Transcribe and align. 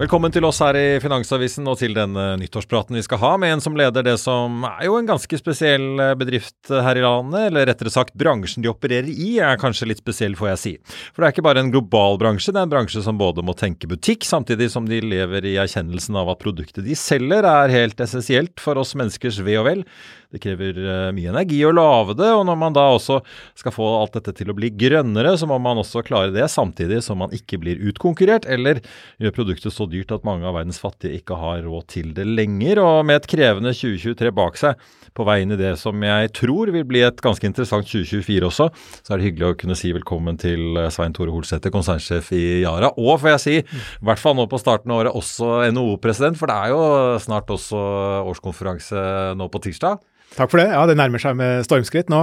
Velkommen 0.00 0.32
til 0.32 0.46
oss 0.48 0.56
her 0.64 0.72
i 0.80 0.84
Finansavisen 0.96 1.66
og 1.68 1.74
til 1.76 1.92
den 1.92 2.14
nyttårspraten 2.40 2.96
vi 2.96 3.02
skal 3.04 3.18
ha 3.20 3.34
med 3.36 3.52
en 3.52 3.60
som 3.60 3.74
leder 3.76 4.06
det 4.06 4.14
som 4.22 4.62
er 4.64 4.86
jo 4.86 4.94
en 4.96 5.10
ganske 5.10 5.36
spesiell 5.36 6.00
bedrift 6.16 6.70
her 6.72 6.96
i 6.96 7.02
landet, 7.04 7.50
eller 7.50 7.68
rettere 7.68 7.92
sagt 7.92 8.16
bransjen 8.16 8.64
de 8.64 8.70
opererer 8.72 9.10
i 9.12 9.34
er 9.44 9.60
kanskje 9.60 9.90
litt 9.90 10.00
spesiell, 10.00 10.38
får 10.40 10.48
jeg 10.54 10.60
si. 10.62 10.72
For 11.12 11.20
det 11.20 11.28
er 11.28 11.34
ikke 11.34 11.44
bare 11.44 11.60
en 11.60 11.72
global 11.74 12.16
bransje, 12.22 12.48
det 12.48 12.62
er 12.62 12.70
en 12.70 12.72
bransje 12.72 13.04
som 13.04 13.20
både 13.20 13.44
må 13.44 13.52
tenke 13.52 13.90
butikk, 13.90 14.24
samtidig 14.24 14.70
som 14.72 14.88
de 14.88 15.02
lever 15.04 15.50
i 15.50 15.58
erkjennelsen 15.60 16.16
av 16.16 16.32
at 16.32 16.40
produktet 16.40 16.88
de 16.88 16.96
selger 16.96 17.44
er 17.52 17.76
helt 17.76 18.00
essensielt 18.00 18.56
for 18.64 18.80
oss 18.80 18.96
menneskers 18.96 19.42
ve 19.44 19.60
og 19.60 19.68
vel. 19.68 19.84
Det 20.30 20.38
krever 20.42 20.76
mye 21.10 21.32
energi 21.32 21.58
å 21.66 21.72
lage 21.74 22.14
det, 22.20 22.28
og 22.30 22.44
når 22.46 22.58
man 22.60 22.74
da 22.76 22.84
også 22.94 23.16
skal 23.58 23.74
få 23.74 23.86
alt 23.98 24.14
dette 24.14 24.34
til 24.38 24.52
å 24.52 24.54
bli 24.54 24.68
grønnere, 24.78 25.32
så 25.34 25.48
må 25.50 25.56
man 25.58 25.80
også 25.82 26.04
klare 26.06 26.30
det 26.30 26.46
samtidig 26.52 27.00
som 27.02 27.18
man 27.18 27.34
ikke 27.34 27.58
blir 27.58 27.80
utkonkurrert 27.90 28.46
eller 28.46 28.78
gjør 29.18 29.34
produktet 29.34 29.74
så 29.74 29.88
dyrt 29.90 30.14
at 30.14 30.26
mange 30.26 30.46
av 30.46 30.54
verdens 30.54 30.78
fattige 30.78 31.18
ikke 31.18 31.38
har 31.40 31.64
råd 31.66 31.88
til 31.90 32.12
det 32.14 32.28
lenger. 32.28 32.78
Og 32.78 33.00
med 33.08 33.18
et 33.18 33.26
krevende 33.30 33.72
2023 33.74 34.30
bak 34.36 34.60
seg, 34.60 34.78
på 35.18 35.26
vei 35.26 35.40
inn 35.42 35.56
i 35.56 35.58
det 35.58 35.72
som 35.80 35.98
jeg 36.06 36.30
tror 36.38 36.70
vil 36.70 36.86
bli 36.86 37.02
et 37.02 37.18
ganske 37.24 37.50
interessant 37.50 37.88
2024 37.90 38.46
også, 38.46 38.68
så 39.02 39.14
er 39.14 39.18
det 39.18 39.26
hyggelig 39.32 39.48
å 39.48 39.58
kunne 39.64 39.78
si 39.78 39.90
velkommen 39.96 40.38
til 40.38 40.78
Svein 40.94 41.16
Tore 41.16 41.34
Holsæter, 41.34 41.74
konsernsjef 41.74 42.30
i 42.38 42.44
Yara. 42.62 42.92
Og 42.94 43.18
får 43.18 43.34
jeg 43.34 43.42
si, 43.42 43.56
i 43.64 44.06
hvert 44.06 44.22
fall 44.22 44.38
nå 44.38 44.46
på 44.46 44.62
starten 44.62 44.94
av 44.94 45.02
året, 45.02 45.18
også 45.18 45.66
NHO-president, 45.74 46.38
for 46.38 46.46
det 46.46 46.60
er 46.60 46.76
jo 46.76 47.18
snart 47.26 47.50
også 47.50 47.82
årskonferanse 48.30 49.04
nå 49.34 49.50
på 49.50 49.64
tirsdag. 49.66 49.98
Takk 50.36 50.52
for 50.52 50.60
det. 50.62 50.68
Ja, 50.70 50.84
Det 50.86 50.94
nærmer 50.96 51.20
seg 51.22 51.34
med 51.38 51.64
stormskritt 51.66 52.10
nå. 52.12 52.20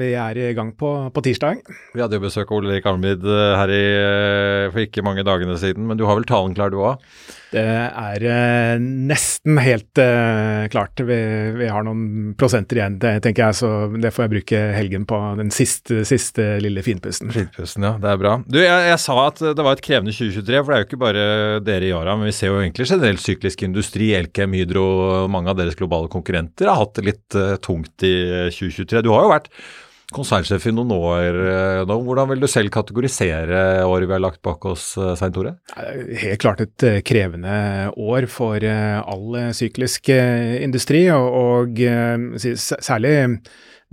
Vi 0.00 0.10
er 0.18 0.40
i 0.42 0.52
gang 0.56 0.72
på, 0.76 0.90
på 1.14 1.22
tirsdag. 1.24 1.62
Vi 1.94 2.02
hadde 2.02 2.18
jo 2.18 2.24
besøk 2.24 2.50
av 2.50 2.58
Ole 2.58 2.74
Erik 2.74 2.88
Almid 2.90 3.22
her 3.22 3.72
i, 3.72 3.82
for 4.74 4.82
ikke 4.82 5.04
mange 5.06 5.24
dagene 5.26 5.54
siden, 5.60 5.86
men 5.86 5.98
du 6.00 6.04
har 6.08 6.18
vel 6.18 6.26
talen 6.28 6.56
klar 6.58 6.74
du 6.74 6.80
òg? 6.82 6.98
Det 7.56 7.64
er 7.64 8.24
eh, 8.28 8.74
nesten 8.80 9.60
helt 9.62 10.00
eh, 10.02 10.66
klart. 10.72 11.00
Vi, 11.00 11.18
vi, 11.56 11.68
har 11.72 11.86
noen 11.86 12.34
prosenter 12.38 12.80
igjen, 12.80 12.98
det, 13.00 13.14
tenker 13.24 13.46
jeg, 13.46 13.58
så 13.62 13.70
det 13.96 14.12
får 14.12 14.26
jeg 14.26 14.32
bruke 14.34 14.62
helgen 14.76 15.06
på. 15.08 15.20
Den 15.40 15.52
siste, 15.54 16.02
siste 16.08 16.56
lille 16.62 16.84
finpusten. 16.84 17.32
Finpusten, 17.32 17.86
ja. 17.88 17.94
Det 18.02 18.12
er 18.12 18.20
bra. 18.20 18.34
Du, 18.44 18.60
jeg, 18.60 18.90
jeg, 18.90 19.00
sa 19.02 19.16
at 19.24 19.40
det 19.46 19.64
var 19.64 19.78
et 19.78 19.84
krevende 19.86 20.14
2023, 20.14 20.60
for 20.60 20.72
det 20.72 20.76
er 20.76 20.84
jo 20.84 20.88
ikke 20.90 21.02
bare 21.06 21.24
dere 21.64 21.88
i 21.88 21.92
Yara, 21.94 22.18
men 22.18 22.30
vi 22.30 22.36
ser 22.36 22.52
jo 22.52 22.60
egentlig 22.60 22.88
generelt 22.90 23.24
syklisk 23.24 23.64
industri. 23.66 24.12
Elkem, 24.18 24.56
Hydro, 24.56 24.86
mange 25.32 25.52
av 25.52 25.58
deres 25.60 25.78
globale 25.78 26.12
konkurrenter 26.12 26.70
har 26.70 26.80
hatt 26.82 26.96
det 26.98 27.08
litt 27.08 27.38
uh, 27.38 27.56
tungt 27.62 28.04
i 28.06 28.14
2023. 28.52 29.04
Du 29.06 29.12
har 29.14 29.24
jo 29.24 29.32
vært 29.32 29.52
konsernsjef 30.14 30.68
i 30.68 30.74
noen 30.74 30.92
år 30.94 31.38
nå. 31.88 31.98
Hvordan 32.06 32.30
vil 32.30 32.42
du 32.42 32.48
selv 32.50 32.72
kategorisere 32.74 33.84
året 33.86 34.06
vi 34.06 34.14
har 34.14 34.22
lagt 34.22 34.42
bak 34.46 34.64
oss, 34.68 34.92
Svein 34.94 35.34
Tore? 35.34 35.56
Helt 36.22 36.42
klart 36.42 36.62
et 36.64 36.86
krevende 37.06 37.56
år 37.96 38.28
for 38.30 38.62
all 38.66 39.38
syklisk 39.56 40.10
industri, 40.12 41.06
og 41.10 41.80
særlig 42.38 43.16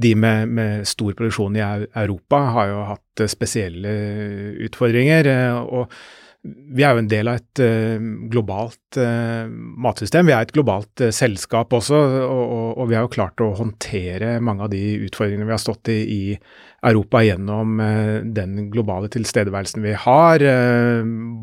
de 0.01 0.15
med, 0.17 0.49
med, 0.49 0.87
stor 0.89 1.13
produksjon 1.13 1.57
i 1.57 1.63
Europa 1.63 2.39
har 2.55 2.71
jo 2.71 2.83
hatt 2.93 3.25
spesielle 3.29 3.93
utfordringer. 4.65 5.29
og 5.61 5.93
vi 6.43 6.83
er 6.83 6.91
jo 6.91 6.99
en 6.99 7.07
del 7.07 7.29
av 7.31 7.37
et 7.39 7.61
uh, 7.63 8.07
globalt 8.31 8.97
uh, 8.99 9.47
matsystem. 9.47 10.27
Vi 10.27 10.33
er 10.35 10.43
et 10.43 10.51
globalt 10.55 11.03
uh, 11.05 11.11
selskap 11.15 11.71
også, 11.75 11.95
og, 11.95 12.43
og, 12.43 12.67
og, 12.73 12.89
vi 12.89 12.97
har 12.97 13.05
jo 13.05 13.13
klart 13.13 13.43
å 13.43 13.53
håndtere 13.55 14.35
mange 14.43 14.65
av 14.65 14.73
de 14.73 14.81
utfordringene 15.05 15.47
vi 15.47 15.55
har 15.55 15.63
stått 15.63 15.93
i 15.93 15.99
i 16.03 16.21
Europa 16.83 17.21
gjennom 17.23 17.77
den 18.35 18.65
globale 18.73 19.07
tilstedeværelsen 19.07 19.85
vi 19.85 19.93
har. 19.95 20.43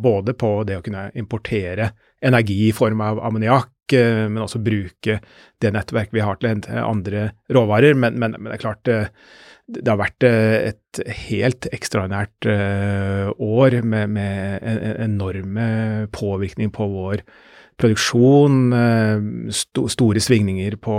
både 0.05 0.34
på 0.37 0.50
det 0.69 0.77
å 0.77 0.83
kunne 0.84 1.06
importere 1.17 1.87
energi 2.21 2.59
i 2.67 2.75
form 2.77 3.00
av 3.00 3.22
ammoniakk, 3.25 3.94
men 3.94 4.43
også 4.44 4.61
bruke 4.61 5.17
det 5.65 5.72
nettverket 5.72 6.12
vi 6.12 6.27
har 6.27 6.37
til 6.43 6.61
andre 6.77 7.31
råvarer. 7.49 7.97
Men, 7.97 8.21
men, 8.21 8.37
men 8.37 8.50
det 8.50 8.59
er 8.59 8.65
klart 8.67 8.93
det 9.78 9.91
har 9.91 10.00
vært 10.00 10.26
eh, 10.26 10.72
et 10.72 11.00
helt 11.26 11.69
ekstraordinært 11.75 12.48
eh, 12.50 13.31
år 13.31 13.81
med, 13.86 14.10
med 14.16 14.64
enorme 15.06 15.66
påvirkning 16.14 16.72
på 16.75 16.88
vår 16.91 17.22
produksjon, 17.81 18.56
eh, 18.76 19.19
store 19.88 20.20
svingninger 20.20 20.75
på 20.84 20.97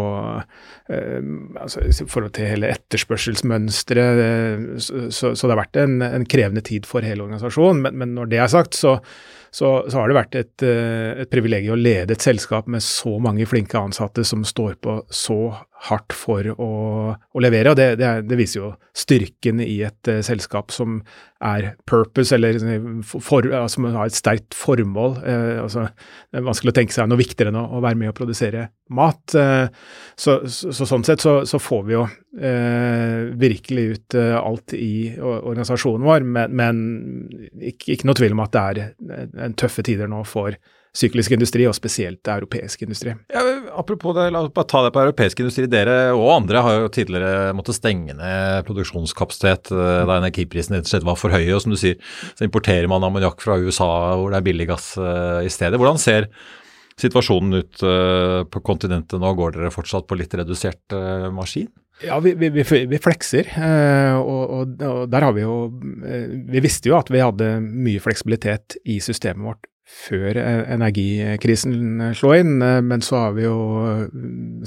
altså, 0.90 1.84
i 1.86 2.08
forhold 2.10 2.34
til 2.36 2.50
hele 2.50 2.72
etterspørselsmønsteret. 2.74 4.82
Så, 4.82 5.04
så, 5.14 5.36
det 5.36 5.54
har 5.54 5.62
vært 5.62 5.82
en, 5.84 6.02
en, 6.08 6.26
krevende 6.26 6.64
tid 6.66 6.90
for 6.90 7.06
hele 7.06 7.24
organisasjonen. 7.28 7.84
Men, 7.86 7.94
men 8.02 8.10
når 8.18 8.26
det 8.32 8.40
er 8.42 8.50
sagt, 8.52 8.74
så, 8.80 8.92
så, 9.54 9.68
så, 9.86 9.96
har 10.00 10.10
det 10.10 10.18
vært 10.18 10.40
et, 10.42 10.58
et 10.66 11.32
privilegium 11.32 11.78
å 11.78 11.84
lede 11.84 12.18
et 12.18 12.26
selskap 12.26 12.66
med 12.72 12.82
så 12.84 13.14
mange 13.22 13.46
flinke 13.48 13.78
ansatte 13.78 14.26
som 14.28 14.42
står 14.48 14.74
på 14.82 14.98
så 15.14 15.44
hardt 15.88 16.14
for 16.14 16.46
å, 16.54 16.70
å 17.18 17.42
levere. 17.42 17.72
og 17.72 17.78
det, 17.80 17.96
det, 17.98 18.10
det, 18.30 18.38
viser 18.38 18.60
jo 18.60 18.70
styrken 18.98 19.62
i 19.64 19.82
et 19.88 20.10
uh, 20.12 20.20
selskap 20.26 20.74
som 20.74 21.00
er 21.42 21.72
purpose, 21.90 22.36
eller 22.36 22.60
for, 23.02 23.48
altså, 23.48 23.80
som 23.80 23.88
har 23.96 24.12
et 24.12 24.18
sterkt 24.18 24.58
formål. 24.58 25.16
Uh, 25.26 25.64
altså, 25.64 25.88
det 26.30 26.42
er 26.42 26.46
vanskelig 26.46 26.74
å 26.74 26.78
tenke 26.78 26.94
seg 26.94 27.10
noe 27.10 27.22
viktigere 27.22 27.54
enn 27.54 27.62
å, 27.64 27.66
å 27.80 27.82
være 27.82 27.98
med 27.98 28.12
og 28.12 28.18
produsere 28.20 28.68
mat. 28.94 29.24
Uh, 29.34 29.72
så, 30.14 30.42
så, 30.46 30.74
så, 30.76 30.86
sånn 30.86 31.08
sett 31.08 31.24
så, 31.26 31.40
så, 31.50 31.62
får 31.62 31.88
vi 31.88 31.98
jo 31.98 32.08
virkelig 33.42 33.84
ut 33.92 34.16
alt 34.16 34.72
i 34.78 35.18
organisasjonen 35.20 36.06
vår, 36.08 36.24
men, 36.24 36.54
men 36.56 36.78
ikke, 37.60 37.98
ikke, 37.98 38.08
noe 38.08 38.16
tvil 38.16 38.38
om 38.38 38.44
at 38.46 38.54
det 38.56 38.62
er 38.62 39.50
en 39.50 39.58
tøffe 39.60 39.84
tider 39.84 40.08
nå 40.08 40.22
for 40.30 40.56
syklisk 40.92 41.32
industri, 41.32 41.66
og 41.70 41.76
spesielt 41.76 42.28
europeisk 42.28 42.84
industri. 42.84 43.14
Ja, 43.32 43.42
apropos 43.80 44.16
det, 44.18 44.28
la 44.34 44.44
oss 44.44 44.54
bare 44.56 44.68
ta 44.68 44.84
det 44.84 44.92
på 44.96 45.04
europeisk 45.06 45.40
industri. 45.40 45.68
Dere 45.72 46.12
og 46.12 46.28
andre 46.34 46.64
har 46.66 46.80
jo 46.82 46.92
tidligere 46.92 47.52
måttet 47.56 47.80
stenge 47.80 48.16
ned 48.18 48.66
produksjonskapasitet 48.68 49.72
eh, 49.72 50.02
da 50.10 50.20
energiprisen 50.20 50.76
rett 50.76 50.90
og 50.90 50.94
slett 50.94 51.08
var 51.08 51.20
for 51.20 51.34
høye. 51.34 51.54
og 51.56 51.64
som 51.64 51.76
du 51.76 51.80
sier, 51.80 51.96
Så 52.36 52.48
importerer 52.48 52.90
man 52.92 53.04
ammoniakk 53.08 53.40
fra 53.44 53.60
USA 53.62 53.92
hvor 54.20 54.32
det 54.32 54.42
er 54.42 54.50
billig 54.50 54.68
gass 54.68 54.94
uh, 55.00 55.40
i 55.40 55.52
stedet. 55.52 55.80
Hvordan 55.80 56.02
ser 56.02 56.28
situasjonen 57.00 57.62
ut 57.64 57.84
uh, 57.88 58.44
på 58.52 58.60
kontinentet 58.60 59.22
nå? 59.22 59.32
Går 59.38 59.56
dere 59.56 59.72
fortsatt 59.72 60.10
på 60.10 60.20
litt 60.20 60.36
redusert 60.36 60.92
maskin? 61.32 61.72
Ja, 62.04 62.18
vi, 62.20 62.34
vi, 62.36 62.50
vi 62.52 63.00
flekser. 63.00 63.48
Og, 64.18 64.40
og, 64.42 64.72
og, 64.82 65.02
der 65.12 65.22
har 65.22 65.36
vi 65.36 65.44
jo 65.44 65.68
Vi 66.50 66.62
visste 66.64 66.90
jo 66.90 66.96
at 66.98 67.12
vi 67.14 67.22
hadde 67.22 67.60
mye 67.62 68.02
fleksibilitet 68.02 68.80
i 68.90 68.98
systemet 69.04 69.46
vårt 69.46 69.68
før 69.92 70.38
energikrisen 70.42 72.12
slo 72.18 72.34
inn, 72.38 72.58
men 72.60 73.04
så 73.06 73.28
har 73.28 73.36
vi 73.38 73.46
jo 73.46 73.58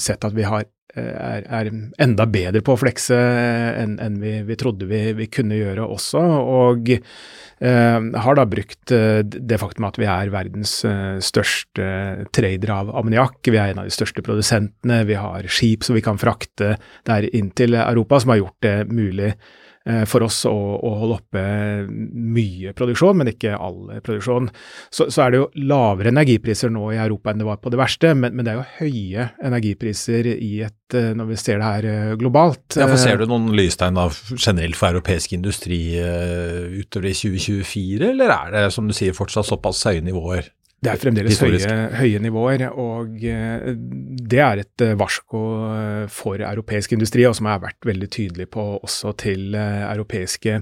sett 0.01 0.25
at 0.27 0.37
vi 0.37 0.47
har 0.47 0.67
er, 0.95 1.47
er, 1.51 1.71
enda 2.03 2.27
bedre 2.31 2.63
på 2.65 2.75
å 2.75 2.81
flekse 2.81 3.17
enn 3.17 3.97
en 4.03 4.19
vi, 4.23 4.37
vi, 4.47 4.57
trodde 4.59 4.87
vi, 4.91 5.01
vi, 5.19 5.29
kunne 5.33 5.59
gjøre 5.59 5.87
også. 5.87 6.23
Og 6.23 6.93
eh, 6.95 7.99
har 8.27 8.39
da 8.39 8.47
brukt 8.51 8.95
eh, 8.95 9.21
det 9.25 9.59
faktum 9.63 9.89
at 9.89 9.99
vi 10.01 10.09
er 10.11 10.33
verdens 10.35 10.77
eh, 10.89 11.19
største 11.25 11.89
trader 12.35 12.75
av 12.77 12.95
ammoniakk. 12.95 13.41
Vi 13.51 13.59
er 13.59 13.73
en 13.73 13.83
av 13.83 13.91
de 13.91 13.97
største 13.97 14.25
produsentene. 14.27 15.03
Vi 15.09 15.19
har 15.19 15.51
skip 15.51 15.87
som 15.87 15.99
vi 15.99 16.05
kan 16.05 16.21
frakte 16.21 16.77
der 17.09 17.29
inn 17.33 17.51
til 17.57 17.77
Europa, 17.81 18.23
som 18.23 18.35
har 18.35 18.45
gjort 18.45 18.59
det 18.65 18.79
mulig 18.93 19.35
Eh, 19.35 19.64
for 20.09 20.25
oss 20.25 20.39
å, 20.49 20.51
å, 20.51 20.91
holde 20.97 21.17
oppe 21.19 21.41
mye 21.85 22.73
produksjon, 22.77 23.19
men 23.21 23.29
ikke 23.35 23.53
all 23.53 23.91
produksjon. 24.05 24.49
Så, 24.89 25.11
så, 25.13 25.27
er 25.27 25.35
det 25.35 25.41
jo 25.43 25.49
lavere 25.69 26.09
energipriser 26.09 26.73
nå 26.73 26.87
i 26.95 27.01
Europa 27.03 27.35
enn 27.35 27.43
det 27.43 27.49
var 27.51 27.61
på 27.61 27.73
det 27.75 27.81
verste, 27.83 28.15
men, 28.17 28.33
men 28.33 28.47
det 28.47 28.55
er 28.55 28.63
jo 28.63 28.79
høye 28.79 29.29
energipriser 29.45 30.31
i 30.33 30.51
et, 30.65 30.97
eh, 30.97 31.13
når 31.19 31.29
vi 31.35 31.39
ser 31.43 31.61
det 31.61 31.69
her 31.69 31.91
eh, 31.91 32.17
globalt. 32.21 32.79
Ja, 32.81 32.89
for 32.89 33.01
Ser 33.01 33.21
du 33.21 33.29
noen 33.29 33.53
lystegn 33.53 34.01
av 34.01 34.17
generelt 34.39 34.81
for 34.81 34.95
europeisk 34.95 35.37
industri 35.37 35.83
utover 36.01 37.11
i 37.11 37.17
2024, 37.21 38.15
eller 38.15 38.33
er 38.33 38.57
det 38.57 38.67
som 38.73 38.89
du 38.89 38.97
sier 38.97 39.17
fortsatt 39.17 39.53
såpass 39.53 39.85
høye 39.91 40.05
nivåer? 40.05 40.49
Det 40.85 40.93
er 40.93 41.01
fremdeles 41.01 41.39
høye, 41.41 41.77
høye, 41.97 42.21
nivåer, 42.23 42.67
og 42.81 43.23
eh, 43.25 43.71
det 43.75 44.41
er 44.45 44.61
et 44.61 44.85
eh, 44.85 44.97
varsko 45.01 45.43
eh, 45.71 46.03
for 46.13 46.43
europeisk 46.45 46.93
industri, 46.97 47.25
og 47.29 47.37
som 47.39 47.49
har 47.49 47.63
vært 47.63 47.89
veldig 47.89 48.09
tydelig 48.13 48.51
på 48.53 48.65
også 48.77 49.15
til 49.23 49.57
europeiske 49.57 50.61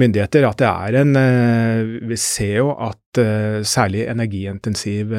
myndigheter, 0.00 0.44
at 0.48 0.60
det 0.60 0.68
er 0.68 0.96
en 1.00 1.18
Vi 2.10 2.16
ser 2.18 2.56
jo 2.58 2.72
at 2.74 3.00
særlig 3.62 4.08
energiintensiv 4.10 5.12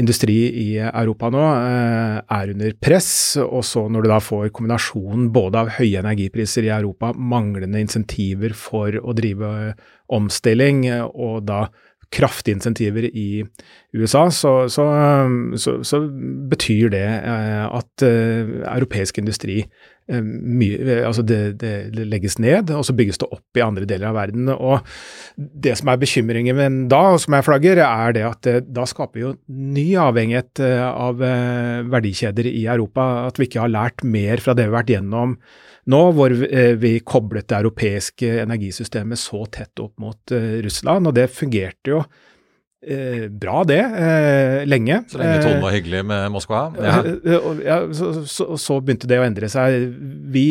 industri 0.00 0.36
i 0.62 0.68
Europa 0.80 1.28
nå 1.28 1.42
er 1.44 2.52
under 2.54 2.72
press, 2.80 3.36
og 3.36 3.60
så 3.68 3.84
når 3.92 4.06
du 4.06 4.08
da 4.14 4.16
får 4.24 4.48
kombinasjonen 4.56 5.28
både 5.34 5.60
av 5.60 5.74
høye 5.76 6.00
energipriser 6.00 6.70
i 6.70 6.72
Europa, 6.72 7.12
manglende 7.12 7.84
insentiver 7.84 8.56
for 8.56 8.96
å 8.96 9.12
drive 9.16 9.74
omstilling, 10.08 10.86
og 11.12 11.44
da 11.50 11.66
kraftige 12.10 12.58
insentiver 12.58 13.06
i 13.06 13.44
USA, 13.94 14.26
så, 14.34 14.54
så, 14.70 14.86
så, 15.58 15.76
så 15.86 16.00
betyr 16.50 16.90
det 16.94 17.06
eh, 17.06 17.64
at 17.70 18.04
eh, 18.06 18.50
europeisk 18.64 19.20
industri 19.22 19.60
eh, 19.62 20.18
mye, 20.22 20.98
altså 21.06 21.22
det, 21.26 21.38
det, 21.62 21.72
det, 21.94 22.08
legges 22.10 22.40
ned, 22.42 22.72
og 22.74 22.82
så 22.86 22.96
bygges 22.98 23.22
det 23.22 23.30
opp 23.30 23.58
i 23.58 23.64
andre 23.64 23.86
deler 23.86 24.10
av 24.10 24.18
verden. 24.18 24.50
Og 24.56 24.82
Det 25.36 25.76
som 25.78 25.92
er 25.92 26.02
bekymringen 26.02 26.84
da, 26.90 27.02
og 27.14 27.22
som 27.22 27.38
jeg 27.38 27.46
flagger, 27.46 27.82
er 27.86 28.18
det 28.18 28.26
at 28.26 28.52
da 28.66 28.86
skaper 28.90 29.22
jo 29.22 29.34
ny 29.46 29.88
avhengighet 30.02 30.62
av 30.90 31.22
verdikjeder 31.94 32.50
i 32.50 32.66
Europa. 32.66 33.28
At 33.30 33.38
vi 33.38 33.46
ikke 33.46 33.62
har 33.62 33.74
lært 33.74 34.02
mer 34.02 34.42
fra 34.42 34.56
det 34.58 34.66
vi 34.66 34.72
har 34.72 34.80
vært 34.80 34.96
gjennom 34.96 35.38
nå, 35.88 36.00
hvor 36.16 36.32
eh, 36.32 36.74
vi 36.80 36.98
koblet 37.06 37.48
det 37.48 37.60
europeiske 37.62 38.40
energisystemet 38.42 39.20
så 39.20 39.44
tett 39.52 39.80
opp 39.80 39.96
mot 40.02 40.34
eh, 40.34 40.58
Russland. 40.64 41.08
Og 41.08 41.16
det 41.16 41.30
fungerte 41.32 41.94
jo 41.94 42.02
eh, 42.84 43.26
bra, 43.32 43.62
det, 43.68 43.80
lenge. 44.68 45.00
Så 45.08 45.22
lenge 45.22 45.40
tonen 45.44 45.64
var 45.64 45.76
hyggelig 45.76 46.04
med 46.12 46.28
Moskva? 46.34 46.62
Ja. 46.76 47.00
ja 47.64 47.80
så, 47.96 48.12
så, 48.28 48.50
så, 48.60 48.78
begynte 48.84 49.10
det 49.10 49.22
å 49.22 49.26
endre 49.26 49.50
seg. 49.52 49.88
Vi 50.34 50.46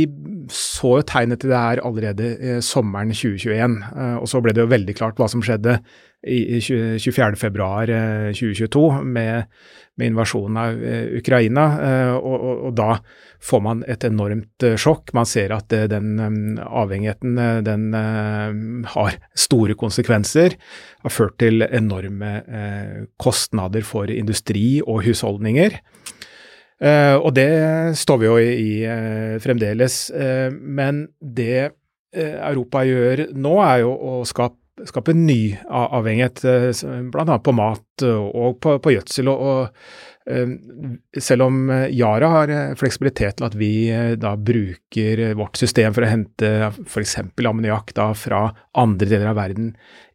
så 0.54 0.98
jo 1.00 1.08
tegnet 1.08 1.44
til 1.44 1.54
det 1.54 1.62
her 1.62 1.84
allerede 1.86 2.60
sommeren 2.66 3.14
2021, 3.14 3.82
og 4.18 4.30
så 4.32 4.42
ble 4.42 4.56
det 4.58 4.66
jo 4.66 4.74
veldig 4.74 4.98
klart 4.98 5.22
hva 5.22 5.30
som 5.30 5.46
skjedde 5.46 5.78
24.2.2022 6.28 9.04
med, 9.04 9.44
med 9.96 10.08
invasjonen 10.12 10.58
av 10.60 10.74
Ukraina. 11.20 11.66
Og, 12.20 12.36
og, 12.36 12.66
og 12.68 12.74
da 12.76 13.00
får 13.40 13.62
man 13.64 13.84
et 13.88 14.04
enormt 14.08 14.66
eh, 14.68 14.76
sjokk. 14.80 15.14
Man 15.16 15.28
ser 15.30 15.54
at 15.56 15.74
eh, 15.76 15.88
den 15.92 16.20
eh, 16.20 16.64
avhengigheten 16.68 17.40
den 17.66 17.88
har 18.94 19.18
store 19.38 19.76
konsekvenser. 19.80 20.56
Har 21.06 21.14
ført 21.14 21.38
til 21.40 21.64
enorme 21.64 22.32
kostnader 23.22 23.86
for 23.88 24.12
industri 24.12 24.82
og 24.84 25.06
husholdninger. 25.08 25.78
Og 27.20 27.30
det 27.36 27.50
står 28.00 28.20
vi 28.20 28.28
jo 28.28 28.36
i 28.40 28.72
fremdeles. 29.44 29.98
Men 30.60 31.02
det 31.20 31.72
Europa 32.16 32.84
gjør 32.88 33.26
nå, 33.36 33.56
er 33.64 33.82
jo 33.84 33.92
å 33.92 34.14
skape 34.28 34.59
skape 34.88 35.16
ny 35.18 35.58
avhengighet, 35.68 36.44
bl.a. 37.12 37.40
på 37.44 37.54
mat 37.58 38.06
og 38.06 38.60
på, 38.64 38.78
på 38.84 38.94
gjødsel. 38.94 39.32
Og, 39.32 39.42
og, 39.50 40.10
Ehm, 40.30 41.00
selv 41.20 41.48
om 41.48 41.70
eh, 41.70 41.88
Yara 41.96 42.28
har 42.34 42.52
eh, 42.54 42.74
fleksibilitet 42.78 43.40
til 43.40 43.48
at 43.48 43.56
vi 43.58 43.72
eh, 43.90 44.14
da 44.20 44.36
bruker 44.38 45.24
vårt 45.40 45.58
system 45.58 45.96
for 45.96 46.06
å 46.06 46.12
hente 46.12 46.52
f.eks. 46.84 47.16
ammoniakk 47.40 47.96
fra 48.20 48.44
andre 48.78 49.10
deler 49.10 49.32
av 49.32 49.40
verden 49.40 49.72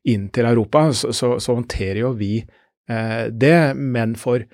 inn 0.07 0.29
til 0.35 0.47
Europa, 0.47 0.87
så, 0.93 1.11
så, 1.17 1.35
så 1.43 1.57
håndterer 1.57 2.05
jo 2.05 2.13
vi 2.19 2.37
eh, 2.39 3.27
det. 3.33 3.75
Men 3.75 4.15
for 4.21 4.45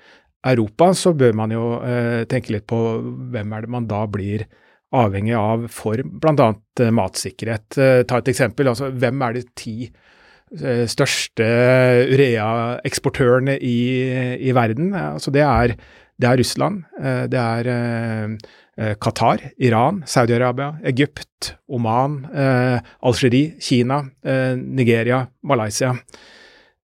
Europa 0.47 0.91
så 0.97 1.13
bør 1.13 1.37
man 1.37 1.53
jo 1.53 1.65
eh, 1.85 2.23
tenke 2.31 2.55
litt 2.55 2.65
på 2.69 2.81
hvem 3.33 3.53
er 3.53 3.67
det 3.67 3.75
man 3.75 3.89
da 3.91 4.05
blir 4.09 4.47
avhengig 4.91 5.35
av 5.39 5.67
for 5.71 6.01
bl.a. 6.03 6.53
matsikkerhet. 6.91 7.77
Eh, 7.77 8.01
ta 8.07 8.19
et 8.19 8.31
eksempel. 8.33 8.71
altså 8.71 8.91
Hvem 8.91 9.21
er 9.27 9.37
de 9.37 9.45
ti 9.55 9.75
Eh, 10.51 10.83
største 10.91 11.45
urea-eksportørene 12.11 13.55
i, 13.63 13.77
i, 14.35 14.51
verden. 14.51 14.89
Altså 14.97 15.31
det, 15.31 15.45
er, 15.47 15.77
det 16.19 16.27
er 16.27 16.41
Russland, 16.41 16.81
eh, 16.99 17.23
det 17.31 17.39
er 17.39 17.69
eh, 17.71 18.91
Qatar, 18.99 19.45
Iran, 19.63 20.01
Saudi-Arabia, 20.03 20.73
Egypt, 20.91 21.53
Oman, 21.71 22.23
Algerie, 22.33 23.53
Kina, 23.61 24.01
Nigeria, 24.57 25.25
Malaysia. 25.43 25.93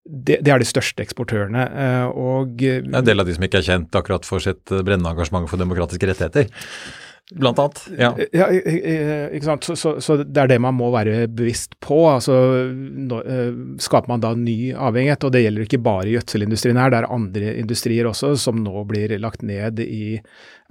Det, 0.03 0.39
det, 0.41 0.51
er 0.51 0.63
de 0.63 0.67
største 0.67 1.05
eksportørene. 1.05 1.67
og 2.17 2.57
Det 2.57 2.79
er 2.81 3.03
en 3.03 3.07
del 3.07 3.21
av 3.21 3.29
de 3.29 3.37
som 3.37 3.45
ikke 3.45 3.61
er 3.61 3.67
kjent 3.67 3.99
akkurat 3.99 4.25
for 4.27 4.43
sitt 4.43 4.73
brennende 4.73 5.13
engasjement 5.13 5.51
for 5.51 5.61
demokratiske 5.61 6.09
rettigheter? 6.09 6.49
Blant 7.39 7.61
annet. 7.63 7.83
Ja. 7.99 8.11
ja 8.35 8.49
ikke 8.53 9.47
sant. 9.47 9.69
Så, 9.69 9.77
så, 9.79 9.95
så, 10.05 10.19
det 10.23 10.45
er 10.45 10.53
det 10.53 10.61
man 10.63 10.77
må 10.79 10.91
være 10.95 11.27
bevisst 11.33 11.77
på. 11.83 12.05
Altså, 12.13 12.37
nå, 12.73 13.21
uh, 13.27 13.53
skaper 13.83 14.13
man 14.13 14.25
da 14.25 14.35
ny 14.39 14.73
avhengighet, 14.73 15.29
og 15.29 15.35
det 15.35 15.45
gjelder 15.47 15.67
ikke 15.67 15.83
bare 15.85 16.11
gjødselindustrien 16.13 16.81
her, 16.81 16.93
det 16.93 17.03
er 17.03 17.13
andre 17.13 17.55
industrier 17.61 18.09
også 18.11 18.35
som 18.41 18.61
nå 18.63 18.85
blir 18.89 19.15
lagt 19.23 19.45
ned 19.47 19.81
i 19.85 20.19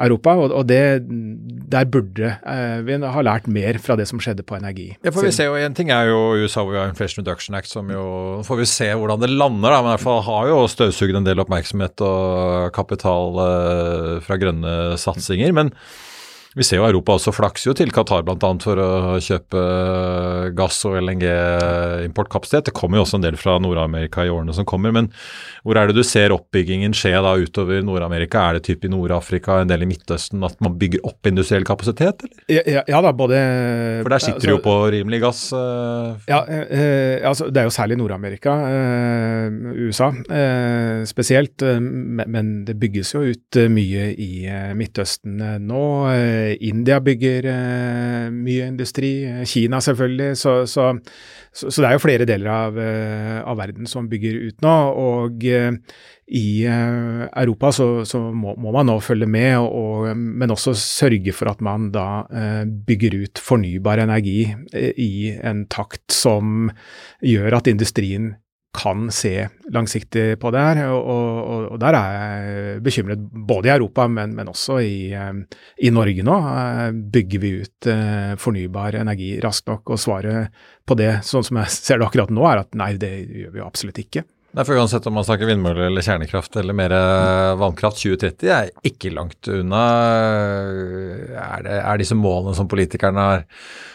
Europa. 0.01 0.35
Og, 0.39 0.53
og 0.55 0.67
det, 0.69 0.81
der 1.71 1.87
burde 1.91 2.33
eh, 2.39 2.77
vi 2.85 2.97
ha 3.01 3.25
lært 3.25 3.49
mer 3.51 3.79
fra 3.83 3.97
det 3.99 4.07
som 4.09 4.21
skjedde 4.21 4.45
på 4.47 4.57
energi. 4.57 4.89
Ja, 5.05 5.13
for 5.13 5.25
vi 5.25 5.33
ser 5.35 5.51
jo, 5.51 5.57
En 5.59 5.77
ting 5.77 5.91
er 5.93 6.09
jo 6.09 6.19
USA 6.41 6.63
hvor 6.63 6.75
vi 6.75 6.81
har 6.81 6.91
Inflation 6.91 7.23
Reduction 7.23 7.57
Act, 7.57 7.71
som 7.71 7.89
jo 7.93 8.05
får 8.47 8.61
vi 8.61 8.69
se 8.69 8.91
hvordan 8.93 9.21
det 9.23 9.31
lander. 9.31 9.69
da, 9.69 9.81
Men 9.81 9.91
i 9.91 9.95
hvert 9.95 10.07
fall 10.07 10.23
har 10.27 10.51
jo 10.51 10.61
støvsugd 10.71 11.21
en 11.21 11.27
del 11.27 11.43
oppmerksomhet 11.43 12.05
og 12.05 12.71
kapital 12.75 13.43
eh, 13.47 14.15
fra 14.25 14.39
grønne 14.41 14.77
satsinger. 15.01 15.53
men 15.57 15.75
vi 16.51 16.65
ser 16.67 16.81
jo 16.81 16.87
Europa 16.87 17.15
også 17.15 17.31
flakser 17.31 17.69
jo 17.69 17.73
til 17.79 17.93
Qatar 17.95 18.25
bl.a. 18.27 18.49
for 18.59 18.79
å 18.83 19.15
kjøpe 19.23 19.61
gass- 20.57 20.81
og 20.89 20.97
LNG-importkapasitet. 20.99 22.67
Det 22.67 22.73
kommer 22.75 22.99
jo 22.99 23.05
også 23.05 23.21
en 23.21 23.23
del 23.23 23.37
fra 23.39 23.55
Nord-Amerika 23.63 24.25
i 24.27 24.31
årene 24.33 24.51
som 24.57 24.67
kommer. 24.67 24.91
Men 24.91 25.07
hvor 25.63 25.79
er 25.79 25.87
det 25.87 25.95
du 25.95 26.03
ser 26.03 26.35
oppbyggingen 26.35 26.91
skje 26.97 27.13
da 27.23 27.37
utover 27.39 27.79
Nord-Amerika? 27.87 28.43
Er 28.49 28.59
det 28.59 28.65
type 28.67 28.89
i 28.89 28.91
Nord-Afrika, 28.91 29.61
en 29.61 29.71
del 29.71 29.85
i 29.85 29.87
Midtøsten, 29.93 30.43
at 30.43 30.59
man 30.63 30.75
bygger 30.81 31.05
opp 31.07 31.29
industriell 31.31 31.63
kapasitet, 31.67 32.25
eller? 32.27 32.43
Ja, 32.51 32.83
ja 32.83 32.99
da, 33.05 33.15
både 33.15 33.39
For 34.01 34.11
der 34.11 34.25
sitter 34.25 34.41
altså, 34.41 34.51
du 34.51 34.55
jo 34.57 34.59
på 34.67 34.75
rimelig 34.97 35.21
gass? 35.23 35.45
Uh, 35.55 36.19
ja, 36.27 36.41
uh, 36.43 37.29
altså 37.31 37.47
det 37.47 37.63
er 37.63 37.69
jo 37.69 37.75
særlig 37.77 37.99
Nord-Amerika, 38.01 38.57
uh, 38.67 39.71
USA 39.87 40.11
spesielt. 41.07 41.61
men 41.61 42.51
det 42.67 42.75
bygges 42.79 43.13
jo 43.13 43.23
ut 43.31 43.57
mye 43.71 44.11
i 44.19 44.43
Midtøsten 44.75 45.39
nå. 45.63 45.87
India 46.67 46.99
bygger 47.03 47.47
eh, 47.51 48.29
mye 48.33 48.69
industri, 48.71 49.11
Kina 49.47 49.81
selvfølgelig. 49.83 50.37
Så, 50.39 50.55
så, 50.69 50.87
så, 51.51 51.69
så, 51.69 51.81
det 51.81 51.89
er 51.89 51.97
jo 51.97 52.03
flere 52.03 52.27
deler 52.29 52.51
av, 52.53 52.79
eh, 52.79 53.37
av, 53.41 53.59
verden 53.59 53.89
som 53.89 54.09
bygger 54.11 54.39
ut 54.49 54.65
nå. 54.65 54.75
Og 55.01 55.45
eh, 55.47 55.77
i 56.31 56.63
eh, 56.63 57.23
Europa 57.43 57.73
så, 57.75 57.87
må, 58.31 58.55
må, 58.55 58.71
man 58.71 58.87
nå 58.87 58.97
følge 59.03 59.27
med, 59.27 59.57
og, 59.59 60.11
men 60.15 60.53
også 60.53 60.73
sørge 60.79 61.33
for 61.35 61.51
at 61.51 61.63
man 61.65 61.89
da 61.95 62.23
eh, 62.31 62.63
bygger 62.87 63.17
ut 63.25 63.41
fornybar 63.41 64.03
energi 64.05 64.45
eh, 64.71 64.93
i 64.95 65.33
en 65.35 65.65
takt 65.71 66.15
som 66.15 66.71
gjør 67.25 67.59
at 67.59 67.67
industrien 67.71 68.33
kan 68.75 69.09
se 69.11 69.47
langsiktig 69.73 70.39
på 70.39 70.51
det 70.55 70.63
her. 70.63 70.81
Og, 70.95 71.07
og, 71.07 71.65
og 71.73 71.79
der 71.81 71.97
er 71.97 72.15
jeg 72.15 72.83
bekymret, 72.85 73.23
både 73.31 73.69
i 73.69 73.73
Europa, 73.75 74.07
men, 74.07 74.35
men 74.37 74.51
også 74.51 74.79
i, 74.83 75.11
i, 75.11 75.91
Norge 75.93 76.25
nå. 76.27 76.37
Bygger 77.13 77.43
vi 77.43 77.53
ut 77.61 77.89
fornybar 78.41 78.99
energi 79.01 79.33
raskt 79.43 79.67
nok? 79.71 79.91
Og 79.91 80.01
svaret 80.01 80.63
på 80.87 80.97
det, 80.99 81.17
sånn 81.27 81.45
som 81.47 81.61
jeg 81.61 81.75
ser 81.75 82.01
det 82.01 82.07
akkurat 82.07 82.31
nå, 82.33 82.45
er 82.47 82.63
at 82.63 82.79
nei, 82.79 82.93
det 82.99 83.13
gjør 83.27 83.57
vi 83.57 83.65
absolutt 83.65 84.01
ikke. 84.05 84.25
Nei, 84.51 84.65
for 84.67 84.75
Uansett 84.75 85.05
om 85.07 85.15
man 85.15 85.23
snakker 85.23 85.47
vindmøller 85.47 85.85
eller 85.85 86.03
kjernekraft 86.03 86.57
eller 86.59 86.75
mer 86.75 86.91
eh, 86.91 87.53
vannkraft, 87.55 88.01
2030 88.01 88.49
er 88.51 88.71
ikke 88.83 89.13
langt 89.15 89.47
unna. 89.47 89.83
Er, 91.39 91.63
det, 91.63 91.77
er 91.79 92.01
disse 92.01 92.17
målene 92.19 92.51
som 92.57 92.67
politikerne 92.71 93.23
har 93.29 93.45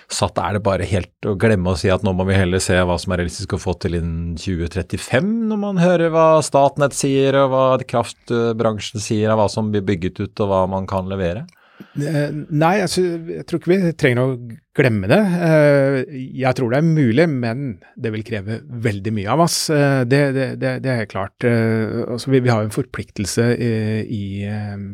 satt, 0.09 0.41
er 0.41 0.57
det 0.57 0.63
bare 0.65 0.89
helt 0.89 1.29
å 1.29 1.35
glemme 1.37 1.75
å 1.75 1.77
si 1.77 1.91
at 1.93 2.07
nå 2.07 2.15
må 2.17 2.25
vi 2.31 2.39
heller 2.39 2.63
se 2.65 2.79
hva 2.89 2.97
som 3.03 3.13
er 3.13 3.21
realistisk 3.21 3.53
å 3.53 3.61
få 3.61 3.77
til 3.83 3.99
innen 3.99 4.39
2035, 4.41 5.29
når 5.51 5.61
man 5.61 5.83
hører 5.83 6.15
hva 6.15 6.27
Statnett 6.47 6.97
sier 6.97 7.37
og 7.43 7.53
hva 7.53 7.67
kraftbransjen 7.93 9.05
sier 9.05 9.35
av 9.35 9.43
hva 9.43 9.51
som 9.53 9.69
blir 9.75 9.85
bygget 9.85 10.25
ut 10.25 10.45
og 10.47 10.55
hva 10.55 10.65
man 10.73 10.89
kan 10.89 11.13
levere? 11.13 11.45
Eh, 11.77 12.29
nei, 12.57 12.75
altså, 12.85 13.03
jeg 13.29 13.45
tror 13.49 13.61
ikke 13.61 13.73
vi 13.73 13.93
trenger 13.99 14.23
å 14.23 14.37
glemme 14.77 15.09
det. 15.11 15.19
Eh, 15.47 15.97
jeg 16.41 16.57
tror 16.57 16.73
det 16.73 16.81
er 16.81 16.89
mulig, 16.89 17.27
men 17.33 17.65
det 18.01 18.13
vil 18.15 18.25
kreve 18.27 18.59
veldig 18.87 19.13
mye 19.17 19.33
av 19.33 19.45
oss. 19.47 19.59
Eh, 19.73 20.03
det, 20.09 20.21
det, 20.37 20.47
det, 20.85 20.93
er 20.93 21.11
klart. 21.11 21.47
Altså, 21.47 22.33
vi, 22.33 22.43
vi, 22.45 22.53
har 22.53 22.65
en 22.65 22.75
forpliktelse 22.75 23.49
i, 23.57 23.73
i 24.05 24.23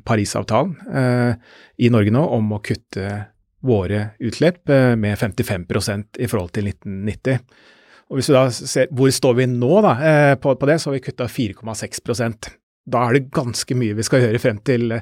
Parisavtalen 0.07 0.75
i 1.83 1.91
Norge 1.93 2.15
nå 2.15 2.23
om 2.39 2.57
å 2.57 2.63
kutte 2.65 3.13
våre 3.63 4.09
utslipp 4.23 4.71
med 4.99 5.15
55% 5.19 6.19
i 6.23 6.27
forhold 6.31 6.51
til 6.57 6.73
1990. 6.73 7.45
Og 8.11 8.19
hvis 8.19 8.29
du 8.29 8.35
da 8.35 8.49
ser, 8.53 8.91
Hvor 8.93 9.09
står 9.15 9.37
vi 9.39 9.47
nå 9.49 9.77
da, 9.85 9.95
på, 10.43 10.55
på 10.59 10.69
det, 10.69 10.81
så 10.83 10.91
har 10.91 10.99
vi 10.99 11.05
kutta 11.07 11.31
4,6 11.31 12.03
da 12.83 13.05
er 13.07 13.15
det 13.15 13.29
ganske 13.35 13.77
mye 13.79 13.95
vi 13.95 14.05
skal 14.07 14.25
gjøre 14.25 14.41
frem 14.43 14.59
til, 14.67 14.97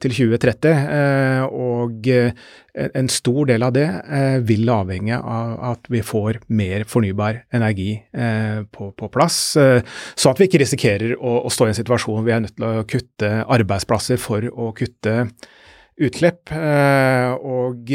til 0.00 0.14
2030. 0.16 0.70
Eh, 0.72 1.42
og 1.44 2.08
eh, 2.08 2.32
en 2.96 3.10
stor 3.12 3.50
del 3.50 3.66
av 3.66 3.74
det 3.76 3.84
eh, 3.84 4.38
vil 4.46 4.70
avhenge 4.72 5.18
av 5.20 5.52
at 5.72 5.90
vi 5.92 6.00
får 6.04 6.40
mer 6.56 6.86
fornybar 6.88 7.42
energi 7.56 7.92
på, 8.72 8.90
på 8.96 9.08
plass. 9.12 9.38
Så 9.56 10.30
at 10.30 10.40
vi 10.40 10.48
ikke 10.48 10.60
risikerer 10.62 11.16
å, 11.16 11.38
å 11.46 11.52
stå 11.52 11.68
i 11.68 11.72
en 11.72 11.78
situasjon 11.78 12.18
hvor 12.18 12.26
vi 12.26 12.34
er 12.34 12.42
nødt 12.44 12.56
til 12.56 12.66
å 12.68 12.86
kutte 12.88 13.30
arbeidsplasser 13.44 14.20
for 14.20 14.44
å 14.52 14.72
kutte 14.76 15.16
utslipp. 15.96 16.52
Og 16.52 17.92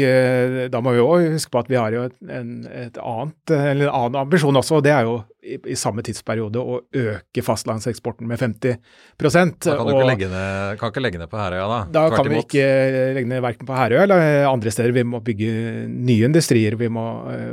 da 0.74 0.82
må 0.82 0.94
vi 0.96 1.04
òg 1.04 1.28
huske 1.36 1.54
på 1.54 1.62
at 1.62 1.70
vi 1.70 1.78
har 1.78 1.94
jo 1.94 2.08
en, 2.10 2.54
et 2.66 2.98
annet, 2.98 3.54
en 3.54 3.86
annen 3.86 4.20
ambisjon 4.24 4.58
også, 4.58 4.80
og 4.80 4.86
det 4.86 4.94
er 4.94 5.06
jo 5.06 5.20
i, 5.42 5.56
i, 5.58 5.76
samme 5.78 6.02
tidsperiode 6.06 6.60
å 6.60 6.78
øke 6.94 7.42
fastlandseksporten 7.44 8.28
med 8.28 8.38
50 8.40 8.78
Da 9.18 9.74
kan 9.76 9.88
du 9.88 9.92
ikke 9.92 10.08
legge 10.08 10.28
ned, 10.30 10.78
kan 10.80 10.92
ikke 10.92 11.02
legge 11.02 11.20
ned 11.20 11.30
på 11.30 11.40
Herøya, 11.40 11.64
da? 11.70 11.78
Da 11.94 12.04
kan 12.14 12.30
vi 12.30 12.38
ikke 12.42 12.66
legge 13.16 13.30
ned 13.30 13.42
verken 13.44 13.68
på 13.68 13.76
Herøya 13.76 14.06
eller 14.06 14.46
andre 14.50 14.72
steder. 14.74 14.94
Vi 14.94 15.04
må 15.06 15.22
bygge 15.24 15.50
nye 15.90 16.28
industrier. 16.28 16.76
Må, 16.92 17.04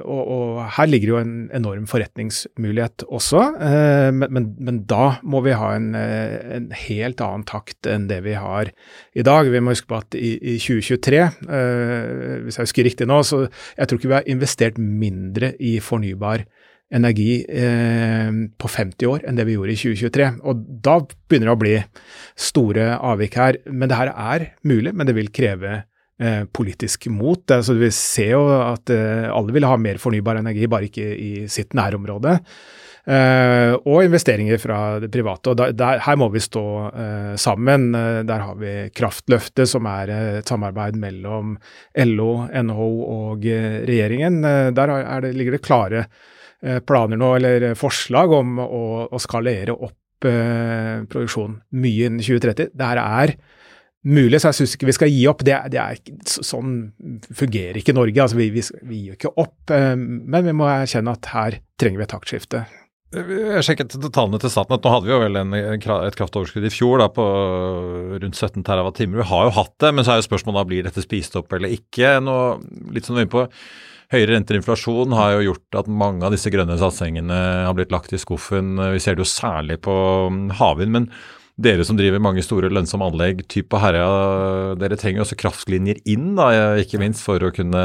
og, 0.03 0.22
og, 0.22 0.62
her 0.77 0.89
ligger 0.89 1.13
jo 1.13 1.19
en 1.22 1.34
enorm 1.55 1.88
forretningsmulighet 1.89 3.08
også. 3.08 3.43
Eh, 3.58 4.10
men, 4.15 4.34
men, 4.38 4.50
men 4.69 4.81
da 4.89 5.19
må 5.24 5.43
vi 5.46 5.58
ha 5.58 5.74
en, 5.77 5.91
eh, 5.98 6.38
en, 6.60 6.69
helt 6.86 7.22
annen 7.25 7.46
takt 7.50 7.89
enn 7.89 8.08
det 8.12 8.22
vi 8.25 8.38
har 8.38 8.72
i 9.17 9.25
dag. 9.25 9.50
Vi 9.50 9.63
må 9.63 9.74
huske 9.74 9.89
på 9.89 10.00
at 10.00 10.17
i, 10.17 10.36
i 10.55 10.58
2023, 10.62 11.25
eh, 11.25 12.39
hvis 12.46 12.60
jeg 12.60 12.69
husker 12.69 12.89
riktig 12.91 13.10
nå, 13.10 13.22
så 13.25 13.43
jeg 13.48 13.89
tror 13.89 14.01
ikke 14.01 14.13
vi 14.13 14.19
har 14.19 14.34
investert 14.38 14.79
mindre 14.79 15.55
i 15.58 15.77
fornybar 15.84 16.46
energi 16.46 16.58
energi 16.89 17.43
eh, 17.46 18.31
på 18.58 18.72
50 18.72 19.10
år 19.10 19.27
enn 19.27 19.38
det 19.38 19.46
vi 19.48 19.55
gjorde 19.58 19.75
i 19.75 19.79
2023. 19.79 20.31
Og 20.50 20.65
da 20.86 20.98
begynner 21.29 21.51
det 21.51 21.55
å 21.55 21.62
bli 21.62 21.77
store 22.50 22.89
avvik 23.12 23.38
her. 23.39 23.62
Men 23.69 23.91
det 23.91 24.00
her 24.00 24.13
er 24.13 24.50
mulig, 24.67 24.96
men 24.96 25.10
det 25.10 25.15
vil 25.17 25.31
kreve 25.34 25.75
eh, 25.77 26.43
politisk 26.50 27.10
mot. 27.13 27.43
Altså, 27.46 27.77
vi 27.79 27.91
ser 27.96 28.36
jo 28.36 28.43
at 28.58 28.93
eh, 28.93 29.29
alle 29.29 29.55
vil 29.55 29.69
ha 29.69 29.77
mer 29.81 30.01
fornybar 30.01 30.41
energi, 30.41 30.69
bare 30.72 30.89
ikke 30.89 31.10
i 31.13 31.34
sitt 31.51 31.77
nærområde. 31.77 32.39
Uh, 33.10 33.74
og 33.89 34.03
investeringer 34.03 34.60
fra 34.62 35.00
det 35.01 35.08
private. 35.10 35.50
og 35.50 35.55
der, 35.58 35.72
der, 35.74 36.01
Her 36.05 36.17
må 36.19 36.27
vi 36.29 36.41
stå 36.43 36.62
uh, 36.91 37.31
sammen. 37.41 37.88
Uh, 37.96 38.19
der 38.27 38.43
har 38.43 38.60
vi 38.60 38.74
Kraftløftet, 38.93 39.65
som 39.72 39.88
er 39.89 40.12
et 40.13 40.51
samarbeid 40.51 41.00
mellom 41.00 41.55
LO, 42.05 42.27
NHO 42.51 42.89
og 43.15 43.48
regjeringen. 43.89 44.43
der 44.77 44.93
det, 45.24 45.34
ligger 45.34 45.58
det 45.58 45.63
klare 45.65 46.03
Eh, 46.03 46.38
planer 46.59 47.19
nå, 47.19 47.31
eller 47.37 47.71
forslag 47.79 48.33
om 48.35 48.59
å, 48.63 48.83
å 49.07 49.21
skalere 49.21 49.75
opp 49.75 50.27
eh, 50.27 51.05
produksjonen 51.09 51.61
mye 51.79 52.09
innen 52.09 52.23
2030. 52.23 52.73
Det 52.75 52.89
er 52.99 53.35
mulig, 54.07 54.39
så 54.39 54.51
jeg 54.51 54.61
syns 54.61 54.75
ikke 54.75 54.89
vi 54.89 54.97
skal 54.97 55.13
gi 55.13 55.23
opp. 55.31 55.45
Det, 55.45 55.55
det 55.73 55.79
er, 55.79 56.01
sånn 56.27 56.75
fungerer 57.35 57.79
ikke 57.81 57.95
Norge. 57.95 58.21
altså 58.21 58.39
Vi, 58.39 58.49
vi, 58.55 58.65
vi 58.89 59.05
gir 59.05 59.17
ikke 59.17 59.33
opp, 59.35 59.71
eh, 59.75 59.95
men 59.95 60.45
vi 60.47 60.55
må 60.55 60.69
erkjenne 60.71 61.15
at 61.15 61.33
her 61.33 61.59
trenger 61.79 62.01
vi 62.01 62.07
et 62.07 62.15
taktskifte. 62.15 62.65
Jeg 63.09 63.63
sjekket 63.65 63.95
tallene 64.13 64.37
til 64.37 64.51
Statnett. 64.53 64.83
Nå 64.85 64.91
hadde 64.93 65.07
vi 65.07 65.13
jo 65.15 65.21
vel 65.23 65.39
en, 65.39 65.55
et 65.57 66.17
kraftoverskudd 66.17 66.67
i 66.67 66.69
fjor 66.69 67.01
da, 67.01 67.07
på 67.09 67.23
rundt 68.21 68.37
17 68.37 68.61
TWh. 68.61 69.15
Vi 69.15 69.29
har 69.31 69.47
jo 69.47 69.55
hatt 69.55 69.73
det, 69.81 69.89
men 69.97 70.05
så 70.05 70.13
er 70.13 70.19
jo 70.19 70.27
spørsmålet 70.27 70.59
da 70.59 70.69
blir 70.69 70.85
dette 70.85 71.01
spist 71.01 71.39
opp 71.39 71.55
eller 71.57 71.73
ikke. 71.73 72.19
Nå, 72.21 72.35
litt 72.93 73.09
sånn 73.09 73.23
på 73.31 73.47
Høyere 74.09 74.33
renter 74.33 74.57
og 74.57 74.63
inflasjon 74.63 75.13
har 75.13 75.35
jo 75.35 75.51
gjort 75.51 75.81
at 75.83 75.89
mange 76.01 76.25
av 76.25 76.33
disse 76.33 76.49
grønne 76.49 76.79
satsingene 76.81 77.35
har 77.67 77.75
blitt 77.77 77.91
lagt 77.93 78.15
i 78.15 78.21
skuffen. 78.21 78.79
Vi 78.95 79.01
ser 79.03 79.17
det 79.17 79.21
jo 79.21 79.29
særlig 79.29 79.77
på 79.85 79.93
mm, 80.33 80.47
havvind. 80.57 80.95
men 80.95 81.11
dere 81.59 81.83
som 81.83 81.97
driver 81.99 82.21
mange 82.23 82.43
store 82.45 82.69
lønnsomme 82.71 83.09
anlegg, 83.09 83.43
type 83.51 83.67
på 83.73 83.81
Herøya, 83.83 84.75
dere 84.79 84.97
trenger 84.99 85.25
også 85.25 85.37
kraftlinjer 85.41 85.99
inn, 86.07 86.31
da, 86.37 86.47
ikke 86.79 87.01
minst 87.01 87.25
for 87.25 87.43
å 87.43 87.51
kunne 87.51 87.81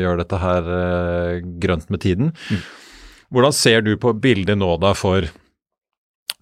gjøre 0.00 0.22
dette 0.22 0.40
her 0.40 0.70
eh, 0.78 1.42
grønt 1.60 1.90
med 1.92 2.02
tiden. 2.04 2.32
Mm. 2.48 2.62
Hvordan 3.36 3.56
ser 3.56 3.84
du 3.84 3.92
på 4.00 4.14
bildet 4.16 4.56
nå 4.56 4.70
da 4.80 4.94
for 4.96 5.28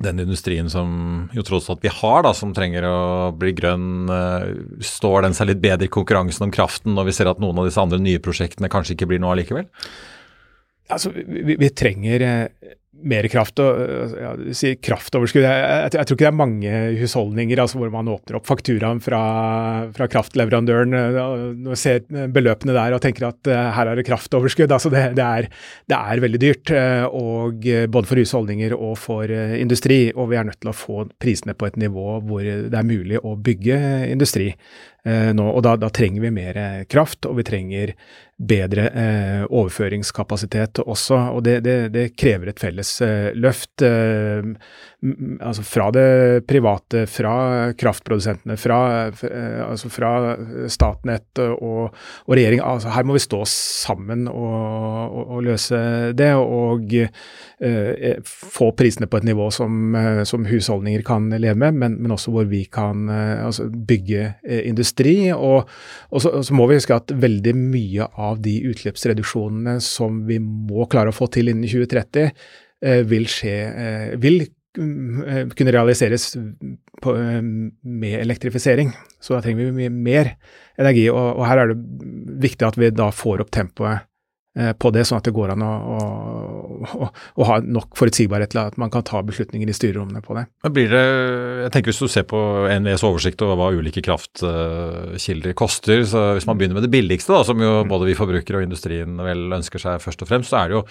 den 0.02 0.20
industrien 0.20 0.68
som 0.70 0.88
jo 1.32 1.44
tross 1.46 1.70
alt 1.72 1.84
vi 1.84 1.92
har, 1.92 2.24
da, 2.26 2.34
som 2.36 2.52
trenger 2.56 2.84
å 2.84 2.96
bli 3.36 3.54
grønn, 3.56 4.10
eh, 4.12 4.50
står 4.84 5.24
den 5.24 5.36
seg 5.36 5.48
litt 5.50 5.62
bedre 5.62 5.88
i 5.88 5.92
konkurransen 5.92 6.48
om 6.48 6.52
kraften 6.52 6.92
når 6.96 7.08
vi 7.08 7.16
ser 7.16 7.30
at 7.30 7.40
noen 7.40 7.62
av 7.62 7.68
disse 7.68 7.80
andre 7.80 8.00
nye 8.02 8.20
prosjektene 8.20 8.70
kanskje 8.72 8.96
ikke 8.96 9.08
blir 9.08 9.22
noe 9.22 9.32
allikevel? 9.32 9.64
Altså, 10.92 11.10
vi, 11.16 11.56
vi 11.56 11.72
trenger 11.72 12.26
eh, 12.26 12.74
mer 13.06 13.26
kraft 13.30 13.60
og 13.62 13.80
ja, 14.16 14.30
si 14.56 14.72
kraftoverskudd. 14.80 15.44
Jeg, 15.44 15.64
jeg, 15.66 15.92
jeg, 15.98 16.08
tror 16.08 16.16
ikke 16.16 16.24
det 16.24 16.30
er 16.30 16.38
mange 16.40 16.78
husholdninger 17.00 17.62
altså, 17.62 17.80
hvor 17.80 17.92
man 17.92 18.10
åpner 18.12 18.38
opp 18.38 18.48
fakturaen 18.48 19.02
fra, 19.04 19.20
fra 19.96 20.08
kraftleverandøren 20.12 20.96
og 20.96 21.76
ser 21.78 22.04
beløpene 22.32 22.76
der 22.76 22.96
og 22.96 23.02
tenker 23.04 23.28
at 23.28 23.52
uh, 23.52 23.60
her 23.76 23.92
er 23.92 24.00
det 24.00 24.06
kraftoverskudd. 24.08 24.72
Altså, 24.72 24.92
det, 24.92 25.04
det, 25.18 25.26
er, 25.26 25.50
det, 25.90 26.00
er, 26.00 26.24
veldig 26.26 26.42
dyrt, 26.42 26.74
og, 27.10 27.64
både 27.92 28.08
for 28.08 28.22
husholdninger 28.22 28.74
og 28.76 28.96
for 29.00 29.30
industri. 29.30 30.06
Og 30.14 30.30
vi 30.32 30.40
er 30.40 30.48
nødt 30.48 30.60
til 30.62 30.72
å 30.72 30.76
få 30.76 31.06
prisene 31.22 31.56
på 31.56 31.68
et 31.68 31.80
nivå 31.80 32.20
hvor 32.26 32.44
det 32.44 32.76
er 32.76 32.86
mulig 32.86 33.20
å 33.22 33.36
bygge 33.36 33.78
industri 34.10 34.52
nå. 35.06 35.44
Og 35.46 35.62
da, 35.62 35.76
da 35.78 35.90
trenger 35.94 36.24
vi 36.24 36.30
mer 36.34 36.56
kraft, 36.90 37.28
og 37.28 37.36
vi 37.38 37.44
trenger 37.46 37.92
bedre 38.36 38.88
eh, 38.92 39.44
overføringskapasitet 39.48 40.82
også. 40.84 41.16
og 41.36 41.42
Det, 41.44 41.60
det, 41.64 41.76
det 41.94 42.10
krever 42.20 42.52
et 42.52 42.60
felles 42.60 42.90
eh, 43.04 43.30
løft. 43.32 43.82
Eh, 43.82 44.44
altså 45.40 45.62
fra 45.62 45.90
det 45.94 46.46
private, 46.48 47.06
fra 47.08 47.72
kraftprodusentene, 47.78 48.56
fra, 48.60 48.80
eh, 49.08 49.62
altså 49.64 49.90
fra 49.92 50.10
Statnett 50.68 51.40
og, 51.40 51.96
og 52.26 52.36
regjering. 52.36 52.60
Altså 52.64 52.92
her 52.92 53.06
må 53.08 53.16
vi 53.16 53.24
stå 53.24 53.42
sammen 53.50 54.26
og, 54.28 54.60
og, 55.06 55.22
og 55.38 55.44
løse 55.46 55.80
det, 56.16 56.32
og 56.36 56.92
eh, 57.00 58.16
få 58.26 58.70
prisene 58.76 59.08
på 59.08 59.20
et 59.20 59.28
nivå 59.28 59.48
som, 59.54 59.96
eh, 59.96 60.22
som 60.28 60.44
husholdninger 60.48 61.04
kan 61.06 61.30
leve 61.32 61.56
med, 61.56 61.80
men, 61.80 61.98
men, 62.02 62.16
også 62.16 62.32
hvor 62.32 62.46
vi 62.48 62.64
kan 62.72 63.08
altså 63.10 63.66
bygge 63.68 64.34
industri. 64.44 64.95
Og, 65.36 65.72
så, 66.22 66.32
og 66.32 66.44
så 66.46 66.56
må 66.56 66.68
vi 66.70 66.78
huske 66.80 66.96
at 66.96 67.12
veldig 67.12 67.54
mye 67.58 68.08
av 68.16 68.40
de 68.44 68.58
utslippsreduksjonene 68.70 69.78
som 69.84 70.22
vi 70.28 70.40
må 70.42 70.88
klare 70.92 71.12
å 71.12 71.16
få 71.16 71.28
til 71.32 71.52
innen 71.52 71.68
2030, 71.68 72.32
vil, 73.08 73.24
skje, 73.30 73.54
vil 74.20 74.42
Eh, 74.76 75.48
kunne 75.56 75.72
realiseres 75.72 76.36
på, 77.02 77.16
eh, 77.16 77.42
med 77.82 78.20
elektrifisering. 78.20 78.92
Så 79.20 79.34
da 79.34 79.40
trenger 79.40 79.64
vi 79.64 79.72
mye 79.72 79.90
mer 79.90 80.36
energi, 80.78 81.08
og, 81.10 81.38
og, 81.38 81.46
her 81.46 81.58
er 81.58 81.72
det 81.72 81.78
viktig 82.44 82.66
at 82.66 82.76
vi 82.76 82.90
da 82.90 83.08
får 83.10 83.40
opp 83.44 83.50
tempoet 83.50 84.04
eh, 84.58 84.72
på 84.72 84.92
det, 84.92 85.06
sånn 85.06 85.22
at 85.22 85.28
det 85.28 85.34
går 85.36 85.54
an 85.54 85.64
å, 85.64 85.72
å 86.76 87.48
ha 87.48 87.58
nok 87.64 87.96
forutsigbarhet 87.98 88.52
til 88.52 88.62
at 88.62 88.78
man 88.80 88.92
kan 88.92 89.04
ta 89.06 89.22
beslutninger 89.26 89.70
i 89.70 89.76
styrerommene 89.76 90.22
på 90.24 90.36
det. 90.38 90.46
Blir 90.76 90.90
det, 90.92 91.04
jeg 91.66 91.74
tenker 91.74 91.92
Hvis 91.92 92.02
du 92.02 92.12
ser 92.12 92.26
på 92.28 92.38
NVEs 92.70 93.04
oversikt 93.06 93.44
over 93.46 93.58
hva 93.60 93.70
ulike 93.76 94.04
kraftkilder 94.04 95.56
koster, 95.58 96.04
så 96.08 96.32
hvis 96.36 96.48
man 96.48 96.58
begynner 96.58 96.80
med 96.80 96.88
det 96.88 96.94
billigste, 96.94 97.34
da, 97.34 97.44
som 97.46 97.60
jo 97.62 97.78
mm. 97.82 97.92
både 97.92 98.10
vi 98.10 98.18
forbrukere 98.18 98.60
og 98.60 98.66
industrien 98.68 99.16
vel 99.26 99.46
ønsker 99.56 99.82
seg 99.82 100.02
først 100.04 100.26
og 100.26 100.30
fremst, 100.30 100.52
så 100.52 100.62
er 100.62 100.72
det 100.72 100.78
jo 100.80 100.84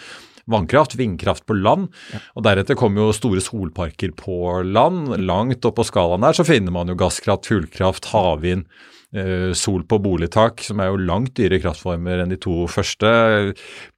vannkraft, 0.51 0.97
vindkraft 0.99 1.45
på 1.49 1.57
land. 1.57 1.89
Ja. 2.13 2.23
Og 2.35 2.47
deretter 2.47 2.79
kommer 2.79 3.05
jo 3.05 3.15
store 3.15 3.43
solparker 3.43 4.15
på 4.17 4.59
land. 4.65 5.15
Langt 5.25 5.65
opp 5.65 5.79
på 5.79 5.87
skalaen 5.87 6.25
der 6.25 6.37
så 6.37 6.47
finner 6.47 6.75
man 6.75 6.91
jo 6.91 6.99
gasskraft, 6.99 7.49
fullkraft, 7.51 8.11
havvind. 8.13 8.67
Eh, 9.15 9.53
sol 9.55 9.85
på 9.87 9.95
boligtak, 10.03 10.59
som 10.65 10.81
er 10.83 10.89
jo 10.89 10.97
langt 10.99 11.37
dyrere 11.37 11.61
kraftformer 11.63 12.19
enn 12.19 12.33
de 12.33 12.39
to 12.41 12.65
første. 12.67 13.07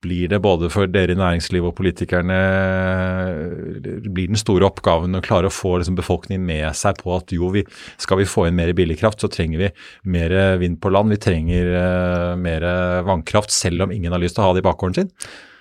Blir 0.04 0.30
det 0.30 0.40
både 0.44 0.70
for 0.70 0.86
dere 0.92 1.16
i 1.16 1.18
næringslivet 1.18 1.72
og 1.72 1.78
politikerne 1.80 2.38
blir 4.06 4.30
den 4.30 4.38
store 4.38 4.68
oppgaven 4.68 5.18
å 5.18 5.24
klare 5.26 5.50
å 5.50 5.54
få 5.54 5.80
liksom, 5.80 5.98
befolkningen 5.98 6.46
med 6.46 6.70
seg 6.78 7.02
på 7.02 7.16
at 7.16 7.34
jo, 7.34 7.50
vi, 7.56 7.66
skal 7.98 8.22
vi 8.22 8.30
få 8.30 8.46
inn 8.46 8.60
mer 8.60 8.76
billig 8.78 9.00
kraft, 9.02 9.24
så 9.24 9.32
trenger 9.32 9.64
vi 9.64 9.74
mer 10.14 10.38
vind 10.62 10.78
på 10.84 10.94
land. 10.94 11.16
Vi 11.16 11.22
trenger 11.24 11.74
uh, 11.74 12.38
mer 12.38 12.68
vannkraft, 13.08 13.54
selv 13.56 13.88
om 13.88 13.96
ingen 13.96 14.14
har 14.14 14.22
lyst 14.22 14.38
til 14.38 14.46
å 14.46 14.52
ha 14.52 14.58
det 14.58 14.62
i 14.62 14.70
bakgården 14.70 15.02
sin. 15.02 15.14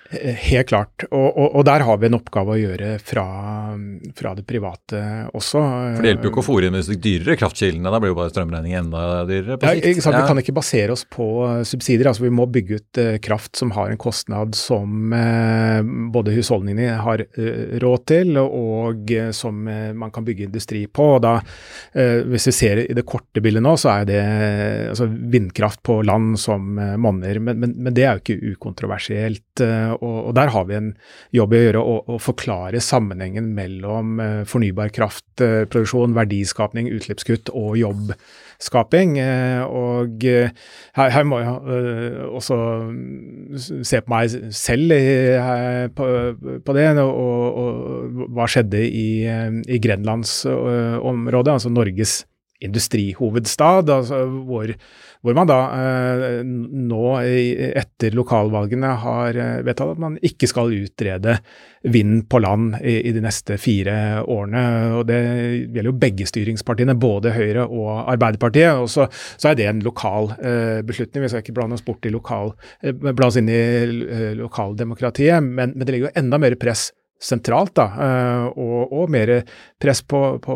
Eh, 0.09 0.35
helt 0.35 0.67
klart. 0.67 1.03
Og, 1.11 1.37
og, 1.37 1.47
og, 1.51 1.63
der 1.67 1.83
har 1.83 1.97
vi 1.99 2.07
en 2.07 2.15
oppgave 2.15 2.53
å 2.53 2.59
gjøre 2.59 2.93
fra, 3.03 3.25
fra 4.15 4.31
det 4.37 4.45
private 4.47 5.01
også. 5.35 5.59
For 5.59 6.05
Det 6.05 6.13
hjelper 6.13 6.29
jo 6.29 6.31
ikke 6.31 6.43
å 6.43 6.47
fòre 6.47 6.69
inn 6.69 6.77
de 6.77 6.97
dyrere 7.03 7.35
kraftkildene, 7.39 7.91
da 7.91 7.99
blir 7.99 8.13
jo 8.13 8.19
bare 8.19 8.31
strømregningen 8.31 8.85
enda 8.85 9.25
dyrere 9.27 9.57
på 9.59 9.67
sikt. 9.67 9.87
Ja, 10.07 10.13
ja. 10.13 10.21
Vi 10.21 10.29
kan 10.31 10.41
ikke 10.43 10.55
basere 10.55 10.95
oss 10.95 11.03
på 11.11 11.27
subsidier. 11.67 12.07
altså 12.07 12.23
Vi 12.23 12.31
må 12.39 12.47
bygge 12.47 12.79
ut 12.79 13.01
uh, 13.01 13.17
kraft 13.23 13.59
som 13.59 13.73
har 13.75 13.91
en 13.91 13.99
kostnad 13.99 14.55
som 14.55 15.11
uh, 15.11 15.83
både 16.13 16.37
husholdningene 16.37 17.01
har 17.03 17.25
råd 17.83 18.07
til, 18.07 18.37
og 18.39 19.11
som 19.35 19.59
man 19.67 20.11
kan 20.13 20.25
bygge 20.25 20.45
industri 20.47 20.85
på. 20.87 21.03
og 21.17 21.21
da, 21.25 21.33
Hvis 21.93 22.47
vi 22.49 22.53
ser 22.55 22.81
i 22.83 22.95
det 22.95 23.03
korte 23.07 23.41
bildet 23.43 23.63
nå, 23.63 23.73
så 23.79 23.91
er 23.97 24.07
det 24.07 24.21
altså, 24.91 25.07
vindkraft 25.07 25.81
på 25.85 25.99
land 26.07 26.37
som 26.39 26.77
monner. 27.01 27.39
Men, 27.43 27.59
men, 27.59 27.75
men, 27.75 27.95
det 27.97 28.05
er 28.05 28.17
jo 28.17 28.23
ikke 28.23 28.53
ukontroversielt 28.55 29.63
og, 30.01 30.33
der 30.37 30.51
har 30.53 30.67
vi 30.69 30.77
en 30.77 30.89
jobb 31.35 31.53
å 31.53 31.61
gjøre, 31.61 31.83
å, 31.83 32.17
forklare 32.21 32.81
sammenhengen 32.83 33.51
mellom 33.57 34.21
uh, 34.21 34.41
fornybar 34.47 34.91
kraftproduksjon, 34.95 36.15
verdiskapning, 36.17 36.89
utslippskutt 36.93 37.51
og 37.53 37.77
jobbskaping. 37.81 39.17
Uh, 39.19 39.63
og 39.67 40.23
her, 40.27 41.11
her, 41.17 41.27
må 41.27 41.41
jeg 41.43 42.29
også 42.29 42.61
se 43.57 44.01
på 44.03 44.13
meg 44.13 44.39
selv 44.55 44.95
på, 45.97 46.07
på, 46.63 46.77
det, 46.77 46.87
og, 47.03 47.61
og, 47.63 48.25
hva 48.37 48.47
skjedde 48.51 48.81
i, 48.87 49.09
i 49.27 49.83
Grenlandsområdet, 49.83 51.57
altså 51.59 51.73
Norges 51.73 52.21
industrihovedstad, 52.63 53.89
altså 53.89 54.23
hvor, 54.47 54.71
hvor, 55.21 55.35
man 55.37 55.49
da 55.49 55.57
eh, 55.77 56.39
nå 56.43 57.01
etter 57.21 58.17
lokalvalgene 58.17 58.93
har 59.03 59.37
eh, 59.37 59.59
vedtatt 59.65 59.93
at 59.93 60.01
man 60.01 60.17
ikke 60.25 60.49
skal 60.49 60.73
utrede 60.73 61.37
vind 61.87 62.25
på 62.31 62.41
land 62.41 62.79
i, 62.81 62.97
i, 63.05 63.13
de 63.13 63.21
neste 63.21 63.59
fire 63.61 64.23
årene. 64.25 64.63
og 64.97 65.05
Det 65.09 65.21
gjelder 65.21 65.91
jo 65.91 65.95
begge 66.01 66.29
styringspartiene, 66.29 66.97
både 66.97 67.35
Høyre 67.37 67.67
og 67.67 67.91
Arbeiderpartiet. 68.07 68.73
og 68.73 68.89
Så, 68.89 69.07
så 69.37 69.51
er 69.51 69.59
det 69.59 69.69
en 69.69 69.83
lokal 69.85 70.33
eh, 70.41 70.81
beslutning. 70.87 71.27
Vi 71.27 71.33
skal 71.33 71.45
ikke 71.45 71.57
blande 71.59 71.77
oss 71.77 71.85
bort 71.85 72.05
i 72.09 72.13
lokal, 72.13 72.55
eh, 72.81 72.95
blande 72.95 73.29
oss 73.29 73.41
inn 73.41 73.53
i 73.53 73.61
eh, 73.61 74.31
lokaldemokratiet, 74.41 75.43
men, 75.45 75.77
men 75.77 75.85
det 75.85 75.93
ligger 75.93 76.09
jo 76.09 76.17
enda 76.23 76.41
mer 76.41 76.57
press 76.59 76.89
sentralt, 77.17 77.73
da, 77.77 77.87
eh, 77.97 78.43
og, 78.61 78.93
og 78.93 79.11
mer 79.13 79.31
press 79.81 80.03
på, 80.05 80.21
på, 80.43 80.55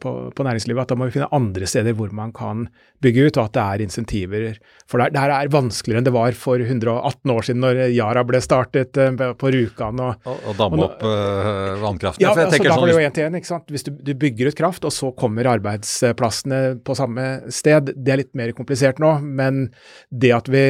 på, 0.00 0.12
på, 0.36 0.46
næringslivet. 0.46 0.84
At 0.84 0.92
da 0.92 0.98
må 1.00 1.08
vi 1.08 1.16
finne 1.16 1.30
andre 1.34 1.68
steder 1.68 1.96
hvor 1.96 2.12
man 2.16 2.32
kan 2.36 2.66
bygge 3.04 3.28
ut, 3.28 3.38
og 3.38 3.48
at 3.48 3.56
det 3.56 3.64
er 3.64 3.84
insentiver. 3.84 4.46
For 4.90 5.00
det, 5.00 5.20
her 5.20 5.32
er 5.32 5.52
vanskeligere 5.52 6.02
enn 6.02 6.08
det 6.08 6.14
var 6.14 6.36
for 6.36 6.60
118 6.60 7.32
år 7.34 7.48
siden, 7.48 7.64
når 7.64 7.82
Yara 7.96 8.24
ble 8.28 8.40
startet 8.44 9.00
eh, 9.00 9.24
på 9.40 9.52
Rjukan. 9.54 10.04
Og, 10.04 10.28
og, 10.28 10.48
og 10.50 10.60
damme 10.60 10.84
opp 10.88 11.04
uh, 11.04 11.80
vannkraften. 11.82 12.24
Ja, 12.24 12.34
altså, 12.34 12.60
da 12.60 12.78
var 12.78 12.88
det 12.88 12.96
jo 12.96 13.04
én 13.04 13.16
til 13.16 13.28
én. 13.28 13.40
Hvis 13.72 13.88
du, 13.88 13.92
du, 13.96 14.14
bygger 14.24 14.52
ut 14.52 14.60
kraft, 14.60 14.84
og 14.84 14.92
så 14.94 15.10
kommer 15.16 15.48
arbeidsplassene 15.54 16.62
på 16.84 16.96
samme 16.98 17.28
sted, 17.52 17.94
det 17.96 18.12
er 18.12 18.24
litt 18.24 18.34
mer 18.36 18.52
komplisert 18.56 19.00
nå. 19.02 19.16
Men 19.24 19.68
det 20.12 20.34
at 20.36 20.52
vi, 20.52 20.66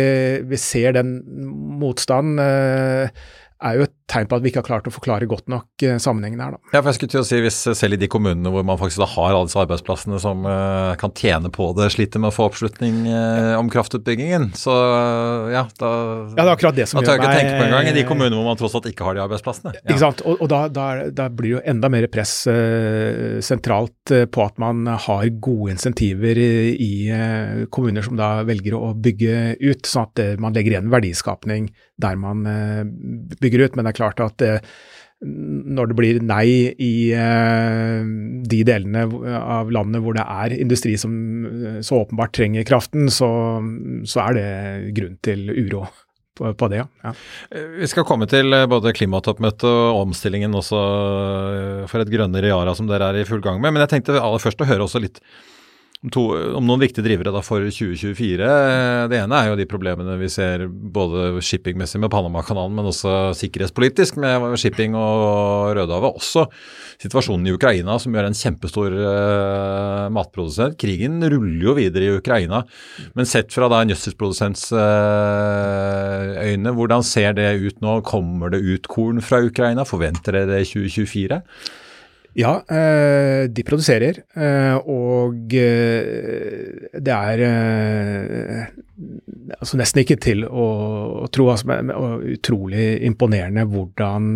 vi 0.46 0.60
ser 0.60 0.94
den 0.94 1.16
motstanden 1.82 2.38
uh, 2.38 3.24
er 3.64 3.78
jo 3.78 3.86
et 3.88 3.94
tegn 4.10 4.28
på 4.28 4.36
at 4.36 4.44
vi 4.44 4.50
ikke 4.52 4.60
har 4.60 4.66
klart 4.66 4.88
å 4.88 4.92
forklare 4.92 5.26
godt 5.28 5.46
nok 5.50 5.84
eh, 5.84 5.96
sammenhengen 6.02 6.42
her. 6.42 6.56
Da. 6.56 6.74
Ja, 6.74 6.80
for 6.80 6.90
jeg 6.90 6.98
skulle 6.98 7.14
til 7.14 7.22
å 7.22 7.26
si 7.26 7.40
Hvis 7.44 7.60
selv 7.78 7.96
i 7.96 8.00
de 8.00 8.08
kommunene 8.10 8.52
hvor 8.52 8.64
man 8.66 8.78
faktisk 8.80 9.02
da 9.02 9.08
har 9.14 9.32
alle 9.32 9.48
disse 9.48 9.60
arbeidsplassene 9.62 10.20
som 10.22 10.44
uh, 10.46 10.92
kan 11.00 11.12
tjene 11.16 11.50
på 11.52 11.70
det, 11.78 11.90
sliter 11.94 12.22
med 12.22 12.30
å 12.30 12.34
få 12.34 12.48
oppslutning 12.50 13.04
uh, 13.08 13.54
om 13.58 13.70
kraftutbyggingen, 13.72 14.50
så 14.58 14.74
uh, 14.74 15.52
ja, 15.52 15.64
da, 15.80 15.90
ja, 16.34 16.36
det 16.36 16.44
er 16.44 16.52
akkurat 16.52 16.78
det 16.78 16.88
som 16.90 17.00
da 17.00 17.08
tør 17.08 17.16
jeg 17.16 17.24
ikke 17.24 17.38
tenke 17.40 17.56
på 17.58 17.66
engang 17.68 17.90
i 17.90 17.96
de 17.96 18.04
kommunene 18.08 18.38
hvor 18.38 18.48
man 18.50 18.60
tross 18.60 18.76
alt 18.78 18.88
ikke 18.90 19.06
har 19.08 19.16
de 19.16 19.24
arbeidsplassene. 19.24 19.74
Ja. 19.78 19.84
Ikke 19.88 20.02
sant, 20.02 20.24
Og, 20.28 20.42
og 20.44 20.52
da, 20.52 20.60
da, 20.72 20.88
da, 21.14 21.28
blir 21.32 21.48
det 21.48 21.54
jo 21.54 21.62
enda 21.74 21.90
mer 21.92 22.06
press 22.12 22.34
sentralt 23.44 24.12
på 24.32 24.44
at 24.44 24.60
man 24.60 24.84
har 24.88 25.26
gode 25.42 25.74
insentiver 25.74 26.38
i, 26.40 26.50
i 26.74 27.66
kommuner 27.72 28.04
som 28.04 28.16
da 28.18 28.30
velger 28.46 28.76
å 28.76 28.92
bygge 28.96 29.56
ut, 29.62 29.88
sånn 29.88 30.08
at 30.08 30.22
man 30.42 30.56
legger 30.56 30.76
igjen 30.76 30.92
verdiskapning 30.92 31.68
der 32.00 32.16
man 32.18 32.42
bygger 33.38 33.53
ut. 33.62 33.76
men 33.76 33.84
det 33.84 33.94
er 33.94 34.00
klart 34.00 34.20
at 34.24 34.36
det, 34.42 34.58
når 35.24 35.90
det 35.90 35.96
blir 35.98 36.20
nei 36.24 36.46
i 36.82 36.94
eh, 37.16 38.04
de 38.50 38.60
delene 38.66 39.04
av 39.40 39.70
landet 39.72 40.04
hvor 40.04 40.16
det 40.16 40.24
er 40.24 40.56
industri 40.58 40.94
som 41.00 41.14
eh, 41.48 41.78
så 41.84 42.02
åpenbart 42.02 42.34
trenger 42.36 42.66
kraften, 42.68 43.08
så, 43.12 43.28
så 44.08 44.26
er 44.26 44.38
det 44.38 44.48
grunn 44.98 45.20
til 45.24 45.46
uro. 45.54 45.86
På, 46.34 46.48
på 46.58 46.66
det, 46.66 46.80
ja. 46.82 47.12
Eh, 47.54 47.78
vi 47.78 47.88
skal 47.90 48.06
komme 48.08 48.26
til 48.30 48.50
både 48.70 48.92
klimatoppmøtet 48.96 49.68
og 49.70 50.00
omstillingen 50.02 50.56
også 50.58 50.80
for 51.90 52.02
et 52.02 52.10
grønnere 52.10 52.50
Yara 52.50 52.74
som 52.74 52.90
dere 52.90 53.12
er 53.12 53.22
i 53.22 53.28
full 53.28 53.44
gang 53.44 53.62
med. 53.62 53.70
Men 53.70 53.84
jeg 53.84 53.94
tenkte 53.94 54.18
aller 54.18 54.42
først 54.42 54.64
å 54.64 54.68
høre 54.68 54.88
også 54.88 55.02
litt 55.04 55.22
to, 56.12 56.24
om 56.58 56.66
noen 56.66 56.82
viktige 56.82 57.04
drivere 57.06 57.32
da 57.32 57.40
for 57.44 57.64
2024. 57.64 58.48
Det 59.08 59.18
ene 59.18 59.38
er 59.38 59.50
jo 59.50 59.56
de 59.56 59.66
problemene 59.68 60.16
vi 60.20 60.28
ser 60.32 60.66
både 60.68 61.40
shippingmessig 61.44 62.00
med 62.02 62.12
Panamakanalen, 62.12 62.74
men 62.76 62.90
også 62.90 63.32
sikkerhetspolitisk 63.38 64.18
med 64.20 64.44
shipping 64.60 64.96
og 64.98 65.72
Rødehavet. 65.78 66.18
Også 66.20 66.44
situasjonen 67.00 67.48
i 67.48 67.54
Ukraina, 67.56 67.96
som 68.00 68.14
gjør 68.14 68.28
en 68.28 68.36
kjempestor 68.36 68.96
uh, 68.98 70.10
matprodusent. 70.14 70.76
Krigen 70.80 71.22
ruller 71.24 71.70
jo 71.70 71.76
videre 71.78 72.10
i 72.10 72.18
Ukraina, 72.18 72.64
men 73.16 73.28
sett 73.28 73.54
fra 73.54 73.70
da 73.72 73.80
en 73.82 73.94
gjødselprodusents 73.94 74.66
uh, 74.76 76.34
øyne, 76.44 76.74
hvordan 76.76 77.06
ser 77.06 77.32
det 77.38 77.48
ut 77.62 77.80
nå? 77.84 78.00
Kommer 78.04 78.52
det 78.52 78.60
ut 78.64 78.90
korn 78.92 79.24
fra 79.24 79.40
Ukraina? 79.44 79.86
Forventer 79.88 80.36
dere 80.36 80.52
det 80.52 80.60
i 80.66 80.70
2024? 80.74 81.40
Ja, 82.34 82.56
eh, 82.66 83.46
de 83.46 83.62
produserer, 83.62 84.24
eh, 84.34 84.74
og 84.90 85.54
eh, 85.54 86.88
det 86.98 87.14
er 87.14 87.42
altså 89.54 89.78
nesten 89.78 90.02
ikke 90.02 90.18
til 90.18 90.42
å, 90.48 91.28
tro. 91.30 91.46
Altså, 91.52 91.78
utrolig 92.34 92.88
imponerende 93.06 93.66
hvordan 93.70 94.34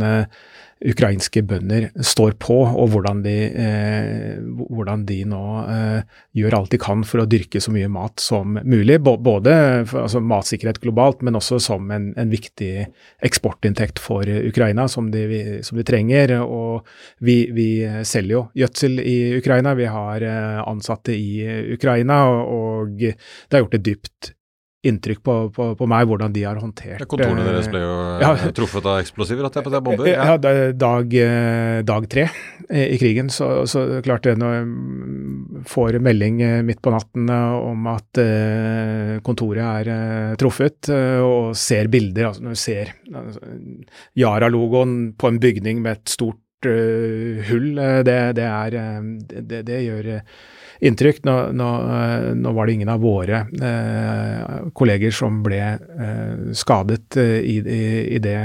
ukrainske 0.87 1.43
bønder 1.43 1.89
står 2.07 2.37
på, 2.39 2.57
og 2.69 2.93
hvordan 2.93 3.23
de, 3.25 3.35
eh, 3.51 4.39
hvordan 4.71 5.05
de 5.09 5.19
nå 5.27 5.43
eh, 5.65 6.19
gjør 6.39 6.57
alt 6.61 6.75
de 6.75 6.81
kan 6.83 7.03
for 7.07 7.23
å 7.23 7.27
dyrke 7.31 7.61
så 7.63 7.73
mye 7.75 7.89
mat 7.91 8.23
som 8.23 8.59
mulig. 8.63 9.01
Både 9.03 9.57
for, 9.89 10.05
altså 10.05 10.23
matsikkerhet 10.23 10.81
globalt, 10.85 11.25
men 11.27 11.39
også 11.39 11.59
som 11.63 11.91
en, 11.95 12.13
en 12.19 12.31
viktig 12.31 12.87
eksportinntekt 13.27 13.99
for 14.03 14.29
Ukraina, 14.29 14.87
som 14.89 15.11
de, 15.11 15.27
som 15.67 15.81
de 15.81 15.87
trenger. 15.87 16.37
Og 16.45 16.87
vi, 17.19 17.41
vi, 17.55 17.69
selger 18.07 18.37
jo 18.37 18.47
gjødsel 18.63 18.99
i 19.03 19.19
Ukraina, 19.41 19.75
vi 19.79 19.91
har 19.91 20.25
eh, 20.25 20.63
ansatte 20.63 21.17
i 21.17 21.75
Ukraina, 21.75 22.25
og 22.47 22.99
det 23.03 23.17
har 23.57 23.67
gjort 23.67 23.81
et 23.81 23.89
dypt 23.91 24.35
inntrykk 24.87 25.23
på, 25.27 25.35
på, 25.51 25.65
på, 25.75 25.87
meg 25.91 26.07
hvordan 26.07 26.35
de 26.35 26.45
har 26.47 26.59
håndtert 26.63 27.03
Kontorene 27.11 27.43
deres 27.43 27.67
ble 27.71 27.81
jo 27.83 27.95
eh, 27.99 28.21
ja, 28.23 28.51
truffet 28.55 28.87
av 28.87 29.01
eksplosiver? 29.03 29.49
at 29.49 29.59
jeg 29.59 29.67
på 29.67 29.73
det 29.75 29.81
bomber? 29.83 30.07
Ja, 30.07 30.37
ja 30.37 30.37
dag, 30.39 31.17
eh, 31.19 31.79
dag, 31.87 32.07
tre 32.11 32.29
i 32.69 32.99
krigen. 33.01 33.31
Så, 33.33 33.67
så 33.71 33.83
klart 34.05 34.27
det 34.29 34.37
når 34.39 34.55
jeg 34.55 35.65
får 35.73 35.99
melding 36.05 36.43
eh, 36.47 36.59
midt 36.67 36.83
på 36.85 36.93
natten 36.95 37.31
om 37.33 37.89
at 37.91 38.21
kontoret 39.27 39.89
er 39.89 40.37
truffet, 40.39 40.91
og 41.25 41.57
ser 41.59 41.91
bilder 41.91 42.29
altså 42.29 42.45
Når 42.45 42.55
du 42.55 42.61
ser 42.61 42.93
altså, 43.11 43.41
Yara-logoen 44.19 44.95
på 45.19 45.33
en 45.33 45.41
bygning 45.43 45.83
med 45.83 45.99
et 45.99 46.15
stort 46.15 46.39
hull, 47.49 47.69
det, 48.07 48.21
det, 48.39 48.47
er, 48.47 48.79
det, 49.43 49.61
det 49.67 49.83
gjør 49.85 50.09
inntrykk. 50.81 51.23
Nå, 51.27 51.37
nå, 51.57 51.69
nå, 52.39 52.55
var 52.57 52.67
det 52.67 52.79
ingen 52.79 52.93
av 52.93 53.03
våre 53.03 53.45
eh, 53.49 54.71
kolleger 54.77 55.15
som 55.15 55.43
ble 55.45 55.61
eh, 55.61 56.49
skadet 56.59 57.19
eh, 57.21 57.39
i, 57.43 57.59
i, 57.59 57.85
i, 58.17 58.21
det, 58.23 58.39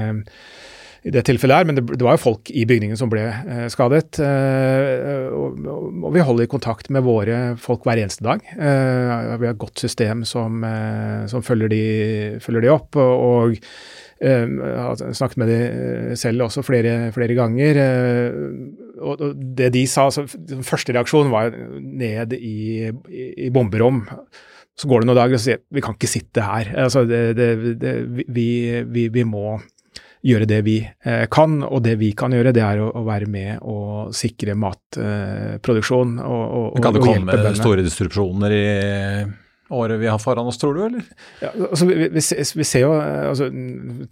i, 1.04 1.14
det, 1.14 1.26
tilfellet 1.30 1.62
her, 1.62 1.70
men 1.70 1.80
det, 1.80 1.86
det, 1.94 2.04
var 2.06 2.18
jo 2.18 2.24
folk 2.26 2.52
i 2.54 2.66
bygningen 2.70 3.00
som 3.00 3.12
ble 3.12 3.26
eh, 3.30 3.66
skadet. 3.74 4.20
Eh, 4.24 5.30
og, 5.30 5.60
og, 5.68 6.10
vi 6.16 6.26
holder 6.26 6.52
kontakt 6.52 6.90
med 6.94 7.06
våre 7.06 7.42
folk 7.62 7.86
hver 7.88 8.04
eneste 8.04 8.26
dag. 8.26 8.46
Eh, 8.54 9.36
vi 9.38 9.50
har 9.50 9.54
et 9.54 9.62
godt 9.62 9.84
system 9.84 10.26
som, 10.28 10.66
som 11.30 11.46
følger, 11.46 11.74
de, 11.74 11.84
følger, 12.44 12.66
de, 12.68 12.74
opp. 12.74 12.98
og 13.00 13.60
jeg 14.24 14.78
har 14.80 15.02
snakket 15.18 15.40
med 15.42 15.50
de 15.52 16.16
selv 16.16 16.46
også 16.46 16.62
flere, 16.64 17.10
flere 17.12 17.36
ganger. 17.36 17.80
Og 19.04 19.44
det 19.58 19.72
de 19.76 19.84
sa, 19.90 20.08
altså, 20.10 20.26
Første 20.66 20.96
reaksjon 20.96 21.32
var 21.34 21.54
ned 21.54 22.36
i, 22.38 22.90
i, 22.90 23.28
i 23.48 23.52
bomberom. 23.54 24.04
Så 24.80 24.90
går 24.90 25.04
det 25.04 25.10
noen 25.10 25.20
dager 25.20 25.38
og 25.38 25.44
sier 25.44 25.62
vi 25.74 25.84
kan 25.86 25.98
ikke 25.98 26.10
sitte 26.10 26.46
her. 26.46 26.72
Altså, 26.86 27.06
det, 27.10 27.22
det, 27.38 27.76
det, 27.82 27.94
vi, 28.26 28.48
vi, 28.90 29.08
vi, 29.14 29.26
må 29.28 29.60
gjøre 30.24 30.48
det 30.50 30.62
vi 30.66 30.78
eh, 30.82 31.26
kan, 31.32 31.60
og 31.68 31.84
det 31.86 31.98
vi 32.02 32.14
kan 32.18 32.34
gjøre, 32.34 32.56
det 32.56 32.64
er 32.64 32.82
å, 32.82 32.90
å 32.96 33.04
være 33.06 33.28
med 33.30 33.62
og 33.70 34.16
sikre 34.16 34.56
matproduksjon. 34.58 36.18
Eh, 36.18 36.26
og, 36.26 36.58
og, 36.74 36.82
kan 36.84 36.98
det 36.98 37.06
komme 37.06 37.56
store 37.60 37.86
distrupsjoner 37.86 38.58
i 38.58 38.66
året 39.74 40.02
vi 40.02 40.10
har 40.12 40.22
foran 40.22 40.50
oss, 40.50 40.60
tror 40.62 40.78
du, 40.78 40.82
eller? 40.86 41.06
Ja, 41.42 41.52
altså, 41.70 41.88
vi, 41.90 42.10
vi, 42.14 42.22
vi, 42.22 42.68
ser 42.68 42.86
jo 42.86 42.94
altså, 42.98 43.50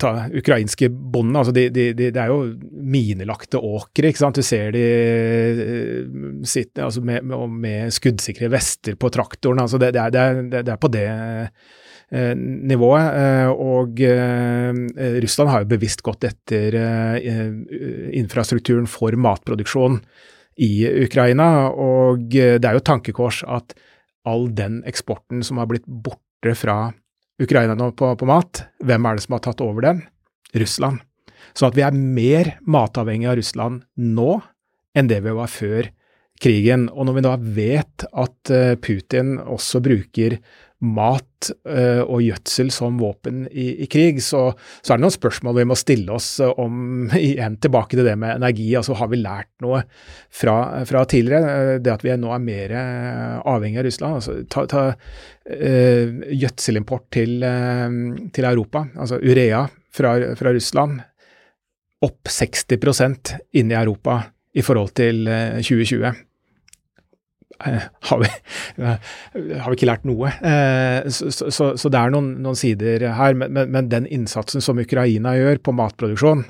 ta 0.01 0.13
ukrainske 0.41 0.89
bonden, 0.91 1.37
altså, 1.39 1.53
de, 1.55 1.67
de, 1.73 1.87
de, 1.97 2.09
det 2.13 2.23
er 2.23 2.31
jo 2.33 2.41
minelagte 2.71 3.61
åkre. 3.61 4.09
ikke 4.09 4.23
sant? 4.23 4.39
Du 4.39 4.45
ser 4.45 4.73
de 4.75 4.85
sitte 6.47 6.83
altså, 6.85 7.03
med, 7.05 7.25
med, 7.25 7.93
skuddsikre 7.93 8.51
vester 8.51 8.97
på 8.99 9.11
traktoren. 9.13 9.63
altså 9.63 9.79
Det, 9.81 9.93
det, 9.95 10.01
er, 10.01 10.41
det, 10.41 10.65
det 10.65 10.73
er, 10.75 10.81
på 10.81 10.91
det 10.91 11.07
eh, 11.09 12.33
nivået. 12.35 13.21
Eh, 13.21 13.49
og 13.51 14.01
eh, 14.01 15.19
Russland 15.23 15.53
har 15.53 15.63
jo 15.63 15.71
bevisst 15.73 16.03
gått 16.05 16.27
etter 16.27 16.77
eh, 16.77 17.31
infrastrukturen 18.19 18.89
for 18.89 19.15
matproduksjon 19.15 20.01
i 20.61 20.73
Ukraina, 21.05 21.71
og 21.71 22.27
det 22.29 22.59
er 22.59 22.75
jo 22.75 22.83
tankekors 22.85 23.39
at 23.49 23.71
all 24.27 24.49
den 24.55 24.81
eksporten 24.89 25.43
som 25.45 25.59
har 25.61 25.69
blitt 25.69 25.85
borte 25.85 26.55
fra 26.57 26.91
Ukraina 27.41 27.75
nå 27.77 27.91
på, 27.97 28.11
på, 28.17 28.27
mat, 28.29 28.65
hvem 28.85 29.07
er 29.07 29.17
det 29.17 29.25
som 29.25 29.37
har 29.37 29.45
tatt 29.45 29.63
over 29.65 29.85
den? 29.85 30.03
Russland. 30.53 31.01
Så 31.57 31.67
at 31.67 31.77
vi 31.77 31.83
er 31.85 31.95
mer 31.95 32.55
matavhengig 32.69 33.29
av 33.31 33.39
Russland 33.39 33.81
nå 33.97 34.35
enn 34.97 35.09
det 35.09 35.21
vi 35.25 35.33
var 35.35 35.49
før 35.51 35.89
krigen. 36.41 36.87
Og 36.91 37.07
når 37.07 37.17
vi 37.17 37.23
da 37.25 37.35
vet 37.61 38.05
at 38.11 38.53
eh, 38.53 38.75
Putin 38.81 39.37
også 39.41 39.81
bruker 39.83 40.37
mat 40.81 41.51
uh, 41.69 42.01
og 42.01 42.23
gjødsel 42.25 42.71
som 42.73 42.97
våpen 43.01 43.43
i, 43.47 43.83
i 43.85 43.87
krig, 43.91 44.21
så, 44.25 44.47
så, 44.81 44.93
er 44.93 44.97
det 44.97 45.05
noen 45.05 45.13
spørsmål 45.13 45.59
vi 45.59 45.65
må 45.69 45.77
stille 45.77 46.15
oss 46.15 46.29
uh, 46.41 46.49
om 46.61 47.05
igjen 47.19 47.59
tilbake 47.61 47.97
til 47.97 48.07
det 48.07 48.15
med 48.19 48.39
energi. 48.39 48.67
altså 48.77 48.97
Har 48.97 49.11
vi 49.11 49.21
lært 49.21 49.51
noe 49.63 49.83
fra, 50.33 50.55
fra 50.89 51.03
tidligere? 51.09 51.75
Uh, 51.75 51.75
det 51.83 51.93
at 51.93 52.05
vi 52.05 52.15
nå 52.17 52.33
er 52.33 52.47
mer 52.47 52.75
avhengig 53.47 53.81
av 53.81 53.87
Russland. 53.89 54.17
altså 54.21 54.39
Ta, 54.51 54.65
ta 54.69 54.83
gjødselimport 55.41 57.07
til, 57.13 57.41
til, 58.33 58.45
Europa, 58.45 58.83
altså 58.95 59.17
urea 59.17 59.63
fra, 59.93 60.11
fra 60.37 60.53
Russland, 60.53 60.99
opp 62.05 62.29
60% 62.29 63.33
inne 63.57 63.73
i 63.73 63.79
Europa 63.79 64.19
i 64.53 64.63
forhold 64.65 64.93
til 65.01 65.25
2020. 65.25 66.13
Har 68.11 68.21
vi, 68.21 68.29
har 68.79 69.69
vi, 69.69 69.75
ikke 69.77 69.89
lært 69.89 70.07
noe. 70.07 70.31
Eh, 70.45 71.09
så, 71.13 71.29
så, 71.31 71.71
så 71.77 71.91
det 71.91 71.99
er 71.99 72.13
noen, 72.13 72.33
noen 72.43 72.57
sider 72.57 73.05
her. 73.17 73.37
Men, 73.37 73.53
men, 73.55 73.71
men, 73.73 73.91
den 73.91 74.09
innsatsen 74.09 74.63
som 74.63 74.81
Ukraina 74.81 75.35
gjør 75.37 75.61
på 75.65 75.75
matproduksjon, 75.77 76.43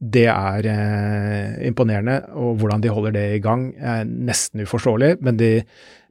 det 0.00 0.26
er 0.32 0.68
eh, 0.72 1.52
imponerende. 1.68 2.20
Og 2.36 2.60
hvordan 2.60 2.84
de 2.84 2.92
holder 2.92 3.16
det 3.16 3.26
i 3.36 3.44
gang, 3.44 3.68
er 3.76 4.04
nesten 4.08 4.64
uforståelig. 4.66 5.16
Men 5.24 5.40
de, 5.40 5.52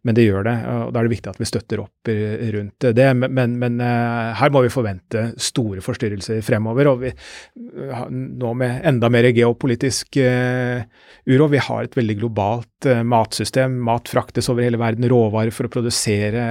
men 0.06 0.14
det 0.14 0.28
gjør 0.28 0.46
det, 0.46 0.54
og 0.70 0.90
da 0.94 1.02
er 1.02 1.08
det 1.08 1.14
viktig 1.16 1.32
at 1.32 1.40
vi 1.42 1.48
støtter 1.50 1.82
opp 1.82 2.10
rundt 2.56 2.86
det. 2.94 3.08
Men, 3.18 3.56
men 3.58 3.80
uh, 3.82 4.36
her 4.38 4.52
må 4.54 4.62
vi 4.62 4.70
forvente 4.70 5.24
store 5.42 5.82
forstyrrelser 5.82 6.44
fremover. 6.46 6.90
Og 6.92 7.02
vi, 7.02 7.12
uh, 7.90 8.06
nå 8.14 8.52
med 8.60 8.86
enda 8.86 9.10
mer 9.10 9.26
geopolitisk 9.34 10.20
uh, 10.22 10.86
uro. 11.26 11.50
Vi 11.50 11.64
har 11.70 11.88
et 11.88 11.98
veldig 11.98 12.20
globalt 12.22 12.90
matsystem. 13.02 13.80
Mat 13.88 14.12
fraktes 14.12 14.52
over 14.54 14.68
hele 14.68 14.78
verden, 14.82 15.10
råvarer 15.10 15.54
for 15.56 15.66
å 15.66 15.74
produsere 15.74 16.46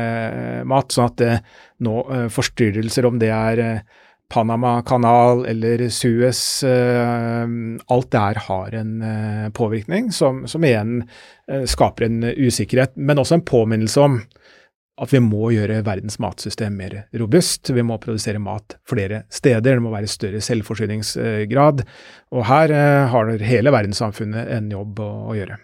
mat. 0.67 0.91
sånn 0.91 1.13
at 1.13 1.47
nå 1.85 2.01
forstyrrelser, 2.35 3.07
om 3.07 3.23
det 3.23 3.31
er 3.31 3.63
Panama-kanal 4.35 5.47
eller 5.47 5.89
Suez, 5.89 6.65
eh, 6.65 7.49
alt 7.87 8.11
der 8.11 8.41
har 8.49 8.75
en 8.75 9.03
eh, 9.03 9.51
påvirkning 9.55 10.11
som, 10.13 10.43
som 10.51 10.65
igjen 10.67 11.05
eh, 11.51 11.63
skaper 11.71 12.09
en 12.09 12.25
usikkerhet, 12.25 12.97
men 12.97 13.23
også 13.23 13.39
en 13.39 13.45
påminnelse 13.47 14.01
om 14.03 14.19
at 15.03 15.11
vi 15.15 15.21
må 15.23 15.53
gjøre 15.55 15.81
verdens 15.87 16.19
matsystem 16.23 16.75
mer 16.79 16.97
robust. 17.19 17.71
Vi 17.75 17.83
må 17.87 17.99
produsere 18.03 18.43
mat 18.43 18.77
flere 18.91 19.25
steder, 19.31 19.77
det 19.79 19.83
må 19.83 19.95
være 19.95 20.11
større 20.11 20.43
selvforsyningsgrad. 20.43 21.83
Og 22.35 22.47
her 22.47 22.75
har 23.11 23.33
hele 23.43 23.75
verdenssamfunnet 23.75 24.53
en 24.55 24.71
jobb 24.71 25.03
å, 25.03 25.11
å 25.31 25.39
gjøre. 25.39 25.59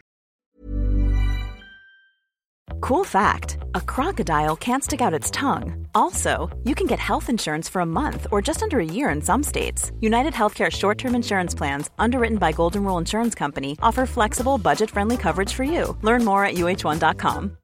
Cool 2.81 3.05
fact 3.05 3.59
a 3.75 3.81
crocodile 3.81 4.57
can't 4.57 4.83
stick 4.83 5.01
out 5.03 5.13
its 5.15 5.31
tongue. 5.31 5.87
Also, 5.95 6.49
you 6.65 6.75
can 6.75 6.87
get 6.87 6.99
health 6.99 7.29
insurance 7.29 7.69
for 7.69 7.81
a 7.83 7.87
month 7.87 8.27
or 8.31 8.41
just 8.41 8.63
under 8.63 8.79
a 8.79 8.85
year 8.85 9.11
in 9.11 9.21
some 9.21 9.43
states. 9.43 9.93
United 10.01 10.33
Healthcare 10.33 10.71
short 10.71 10.97
term 10.97 11.15
insurance 11.15 11.55
plans, 11.55 11.91
underwritten 11.99 12.39
by 12.39 12.53
Golden 12.53 12.85
Rule 12.85 12.99
Insurance 12.99 13.35
Company, 13.35 13.77
offer 13.83 14.07
flexible, 14.07 14.57
budget 14.57 14.91
friendly 14.91 15.17
coverage 15.17 15.53
for 15.53 15.65
you. 15.65 15.97
Learn 16.03 16.25
more 16.25 16.45
at 16.45 16.55
uh1.com. 16.55 17.57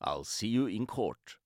I'll 0.00 0.24
see 0.24 0.48
you 0.48 0.66
in 0.66 0.86
court. 0.86 1.38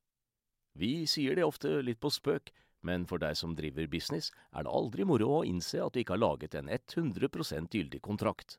Vi 0.75 1.07
sier 1.07 1.37
det 1.37 1.45
ofte 1.45 1.83
litt 1.83 2.01
på 2.01 2.11
spøk, 2.11 2.51
men 2.83 3.05
for 3.07 3.19
deg 3.19 3.37
som 3.37 3.55
driver 3.55 3.87
business, 3.87 4.33
er 4.57 4.65
det 4.65 4.73
aldri 4.73 5.05
moro 5.05 5.29
å 5.41 5.45
innse 5.47 5.79
at 5.85 5.93
du 5.95 6.01
ikke 6.01 6.17
har 6.17 6.25
laget 6.25 6.55
en 6.55 6.69
100 6.69 7.69
gyldig 7.71 8.01
kontrakt. 8.03 8.59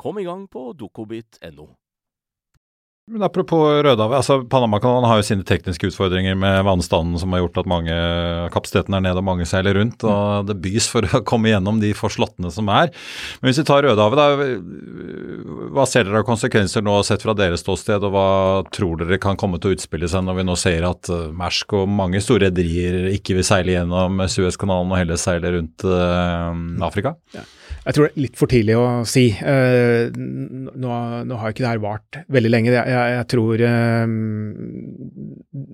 Kom 0.00 0.18
i 0.18 0.26
gang 0.26 0.48
på 0.50 0.72
dokobit.no. 0.78 1.70
Men 3.10 3.24
Apropos 3.26 3.82
Rødhavet, 3.82 4.14
altså 4.14 4.36
Panamakanalen 4.46 5.08
har 5.10 5.18
jo 5.18 5.24
sine 5.26 5.42
tekniske 5.42 5.88
utfordringer 5.90 6.36
med 6.38 6.60
vannstanden 6.62 7.18
som 7.18 7.32
har 7.34 7.40
gjort 7.42 7.58
at 7.64 7.70
mange, 7.72 7.96
kapasiteten 8.54 8.94
er 8.94 9.02
nede 9.02 9.18
og 9.18 9.26
mange 9.26 9.46
seiler 9.48 9.74
rundt. 9.74 10.04
og 10.06 10.46
Det 10.46 10.54
bys 10.62 10.86
for 10.92 11.08
å 11.18 11.20
komme 11.26 11.50
gjennom 11.50 11.80
de 11.82 11.90
forslåttene 11.98 12.52
som 12.54 12.70
er. 12.70 12.92
Men 13.40 13.50
hvis 13.50 13.58
vi 13.58 13.66
tar 13.66 13.82
Rødhavet, 13.82 14.22
da, 14.22 15.66
hva 15.74 15.86
ser 15.90 16.06
dere 16.06 16.22
av 16.22 16.28
konsekvenser 16.30 16.86
nå 16.86 16.94
sett 17.04 17.26
fra 17.26 17.34
deres 17.34 17.66
ståsted, 17.66 18.06
og 18.06 18.14
hva 18.14 18.28
tror 18.70 19.02
dere 19.02 19.18
kan 19.22 19.40
komme 19.40 19.58
til 19.58 19.72
å 19.72 19.76
utspille 19.80 20.06
seg 20.06 20.22
når 20.22 20.38
vi 20.38 20.46
nå 20.46 20.56
ser 20.62 20.86
at 20.86 21.10
uh, 21.10 21.26
Mersk 21.34 21.74
og 21.80 21.90
mange 21.90 22.22
store 22.22 22.52
rederier 22.52 23.10
ikke 23.16 23.34
vil 23.40 23.48
seile 23.50 23.80
gjennom 23.80 24.22
Suezkanalen 24.30 24.94
og 24.94 25.02
heller 25.02 25.18
seile 25.18 25.56
rundt 25.58 25.82
uh, 25.90 26.54
Afrika? 26.86 27.16
Ja. 27.34 27.42
Jeg 27.82 27.96
tror 27.96 28.06
det 28.06 28.12
er 28.12 28.22
litt 28.22 28.36
for 28.38 28.50
tidlig 28.50 28.74
å 28.78 28.84
si. 29.08 29.24
Uh, 29.42 30.06
nå, 30.14 30.90
nå, 31.26 31.38
har 31.40 31.50
ikke 31.50 31.64
det 31.64 31.72
her 31.72 31.82
vart 31.82 32.18
veldig 32.30 32.52
lenge. 32.52 32.70
Jeg, 32.70 32.92
jeg, 32.94 33.16
jeg 33.16 33.26
tror 33.32 33.64
uh, 33.66 34.12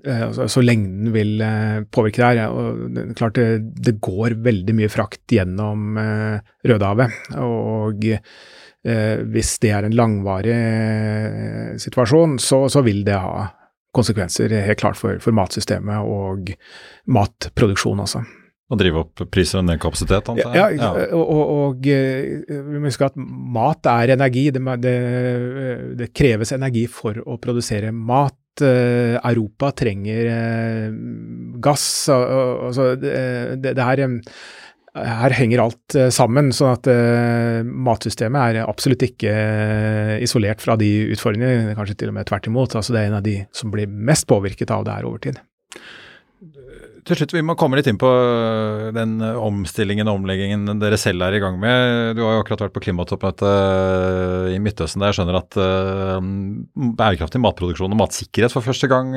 uh, 0.09 0.39
Så 0.49 0.63
lengden 0.65 1.11
vil 1.13 1.45
påvirke 1.93 2.23
det 2.23 2.31
her 2.31 2.55
og 2.55 2.81
det, 2.95 3.05
klart 3.19 3.37
det, 3.37 3.47
det, 3.77 3.99
går 4.01 4.39
veldig 4.41 4.77
mye 4.79 4.89
frakt 4.91 5.37
gjennom 5.37 5.99
Rødehavet. 5.99 7.21
Og 7.45 8.09
hvis 8.79 9.49
det 9.59 9.71
er 9.75 9.85
en 9.85 9.95
langvarig 9.95 10.55
situasjon, 11.83 12.37
så, 12.39 12.63
så, 12.71 12.81
vil 12.85 13.03
det 13.05 13.17
ha 13.19 13.49
konsekvenser 13.93 14.53
helt 14.63 14.79
klart 14.79 14.97
for, 14.97 15.19
for 15.21 15.35
matsystemet 15.35 16.07
og 16.07 16.53
matproduksjon, 17.11 17.99
altså. 18.05 18.23
Å 18.69 18.77
drive 18.77 19.01
opp 19.01 19.23
priser 19.33 19.61
og 19.61 19.65
ned 19.65 19.79
kapasitet, 19.81 20.29
antar 20.29 20.53
jeg? 20.53 20.77
Ja, 20.77 20.89
ja. 20.93 21.07
og, 21.17 21.23
og, 21.25 21.53
og 21.53 21.87
vi 21.89 22.77
må 22.77 22.85
huske 22.85 23.07
at 23.09 23.17
mat 23.17 23.89
er 23.89 24.13
energi. 24.13 24.45
Det, 24.53 24.61
det, 24.83 24.95
det, 25.97 26.11
kreves 26.13 26.53
energi 26.53 26.85
for 26.91 27.17
å 27.25 27.39
produsere 27.41 27.93
mat. 27.95 28.35
Europa 28.59 29.69
trenger 29.79 30.27
gass. 31.63 31.85
Altså, 32.11 32.91
det, 32.99 33.13
det 33.63 33.85
her 33.87 34.03
her 34.97 35.33
henger 35.37 35.61
alt 35.63 35.95
sammen, 36.13 36.49
sånn 36.55 36.73
at 36.73 36.89
uh, 36.89 37.61
matsystemet 37.63 38.59
er 38.59 38.69
absolutt 38.69 39.05
ikke 39.05 39.33
isolert 40.23 40.63
fra 40.63 40.75
de 40.79 40.89
utfordringene, 41.13 41.75
kanskje 41.77 41.99
til 42.01 42.11
og 42.11 42.17
med 42.17 42.29
tvert 42.29 42.49
imot. 42.49 42.75
Altså, 42.75 42.95
det 42.95 43.03
er 43.03 43.11
en 43.11 43.19
av 43.19 43.25
de 43.25 43.37
som 43.55 43.73
blir 43.73 43.89
mest 43.89 44.27
påvirket 44.29 44.73
av 44.73 44.87
det 44.87 44.97
her 44.97 45.09
over 45.09 45.21
tid. 45.23 45.41
Til 47.09 47.17
slutt, 47.17 47.31
Vi 47.33 47.41
må 47.41 47.55
komme 47.57 47.79
litt 47.79 47.87
inn 47.89 47.97
på 47.97 48.05
øh, 48.05 48.89
den 48.93 49.15
øh, 49.25 49.39
omstillingen 49.41 50.05
og 50.11 50.19
omleggingen 50.19 50.77
dere 50.77 50.97
selv 51.01 51.25
er 51.25 51.33
i 51.33 51.39
gang 51.41 51.57
med. 51.57 52.13
Du 52.13 52.21
har 52.21 52.35
jo 52.35 52.43
akkurat 52.43 52.67
vært 52.67 52.75
på 52.75 52.83
klimatoppmøte 52.85 53.49
øh, 53.49 54.51
i 54.53 54.59
Midtøsten 54.61 55.01
der 55.01 55.09
jeg 55.09 55.17
skjønner 55.17 55.39
at 55.39 55.57
bærekraftig 56.99 57.41
matproduksjon 57.41 57.95
og 57.95 58.01
matsikkerhet 58.03 58.53
for 58.53 58.65
første 58.65 58.89
gang 58.91 59.11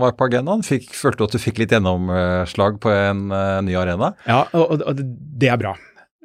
var 0.00 0.16
på 0.16 0.30
agendaen. 0.30 0.64
Fikk, 0.64 0.88
følte 0.96 1.20
du 1.20 1.26
at 1.28 1.36
du 1.36 1.42
fikk 1.42 1.60
litt 1.60 1.74
gjennomslag 1.74 2.80
på 2.80 2.92
en 2.94 3.28
ny 3.66 3.76
arena? 3.76 4.14
Ja, 4.24 4.44
og 4.56 5.00
det 5.00 5.52
er 5.52 5.60
bra. 5.60 5.74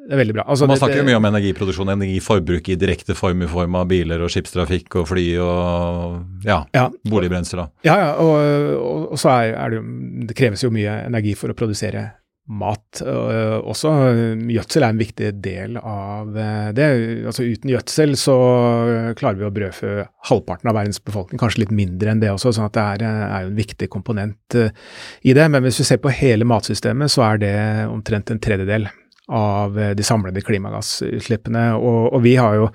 Det 0.05 0.13
er 0.13 0.21
veldig 0.21 0.35
bra. 0.37 0.43
Altså, 0.53 0.67
Man 0.69 0.77
snakker 0.77 1.01
jo 1.01 1.05
mye 1.07 1.17
om 1.17 1.27
energiproduksjon, 1.31 1.89
energiforbruk 1.95 2.67
i 2.69 2.77
direkte 2.77 3.15
form 3.17 3.41
i 3.41 3.49
form 3.49 3.77
av 3.79 3.87
biler 3.89 4.21
og 4.21 4.29
skipstrafikk 4.33 4.99
og 5.01 5.07
fly 5.09 5.23
og 5.41 6.45
ja, 6.45 6.59
ja. 6.77 6.89
boligbrensel. 7.09 7.63
Ja, 7.87 7.95
ja 8.03 8.11
og, 8.21 8.35
og, 8.77 9.07
og, 9.15 9.17
så 9.21 9.33
er, 9.33 9.55
er 9.57 9.73
det 9.73 9.81
jo 9.81 9.87
Det 10.29 10.37
kreves 10.37 10.63
jo 10.65 10.69
mye 10.73 10.99
energi 11.07 11.33
for 11.39 11.49
å 11.49 11.57
produsere 11.57 12.05
mat. 12.45 13.01
Og, 13.01 13.65
også 13.71 13.91
gjødsel 14.53 14.85
er 14.85 14.93
en 14.93 14.99
viktig 15.01 15.29
del 15.43 15.79
av 15.81 16.35
eh, 16.37 16.67
det. 16.77 16.89
Altså 17.31 17.45
Uten 17.47 17.71
gjødsel 17.73 18.13
så 18.19 18.35
klarer 19.17 19.39
vi 19.39 19.47
å 19.47 19.53
brødfø 19.55 19.95
halvparten 20.29 20.69
av 20.69 20.77
verdens 20.77 21.01
befolkning, 21.01 21.41
kanskje 21.41 21.63
litt 21.63 21.73
mindre 21.75 22.13
enn 22.13 22.21
det 22.21 22.29
også, 22.33 22.53
sånn 22.55 22.69
at 22.69 22.77
det 22.77 22.85
er, 22.85 23.07
er 23.25 23.49
en 23.49 23.57
viktig 23.57 23.89
komponent 23.93 24.59
eh, 24.59 24.69
i 25.25 25.33
det. 25.37 25.47
Men 25.49 25.65
hvis 25.65 25.81
vi 25.81 25.87
ser 25.89 26.03
på 26.03 26.13
hele 26.13 26.47
matsystemet, 26.47 27.13
så 27.13 27.25
er 27.31 27.41
det 27.41 27.55
omtrent 27.89 28.29
en 28.29 28.43
tredjedel 28.43 28.87
av 29.27 29.79
eh, 29.79 29.93
de 29.97 30.05
samlede 30.05 30.43
klimagassutslippene. 30.45 31.71
Og, 31.79 32.13
og 32.13 32.23
vi 32.25 32.35
har 32.39 32.59
jo 32.59 32.69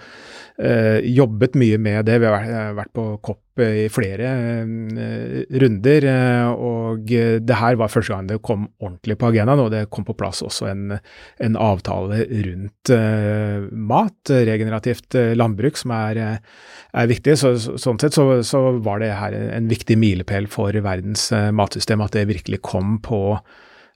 eh, 0.61 0.99
jobbet 1.05 1.55
mye 1.59 1.79
med 1.79 2.09
det. 2.09 2.19
Vi 2.21 2.29
har 2.29 2.37
vært, 2.39 2.75
vært 2.81 2.93
på 2.97 3.07
COP 3.25 3.61
i 3.61 3.87
flere 3.93 4.31
eh, 4.31 5.45
runder. 5.63 6.07
Eh, 6.11 6.51
og 6.51 7.07
det 7.11 7.59
her 7.61 7.79
var 7.81 7.93
første 7.93 8.15
gang 8.15 8.29
det 8.31 8.41
kom 8.47 8.69
ordentlig 8.83 9.19
på 9.21 9.31
agendaen, 9.31 9.63
og 9.65 9.71
det 9.75 9.87
kom 9.93 10.07
på 10.09 10.17
plass 10.19 10.43
også 10.47 10.71
en, 10.71 10.99
en 11.45 11.59
avtale 11.61 12.25
rundt 12.49 12.95
eh, 12.95 13.71
mat, 13.71 14.35
regenerativt 14.51 15.19
eh, 15.19 15.33
landbruk, 15.39 15.81
som 15.81 15.95
er, 15.97 16.23
er 16.27 17.11
viktig. 17.11 17.37
Så, 17.41 17.55
sånn 17.61 18.01
sett 18.03 18.17
så, 18.17 18.29
så, 18.47 18.67
var 18.81 19.03
det 19.03 19.15
her 19.19 19.37
en 19.37 19.71
viktig 19.71 19.99
milepæl 20.01 20.49
for 20.51 20.75
verdens 20.85 21.31
matsystem, 21.55 22.03
at 22.05 22.17
det 22.17 22.29
virkelig 22.31 22.63
kom 22.67 22.99
på 23.05 23.21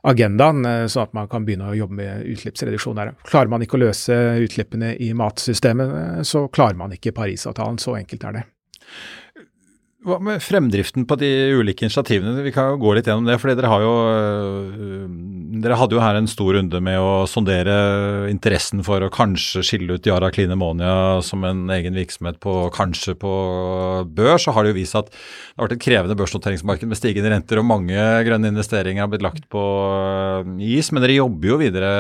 agendaen, 0.04 0.64
eh, 0.68 0.86
sånn 0.90 1.08
at 1.08 1.14
man 1.16 1.28
kan 1.32 1.46
begynne 1.46 1.70
å 1.70 1.76
jobbe 1.76 1.98
med 1.98 2.26
utslippsreduksjon 2.34 2.98
der. 3.00 3.14
Klarer 3.28 3.52
man 3.52 3.64
ikke 3.64 3.78
å 3.78 3.84
løse 3.86 4.16
utslippene 4.44 4.94
i 5.00 5.12
matsystemet, 5.16 5.94
eh, 6.00 6.22
så 6.28 6.46
klarer 6.52 6.76
man 6.76 6.92
ikke 6.96 7.14
Parisavtalen. 7.16 7.80
Så 7.80 7.96
enkelt 7.98 8.24
er 8.24 8.38
det. 8.38 8.44
Hva 10.04 10.18
med 10.20 10.42
fremdriften 10.44 11.06
på 11.08 11.16
de 11.16 11.28
ulike 11.56 11.86
initiativene? 11.86 12.42
Vi 12.44 12.52
kan 12.52 12.74
jo 12.74 12.80
gå 12.82 12.90
litt 12.92 13.06
gjennom 13.08 13.24
det. 13.24 13.38
fordi 13.40 13.54
Dere 13.56 13.78
øh, 13.80 15.06
dere 15.64 15.78
hadde 15.80 15.96
jo 15.96 16.02
her 16.02 16.18
en 16.18 16.28
stor 16.28 16.58
runde 16.58 16.80
med 16.84 17.00
å 17.00 17.24
sondere 17.30 18.28
interessen 18.28 18.82
for 18.84 19.00
å 19.00 19.08
kanskje 19.12 19.62
skille 19.64 19.96
ut 19.96 20.04
Yara 20.04 20.28
Clean 20.34 20.52
Ammonia 20.52 21.22
som 21.24 21.46
en 21.48 21.62
egen 21.72 21.96
virksomhet 21.96 22.36
på 22.42 22.66
kanskje 22.74 23.14
på 23.16 23.32
børs. 24.04 24.44
Så 24.44 24.52
har 24.52 24.66
det 24.66 24.74
jo 24.74 24.80
vist 24.82 24.98
at 25.00 25.08
det 25.08 25.16
har 25.56 25.70
vært 25.70 25.78
et 25.78 25.86
krevende 25.86 26.18
børsnoteringsmarked 26.20 26.90
med 26.90 27.00
stigende 27.00 27.32
renter 27.32 27.62
og 27.62 27.70
mange 27.70 28.08
grønne 28.28 28.52
investeringer 28.52 29.06
har 29.06 29.12
blitt 29.14 29.24
lagt 29.24 29.48
på 29.48 29.62
øh, 29.62 30.52
is. 30.60 30.92
Men 30.92 31.06
dere 31.06 31.16
jobber 31.16 31.54
jo 31.54 31.62
videre 31.64 31.94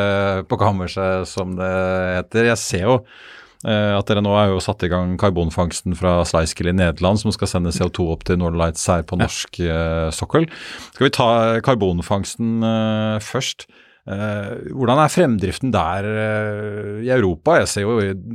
på 0.44 0.60
kammerset, 0.60 1.24
som 1.30 1.56
det 1.56 1.72
heter. 2.18 2.52
Jeg 2.52 2.60
ser 2.60 2.84
jo 2.84 2.98
Eh, 3.04 3.43
at 3.64 4.10
dere 4.10 4.20
nå 4.24 4.32
er 4.36 4.50
jo 4.52 4.60
satt 4.60 4.82
i 4.84 4.90
gang 4.92 5.14
karbonfangsten 5.20 5.96
fra 5.96 6.18
Sluiskil 6.28 6.68
i 6.68 6.76
Nederland, 6.76 7.22
som 7.22 7.32
skal 7.32 7.48
sende 7.48 7.72
CO2 7.72 8.10
opp 8.12 8.26
til 8.28 8.40
Northern 8.40 8.60
Lights 8.60 8.84
her 8.90 9.06
på 9.08 9.16
norsk 9.20 9.60
ja. 9.62 10.10
sokkel. 10.12 10.48
Skal 10.92 11.08
vi 11.08 11.14
ta 11.16 11.28
karbonfangsten 11.64 12.60
eh, 12.68 13.22
først? 13.24 13.68
Eh, 14.04 14.50
hvordan 14.76 14.98
er 15.00 15.08
fremdriften 15.08 15.70
der 15.72 16.04
eh, 16.04 17.04
i 17.06 17.10
Europa? 17.14 17.56
Jeg 17.62 17.68
ser 17.70 17.86
jo 17.86 17.94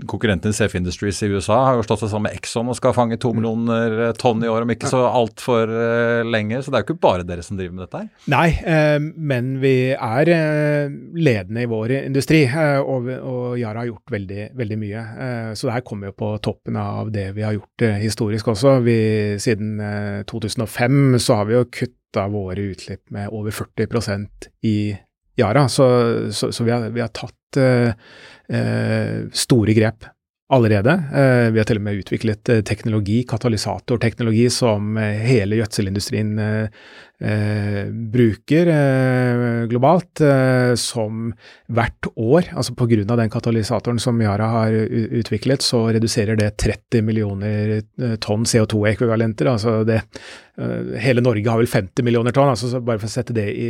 konkurrenten 0.10 0.54
Safe 0.56 0.80
Industries 0.80 1.20
i 1.22 1.30
USA 1.30 1.60
har 1.68 1.78
jo 1.78 1.84
slått 1.86 2.02
seg 2.02 2.10
sammen 2.10 2.26
med 2.26 2.40
Exxon 2.40 2.72
og 2.72 2.78
skal 2.80 2.96
fange 2.98 3.20
to 3.22 3.36
millioner 3.38 4.08
eh, 4.08 4.14
tonn 4.18 4.42
i 4.42 4.50
år 4.50 4.66
om 4.66 4.74
ikke 4.74 4.90
så 4.90 5.04
altfor 5.06 5.70
lenge. 6.26 6.64
Så 6.64 6.72
det 6.72 6.80
er 6.80 6.84
jo 6.84 6.88
ikke 6.90 7.04
bare 7.06 7.28
dere 7.28 7.46
som 7.46 7.60
driver 7.60 7.76
med 7.76 7.86
dette 7.86 8.02
her? 8.02 8.08
Nei, 8.34 9.04
men 9.16 9.52
vi 9.62 9.74
er 9.94 10.32
ledende 11.14 11.64
i 11.64 11.70
vår 11.70 11.94
industri, 12.00 12.42
og, 12.50 13.10
Yara 13.60 13.84
har 13.84 13.90
gjort 13.90 14.14
veldig, 14.14 14.48
veldig 14.58 14.78
mye. 14.80 15.04
Så 15.58 15.68
det 15.68 15.76
her 15.76 15.86
kommer 15.86 16.10
jo 16.10 16.18
på 16.18 16.32
toppen 16.46 16.80
av 16.80 17.12
det 17.14 17.28
vi 17.38 17.46
har 17.46 17.56
gjort 17.58 17.86
historisk 18.02 18.50
også. 18.54 18.80
Vi, 18.86 18.98
siden 19.42 19.78
2005 20.30 21.20
så 21.22 21.40
har 21.40 21.50
vi 21.50 21.58
jo 21.58 21.68
kutta 21.82 22.26
våre 22.32 22.72
utslipp 22.72 23.06
med 23.14 23.30
over 23.36 23.54
40% 23.56 24.50
i 24.66 24.78
Yara. 25.40 25.68
Så, 25.72 25.88
så, 26.36 26.52
så 26.56 26.68
vi, 26.68 26.74
har, 26.76 26.90
vi, 26.94 27.04
har, 27.04 27.12
tatt 27.16 27.60
eh, 27.60 27.92
eh, 28.54 29.28
store 29.34 29.76
grep 29.78 30.08
allerede. 30.54 30.92
Eh, 31.14 31.52
vi 31.54 31.62
har 31.62 31.68
til 31.70 31.80
og 31.80 31.86
med 31.86 32.02
utviklet 32.02 32.50
eh, 32.50 32.64
teknologi, 32.66 33.22
katalysatorteknologi, 33.30 34.48
som 34.54 34.98
eh, 34.98 35.22
hele 35.30 35.60
gjødselindustrien 35.60 36.34
eh, 37.22 37.92
bruker 38.14 38.72
globalt, 39.70 40.22
som 40.80 41.32
hvert 41.68 42.10
år, 42.16 42.52
altså 42.56 42.76
pga. 42.78 43.04
den 43.04 43.32
katalysatoren 43.32 44.00
som 44.00 44.22
Yara 44.22 44.48
har 44.48 44.74
utviklet, 44.74 45.62
så 45.62 45.88
reduserer 45.94 46.40
det 46.40 46.58
30 46.58 47.04
millioner 47.06 47.82
tonn 48.20 48.46
CO2-ekvivalenter. 48.46 49.48
altså 49.48 49.84
det 49.84 50.04
Eh, 50.60 51.00
hele 51.00 51.22
Norge 51.22 51.50
har 51.50 51.60
vel 51.62 51.68
50 51.68 52.04
millioner 52.04 52.36
tonn, 52.36 52.52
altså 52.52 52.82
bare 52.84 53.00
for 53.00 53.08
å 53.08 53.14
sette 53.14 53.36
det 53.36 53.46
i, 53.54 53.70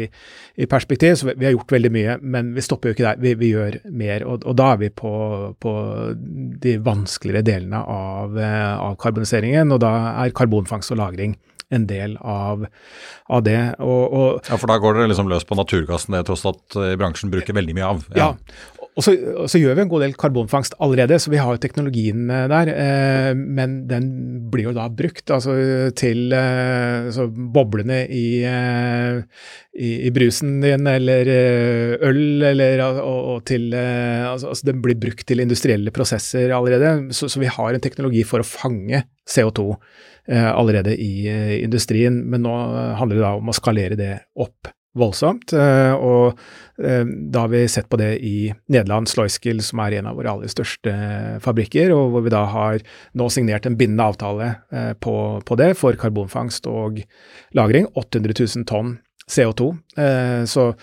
i, 0.55 0.67
perspektiv. 0.69 1.15
så 1.19 1.33
Vi 1.35 1.45
har 1.45 1.53
gjort 1.53 1.75
veldig 1.75 1.91
mye, 1.93 2.17
men 2.21 2.53
vi 2.55 2.63
stopper 2.65 2.89
jo 2.89 2.97
ikke 2.97 3.05
der. 3.05 3.21
Vi, 3.21 3.35
vi 3.37 3.51
gjør 3.53 3.79
mer. 3.91 4.25
Og, 4.25 4.45
og, 4.45 4.55
da 4.57 4.71
er 4.73 4.81
vi 4.81 4.89
på, 5.03 5.13
på 5.61 5.73
de 6.65 6.77
vanskeligere 6.85 7.45
delene 7.45 7.83
av, 7.83 8.39
eh, 8.39 8.89
karboniseringen, 8.99 9.75
og 9.75 9.83
da 9.85 9.93
er 10.25 10.35
karbonfangst 10.35 10.95
og 10.95 11.01
-lagring 11.03 11.37
en 11.73 11.85
del 11.89 12.17
av, 12.17 12.65
av 13.29 13.45
det. 13.45 13.59
Og, 13.79 14.03
og, 14.09 14.49
ja, 14.49 14.57
For 14.57 14.71
da 14.71 14.79
går 14.81 14.97
dere 14.97 15.11
liksom 15.11 15.29
løs 15.31 15.47
på 15.47 15.57
naturgassen, 15.59 16.17
det 16.17 16.25
tross 16.29 16.47
alt 16.49 16.77
eh, 16.79 16.95
bransjen 16.99 17.31
bruker 17.33 17.57
veldig 17.57 17.77
mye 17.77 17.93
av. 17.93 18.05
Ja, 18.17 18.31
ja 18.31 18.79
og 18.99 19.05
så, 19.05 19.13
og 19.15 19.47
så, 19.47 19.59
gjør 19.61 19.77
vi 19.77 19.83
en 19.85 19.91
god 19.91 20.01
del 20.03 20.15
karbonfangst 20.19 20.73
allerede, 20.83 21.15
så 21.21 21.31
vi 21.31 21.39
har 21.39 21.55
jo 21.55 21.61
teknologien 21.63 22.25
eh, 22.33 22.47
der. 22.51 22.71
Eh, 22.73 23.29
men 23.37 23.77
den 23.87 24.09
blir 24.51 24.69
jo 24.69 24.75
da 24.75 24.89
brukt 24.91 25.31
altså, 25.31 25.55
til 25.95 26.33
eh, 26.35 27.21
boblene 27.55 28.01
i, 28.11 28.25
eh, 28.49 29.21
i, 29.79 29.91
i, 30.09 30.11
brusen 30.15 30.57
din, 30.65 30.89
eller 30.91 31.31
eh, 31.31 31.95
øl, 32.09 32.43
eller 32.49 32.83
og, 32.83 33.21
og 33.35 33.39
til 33.47 33.69
altså, 33.71 34.51
altså, 34.51 34.67
Den 34.67 34.83
blir 34.83 34.99
brukt 34.99 35.23
til 35.29 35.45
industrielle 35.45 35.95
prosesser 35.95 36.51
allerede. 36.55 37.13
Så, 37.15 37.31
så 37.31 37.39
vi 37.39 37.51
har 37.51 37.71
en 37.71 37.85
teknologi 37.85 38.25
for 38.27 38.43
å 38.43 38.47
fange 38.47 39.05
CO2 39.29 39.69
eh, 39.71 39.79
allerede 40.29 40.93
i 40.93 41.25
industrien. 41.63 42.19
Men 42.29 42.43
nå 42.45 42.53
handler 42.99 43.17
det 43.17 43.23
da 43.23 43.31
om 43.39 43.49
å 43.49 43.55
skalere 43.57 43.97
det 43.97 44.11
opp 44.37 44.69
voldsomt. 44.97 45.53
Eh, 45.53 45.93
og 45.93 46.39
eh, 46.81 47.05
da 47.05 47.45
har 47.45 47.51
vi 47.53 47.63
sett 47.69 47.89
på 47.89 47.99
det 47.99 48.11
i 48.25 48.51
Nederland, 48.71 49.09
Sloyskill, 49.09 49.61
som 49.65 49.81
er 49.83 49.99
en 49.99 50.09
av 50.09 50.17
våre 50.19 50.33
aller 50.33 50.51
største 50.51 50.93
fabrikker, 51.43 51.93
og 51.95 52.13
hvor 52.13 52.25
vi 52.25 52.33
da 52.33 52.45
har 52.49 52.81
nå 53.19 53.29
signert 53.33 53.67
en 53.69 53.77
bindende 53.79 54.09
avtale 54.13 54.53
eh, 54.73 54.93
på, 54.99 55.15
på 55.45 55.59
det 55.59 55.73
for 55.79 55.99
karbonfangst 55.99 56.69
og 56.69 57.03
-lagring. 57.55 57.89
800 57.95 58.33
000 58.39 58.65
tonn 58.69 58.97
CO2. 59.29 59.75
Så 60.49 60.73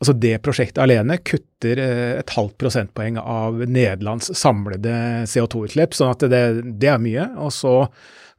altså 0.00 0.12
det 0.18 0.40
prosjektet 0.42 0.80
alene 0.82 1.20
kutter 1.22 1.78
et 1.78 2.30
halvt 2.34 2.56
prosentpoeng 2.58 3.20
av 3.20 3.60
Nederlands 3.62 4.32
samlede 4.34 5.22
CO2-utslipp, 5.30 5.94
sånn 5.94 6.10
at 6.10 6.24
det, 6.26 6.42
det 6.80 6.90
er 6.90 6.98
mye. 6.98 7.28
Og 7.38 7.52
så 7.54 7.76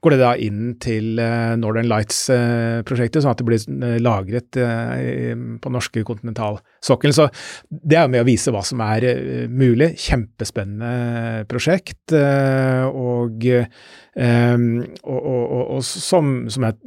går 0.05 0.13
det 0.13 0.21
da 0.21 0.35
inn 0.37 0.75
til 0.83 1.17
uh, 1.17 1.55
Northern 1.57 1.89
Lights-prosjektet, 1.89 3.19
uh, 3.19 3.25
sånn 3.25 3.33
at 3.33 3.41
det 3.41 3.47
blir 3.47 3.65
uh, 3.81 3.97
lagret 4.03 4.59
på 5.61 5.73
norske 5.73 6.05
kontinentalsokkelen. 6.85 7.13
Så 7.13 7.29
det 7.69 7.97
er 7.97 8.05
jo 8.05 8.13
med 8.13 8.23
å 8.23 8.27
vise 8.27 8.53
hva 8.53 8.63
som 8.65 8.81
er 8.85 9.47
mulig. 9.49 9.95
Kjempespennende 9.99 11.45
prosjekt. 11.49 12.13
og, 12.13 13.45
og, 14.15 15.25
og, 15.25 15.63
og 15.75 15.83
som, 15.83 16.47
som, 16.49 16.63
er, 16.63 16.77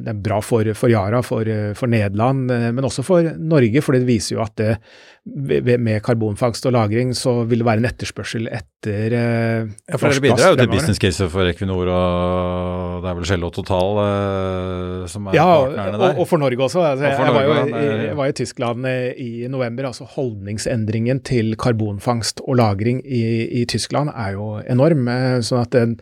det 0.00 0.12
er 0.14 0.22
bra 0.24 0.40
for, 0.42 0.70
for 0.74 0.92
Yara, 0.92 1.22
for, 1.22 1.48
for, 1.74 1.90
Nederland, 1.90 2.46
men 2.48 2.84
også 2.84 3.04
for 3.06 3.34
Norge. 3.38 3.82
For 3.84 3.96
det 3.96 4.06
viser 4.08 4.38
jo 4.38 4.44
at 4.44 4.56
det, 4.58 5.78
med 5.80 6.02
karbonfangst 6.04 6.66
og 6.66 6.74
-lagring 6.74 7.14
så 7.16 7.44
vil 7.48 7.62
det 7.62 7.66
være 7.66 7.80
en 7.80 7.88
etterspørsel 7.88 8.48
etter 8.52 9.14
ja, 9.14 9.96
for 9.96 10.12
det 10.12 10.20
bidrar 10.20 10.52
jo 10.52 10.58
til 10.60 10.68
business 10.68 11.00
case 11.00 11.28
for 11.32 11.48
Equinor, 11.48 11.88
og 11.88 13.04
det 13.04 13.08
er 13.10 13.16
vel 13.18 13.28
Shell 13.28 13.46
og 13.46 13.52
Total 13.56 14.00
eh, 14.02 15.06
som 15.10 15.30
er 15.30 15.38
ja, 15.38 15.46
partnerne 15.46 15.98
der? 16.00 16.12
Ja, 16.12 16.18
og 16.20 16.28
for 16.28 16.42
Norge 16.42 16.66
også. 16.66 16.82
Altså, 16.84 17.04
for 17.04 17.24
jeg, 17.24 17.32
Norge, 17.32 17.34
var 17.34 17.44
jo, 17.44 17.76
jeg, 17.76 18.06
jeg 18.08 18.18
var 18.20 18.32
i 18.32 18.36
Tyskland 18.40 18.88
i 18.90 19.23
november. 19.50 19.88
altså 19.90 20.06
Holdningsendringen 20.14 21.20
til 21.26 21.56
karbonfangst 21.60 22.42
og 22.44 22.58
-lagring 22.58 23.00
i, 23.04 23.48
i 23.60 23.64
Tyskland 23.64 24.10
er 24.14 24.32
jo 24.32 24.60
enorm. 24.60 25.08
sånn 25.42 25.62
at 25.62 25.72
den, 25.72 25.96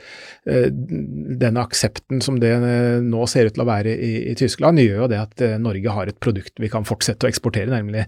den 1.40 1.56
aksepten 1.56 2.20
som 2.20 2.38
det 2.40 2.52
nå 3.02 3.26
ser 3.26 3.46
ut 3.46 3.54
til 3.54 3.64
å 3.64 3.68
være 3.68 3.96
i, 3.96 4.12
i, 4.30 4.34
Tyskland, 4.34 4.78
gjør 4.78 5.04
jo 5.04 5.10
det 5.12 5.20
at 5.20 5.44
Norge 5.60 5.96
har 5.96 6.06
et 6.08 6.20
produkt 6.20 6.60
vi 6.60 6.68
kan 6.68 6.84
fortsette 6.84 7.26
å 7.26 7.30
eksportere, 7.30 7.70
nemlig, 7.70 8.06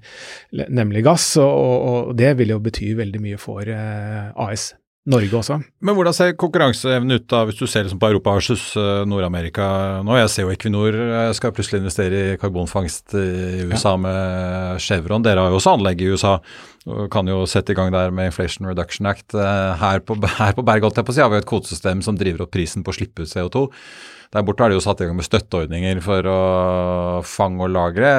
nemlig 0.53 1.05
gass. 1.05 1.37
Og, 1.37 1.45
og, 1.49 2.17
det 2.17 2.37
vil 2.39 2.55
jo 2.55 2.63
bety 2.63 2.95
veldig 2.95 3.21
mye 3.21 3.39
for 3.41 3.69
AS. 3.69 4.73
Norge 5.05 5.37
også. 5.37 5.59
Men 5.85 5.97
hvordan 5.99 6.15
ser 6.17 6.37
konkurranseevnen 6.41 7.19
ut 7.19 7.27
da, 7.29 7.43
hvis 7.45 7.59
du 7.59 7.67
ser 7.69 7.85
liksom 7.85 8.01
på 8.01 8.09
Europa 8.09 8.33
versus 8.39 8.63
Nord-Amerika 9.05 9.67
nå? 10.07 10.15
Jeg 10.17 10.31
ser 10.33 10.47
jo 10.47 10.55
Equinor 10.55 10.97
skal 11.37 11.53
plutselig 11.53 11.83
investere 11.83 12.23
i 12.23 12.39
karbonfangst 12.41 13.13
i 13.21 13.67
USA 13.69 13.93
ja. 13.93 14.01
med 14.01 14.81
Chevron. 14.81 15.27
Dere 15.27 15.45
har 15.45 15.53
jo 15.53 15.61
også 15.61 15.77
anlegg 15.77 16.01
i 16.01 16.09
USA 16.15 16.39
kan 17.13 17.29
jo 17.29 17.45
sette 17.49 17.73
i 17.73 17.77
gang 17.77 17.93
der 17.93 18.13
med 18.13 18.29
Inflation 18.29 18.69
Reduction 18.69 19.09
Act. 19.09 19.33
Her 19.33 20.01
på, 20.05 20.17
her 20.39 20.57
på 20.57 20.65
Berg 20.65 20.89
har 20.89 21.31
vi 21.33 21.41
et 21.41 21.49
kvotesystem 21.49 22.01
som 22.05 22.17
driver 22.21 22.45
opp 22.45 22.53
prisen 22.57 22.85
på 22.85 22.93
å 22.93 22.97
slippe 22.97 23.25
ut 23.25 23.33
CO2. 23.33 23.69
Der 24.35 24.43
borte 24.43 24.67
er 24.67 24.73
det 24.73 24.81
jo 24.81 24.83
satt 24.83 24.99
i 25.05 25.07
gang 25.07 25.15
med 25.15 25.27
støtteordninger 25.29 26.01
for 26.03 26.27
å 26.27 26.39
fange 27.23 27.63
og 27.63 27.71
lagre. 27.71 28.11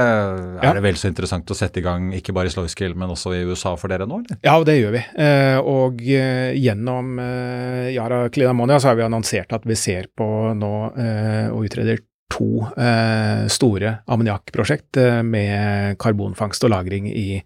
Er 0.64 0.78
det 0.78 0.84
vel 0.86 0.96
så 1.00 1.10
interessant 1.12 1.52
å 1.52 1.58
sette 1.58 1.82
i 1.82 1.84
gang 1.84 2.08
ikke 2.16 2.32
bare 2.36 2.48
i 2.48 2.54
Sluiskill, 2.54 2.96
men 2.96 3.12
også 3.12 3.34
i 3.36 3.44
USA 3.44 3.74
for 3.80 3.92
dere 3.92 4.08
nå? 4.08 4.22
eller? 4.24 4.40
Ja, 4.46 4.56
det 4.64 4.78
gjør 4.80 4.96
vi. 4.96 5.04
Eh, 5.26 5.60
og 5.60 6.00
eh, 6.08 6.56
gjennom 6.56 7.20
eh, 7.20 7.92
Yara 7.98 8.26
Clean 8.32 8.54
Ammonia 8.54 8.80
så 8.80 8.94
har 8.94 9.00
vi 9.02 9.08
annonsert 9.10 9.52
at 9.58 9.68
vi 9.68 9.76
ser 9.76 10.08
på 10.16 10.28
nå 10.56 10.74
og 10.96 11.66
utreder 11.66 12.00
to 12.36 12.50
eh, 12.76 13.46
store 13.52 13.98
ammoniakkprosjekt 14.12 15.00
eh, 15.02 15.24
med 15.24 15.98
karbonfangst 16.02 16.68
og 16.68 16.76
-lagring 16.76 17.10
i 17.10 17.42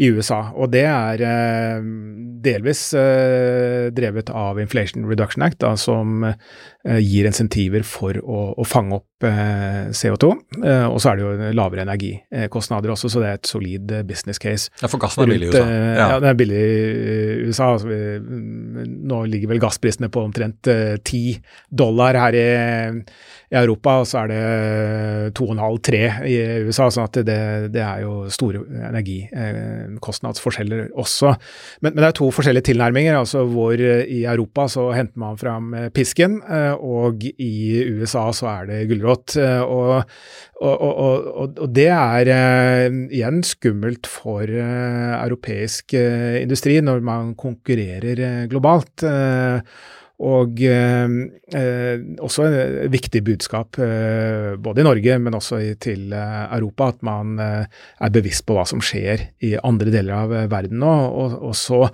i 0.00 0.08
USA. 0.08 0.40
Og 0.56 0.70
det 0.72 0.86
er 0.88 1.22
eh, 1.26 1.88
delvis 2.44 2.82
eh, 2.96 3.90
drevet 3.92 4.32
av 4.32 4.60
Inflation 4.62 5.04
Reduction 5.08 5.44
Act, 5.44 5.60
da, 5.60 5.74
som 5.76 6.24
eh, 6.24 7.00
gir 7.04 7.28
insentiver 7.28 7.84
for 7.86 8.16
å, 8.22 8.46
å 8.56 8.68
fange 8.68 9.00
opp 9.00 9.09
CO2. 9.26 10.30
Eh, 10.64 10.86
og 10.88 11.00
så 11.02 11.10
er 11.10 11.18
det 11.18 11.24
jo 11.24 11.50
lavere 11.56 11.84
energikostnader 11.84 12.94
også, 12.94 13.10
så 13.12 13.22
det 13.22 13.28
er 13.28 13.40
et 13.40 13.50
solid 13.50 13.92
eh, 13.92 14.04
business 14.06 14.40
case. 14.40 14.70
Ja, 14.80 14.88
For 14.88 15.02
gassen 15.02 15.24
er 15.24 15.32
billig 15.32 15.50
i 15.50 15.52
USA? 15.52 15.64
Ja. 15.66 16.06
ja, 16.14 16.20
den 16.22 16.30
er 16.30 16.38
billig 16.38 16.62
i 16.62 17.48
USA. 17.48 17.72
Altså, 17.74 17.88
nå 19.10 19.24
ligger 19.28 19.52
vel 19.52 19.62
gassprisene 19.62 20.10
på 20.12 20.24
omtrent 20.24 20.70
ti 21.04 21.24
dollar 21.70 22.18
her 22.18 22.38
i 22.38 22.48
i 23.50 23.56
Europa, 23.58 23.96
og 23.98 24.06
så 24.06 24.20
er 24.22 24.28
det 24.30 25.34
2,5-3 25.38 26.00
i 26.30 26.36
USA. 26.68 26.86
sånn 26.90 27.08
at 27.08 27.16
det, 27.26 27.38
det 27.74 27.82
er 27.82 28.04
jo 28.04 28.30
store 28.30 28.62
energikostnadsforskjeller 28.90 30.84
eh, 30.84 30.92
også. 30.94 31.32
Men, 31.82 31.90
men, 31.96 31.98
det 31.98 32.08
er 32.12 32.18
to 32.20 32.30
forskjellige 32.34 32.68
tilnærminger. 32.70 33.18
altså 33.18 33.42
hvor 33.50 33.74
I 33.74 34.22
Europa 34.22 34.68
så 34.70 34.92
henter 34.94 35.18
man 35.18 35.36
fram 35.40 35.74
eh, 35.74 35.90
pisken, 35.90 36.38
eh, 36.46 36.74
og 36.78 37.24
i 37.26 37.82
USA 37.98 38.32
så 38.36 38.46
er 38.52 38.62
det 38.70 38.88
gulrot. 38.92 39.09
Og, 39.10 39.36
og, 40.60 40.82
og, 40.88 41.54
og, 41.56 41.68
det 41.72 41.88
er 41.92 42.30
igjen 42.90 43.40
skummelt 43.46 44.08
for 44.10 44.44
europeisk 44.50 45.94
industri 45.96 46.80
når 46.84 47.00
man 47.06 47.32
konkurrerer 47.38 48.44
globalt. 48.50 49.06
Og 50.20 50.60
eh, 50.68 51.12
eh, 51.56 52.02
også 52.20 52.44
et 52.50 52.92
viktig 52.92 53.22
budskap 53.24 53.78
eh, 53.80 54.52
både 54.60 54.82
i 54.82 54.84
Norge, 54.84 55.16
men 55.22 55.36
også 55.36 55.60
i, 55.64 55.70
til 55.80 56.12
eh, 56.12 56.42
Europa, 56.58 56.90
at 56.92 57.00
man 57.06 57.38
eh, 57.40 57.80
er 58.04 58.12
bevisst 58.12 58.44
på 58.44 58.58
hva 58.58 58.66
som 58.68 58.84
skjer 58.84 59.30
i 59.48 59.54
andre 59.56 59.94
deler 59.94 60.18
av 60.18 60.34
eh, 60.36 60.50
verden 60.52 60.82
nå. 60.84 60.92
Og, 61.22 61.38
og, 61.40 61.56
så 61.56 61.86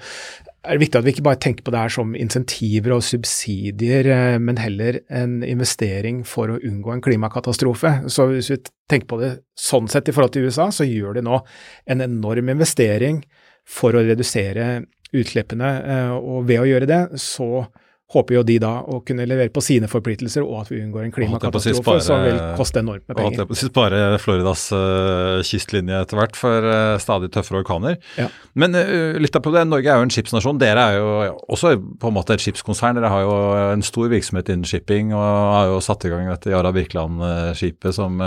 er 0.66 0.76
det 0.76 0.82
viktig 0.82 0.98
at 0.98 1.06
vi 1.06 1.12
ikke 1.14 1.24
bare 1.28 1.40
tenker 1.40 1.64
på 1.64 1.72
det 1.72 1.80
her 1.80 1.92
som 1.94 2.16
insentiver 2.18 2.96
og 2.96 3.04
subsidier, 3.06 4.10
men 4.42 4.58
heller 4.60 5.00
en 5.06 5.38
investering 5.46 6.24
for 6.26 6.50
å 6.50 6.58
unngå 6.58 6.92
en 6.92 7.04
klimakatastrofe. 7.04 7.92
Så 8.12 8.28
hvis 8.32 8.50
vi 8.50 8.58
tenker 8.90 9.08
på 9.12 9.20
det 9.22 9.32
sånn 9.58 9.86
sett 9.92 10.10
i 10.10 10.14
forhold 10.16 10.34
til 10.34 10.50
USA, 10.50 10.68
så 10.74 10.86
gjør 10.88 11.16
de 11.16 11.24
nå 11.26 11.40
en 11.86 12.04
enorm 12.04 12.52
investering 12.52 13.22
for 13.66 13.96
å 13.96 14.04
redusere 14.06 14.84
utslippene, 15.16 15.70
og 16.18 16.48
ved 16.50 16.64
å 16.64 16.68
gjøre 16.68 16.90
det, 16.90 17.02
så 17.22 17.66
håper 18.14 18.36
jo 18.36 18.42
de 18.46 18.56
da 18.62 18.70
å 18.86 19.00
kunne 19.06 19.24
levere 19.26 19.50
på 19.50 19.62
sine 19.64 19.88
forpliktelser, 19.90 20.44
og 20.46 20.60
at 20.62 20.68
vi 20.70 20.78
unngår 20.78 21.08
en 21.08 21.14
klimakatastrofe 21.14 21.96
som 22.06 22.22
vil 22.22 22.36
koste 22.58 22.78
enormt 22.78 23.02
med 23.10 23.18
penger. 23.18 23.46
Holdt 23.48 23.58
spare 23.58 24.02
Floridas 24.22 24.68
uh, 24.70 25.42
kystlinje 25.46 25.98
etter 26.04 26.20
hvert 26.20 26.38
for 26.38 26.68
uh, 26.70 26.94
stadig 27.02 27.32
tøffere 27.34 27.64
orkaner. 27.64 27.98
Ja. 28.14 28.28
Men 28.54 28.78
uh, 28.78 29.18
litt 29.18 29.34
av 29.34 29.48
det, 29.50 29.64
Norge 29.66 29.90
er 29.90 29.98
jo 29.98 30.06
en 30.06 30.14
skipsnasjon. 30.14 30.60
Dere 30.62 30.84
er 30.92 31.00
jo 31.00 31.08
også 31.56 31.74
på 31.98 32.12
en 32.12 32.14
måte 32.14 32.36
et 32.36 32.44
skipskonsern. 32.44 33.00
Dere 33.00 33.10
har 33.10 33.24
jo 33.26 33.34
en 33.72 33.82
stor 33.86 34.06
virksomhet 34.12 34.54
innen 34.54 34.70
shipping 34.70 35.10
og 35.10 35.26
har 35.26 35.72
jo 35.72 35.82
satt 35.82 36.06
i 36.06 36.12
gang 36.12 36.30
dette 36.30 36.54
Yara 36.54 36.70
Birkeland-skipet 36.76 37.96
som 37.96 38.22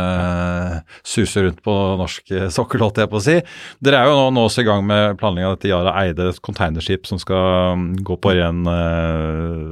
suser 1.08 1.48
rundt 1.48 1.64
på 1.64 1.78
norsk 2.00 2.36
sokkel, 2.52 2.84
holdt 2.84 3.00
jeg 3.00 3.12
på 3.12 3.20
å 3.20 3.24
si. 3.24 3.38
Dere 3.84 4.04
er 4.04 4.12
jo 4.12 4.20
nå, 4.20 4.28
nå 4.36 4.46
også 4.50 4.66
i 4.66 4.68
gang 4.68 4.84
med 4.88 5.16
planlegging 5.22 5.48
av 5.48 5.56
dette 5.56 5.72
Yara 5.72 5.96
Eide, 6.04 6.30
et 6.34 6.44
containerskip 6.44 7.08
som 7.08 7.22
skal 7.22 7.76
um, 7.80 7.90
gå 8.04 8.20
på 8.20 8.36
ren 8.36 8.68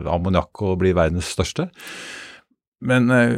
ammoniakk 0.05 0.63
og 0.67 0.79
bli 0.83 0.93
verdens 0.97 1.33
største. 1.33 1.69
Men 2.85 3.09
eh, 3.09 3.33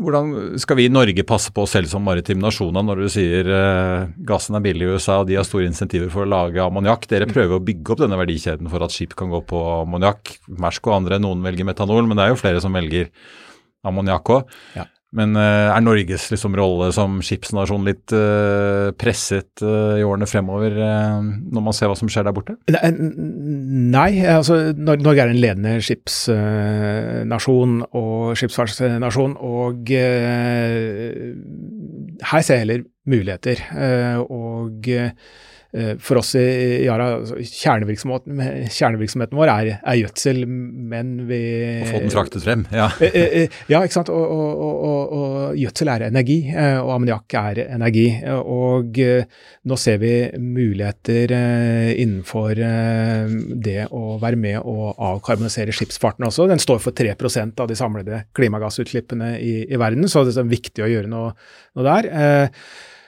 hvordan 0.00 0.56
skal 0.60 0.78
vi 0.78 0.86
i 0.88 0.92
Norge 0.92 1.26
passe 1.28 1.52
på 1.52 1.66
oss 1.66 1.74
selv 1.76 1.90
som 1.90 2.04
maritim 2.06 2.40
nasjon 2.40 2.72
når 2.72 3.02
du 3.02 3.08
sier 3.12 3.50
eh, 3.52 4.06
gassen 4.24 4.56
er 4.56 4.64
billig 4.64 4.86
i 4.86 4.94
USA 4.96 5.18
og 5.20 5.28
de 5.28 5.36
har 5.36 5.44
store 5.44 5.68
insentiver 5.68 6.08
for 6.12 6.24
å 6.24 6.30
lage 6.32 6.64
ammoniakk? 6.64 7.04
Dere 7.10 7.28
prøver 7.28 7.58
å 7.58 7.64
bygge 7.64 7.92
opp 7.92 8.04
denne 8.06 8.18
verdikjeden 8.20 8.72
for 8.72 8.86
at 8.86 8.94
skip 8.94 9.12
kan 9.18 9.32
gå 9.32 9.42
på 9.50 9.60
ammoniakk. 9.82 10.38
Mersk 10.64 10.88
og 10.88 10.96
andre, 11.02 11.20
noen 11.20 11.44
velger 11.44 11.68
metanol, 11.68 12.08
men 12.08 12.16
det 12.16 12.26
er 12.26 12.32
jo 12.32 12.40
flere 12.40 12.64
som 12.64 12.76
velger 12.76 13.12
ammoniakk 13.84 14.32
òg. 14.32 14.56
Ja. 14.78 14.88
Men 15.14 15.36
uh, 15.38 15.70
er 15.70 15.82
Norges 15.84 16.26
liksom, 16.32 16.56
rolle 16.58 16.90
som 16.96 17.20
skipsnasjon 17.24 17.86
litt 17.86 18.12
uh, 18.16 18.90
presset 18.98 19.62
uh, 19.62 19.94
i 20.00 20.04
årene 20.06 20.26
fremover, 20.30 20.72
når 20.74 21.62
man 21.64 21.74
ser 21.76 21.88
hva 21.90 21.96
som 21.98 22.08
skjer 22.10 22.24
der 22.26 22.34
borte? 22.36 22.54
Nei, 22.68 24.12
altså 24.28 24.54
Norge 24.74 25.20
er 25.22 25.30
en 25.30 25.40
ledende 25.42 25.76
skipsnasjon 25.84 27.72
og 27.90 28.34
skipsfartsnasjon. 28.38 29.36
Og 29.44 29.88
her 32.24 32.40
ser 32.42 32.54
jeg 32.54 32.62
heller 32.64 32.80
muligheter. 33.10 33.56
og 34.24 34.88
Eh, 34.94 35.10
for 35.98 36.20
oss 36.20 36.34
i 36.38 36.84
Yara, 36.84 37.08
altså, 37.18 37.40
kjernevirksomheten, 37.42 38.42
kjernevirksomheten, 38.70 39.38
vår 39.38 39.50
er, 39.50 39.70
er, 39.80 39.96
gjødsel, 39.98 40.44
men 40.46 41.10
vi 41.26 41.40
Å 41.82 41.88
få 41.88 42.02
den 42.04 42.12
fraktet 42.14 42.44
frem, 42.46 42.62
ja. 42.70 42.86
Eh, 43.02 43.16
eh, 43.42 43.56
ja, 43.72 43.80
ikke 43.82 43.96
sant. 43.96 44.12
Og, 44.14 44.22
og, 44.22 44.62
og, 44.86 45.14
og 45.18 45.58
gjødsel 45.58 45.90
er 45.90 46.06
energi, 46.06 46.38
og 46.54 46.92
ammoniakk 46.94 47.36
er 47.40 47.62
energi. 47.64 48.06
Og 48.38 49.00
nå 49.66 49.80
ser 49.80 49.98
vi 50.02 50.14
muligheter 50.38 51.34
innenfor 51.34 52.62
det 53.66 53.78
å 53.90 54.16
være 54.22 54.38
med 54.40 54.60
og 54.62 54.94
avkarbonisere 54.94 55.74
skipsfarten 55.74 56.28
også. 56.30 56.46
Den 56.50 56.62
står 56.62 56.82
for 56.86 56.94
3% 56.94 57.62
av 57.64 57.70
de 57.70 57.78
samlede 57.78 58.24
klimagassutslippene 58.36 59.34
i, 59.42 59.54
i 59.66 59.80
verden, 59.80 60.06
så 60.10 60.22
det 60.26 60.38
er 60.38 60.50
viktig 60.54 60.86
å 60.86 60.92
gjøre 60.94 61.10
noe, 61.10 61.32
noe 61.74 61.88
der. 61.90 62.12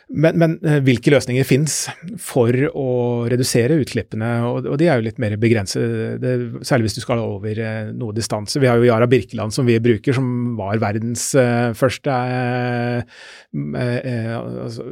Men, 0.06 0.36
men, 0.38 0.52
eh, 0.62 0.78
hvilke 0.86 1.10
løsninger 1.10 1.42
finnes 1.42 1.74
for 2.22 2.54
å 2.70 2.90
redusere 3.26 3.74
utslippene? 3.82 4.28
Og, 4.46 4.68
og 4.70 4.76
de 4.78 4.86
er 4.86 5.00
jo 5.00 5.06
litt 5.08 5.18
mer 5.22 5.34
begrenset, 5.42 6.22
særlig 6.62 6.86
hvis 6.86 6.98
du 7.00 7.02
skal 7.02 7.24
over 7.24 7.58
eh, 7.58 7.88
noe 7.90 8.14
distanse. 8.14 8.60
Vi 8.62 8.70
har 8.70 8.78
jo 8.78 8.86
Yara 8.86 9.08
Birkeland 9.10 9.56
som 9.56 9.66
vi 9.66 9.80
bruker, 9.82 10.14
som 10.14 10.54
var 10.60 10.78
verdens 10.78 11.26
uh, 11.34 11.74
første 11.74 12.14
uh, 12.14 13.02
uh, 13.02 14.30
altså, 14.68 14.86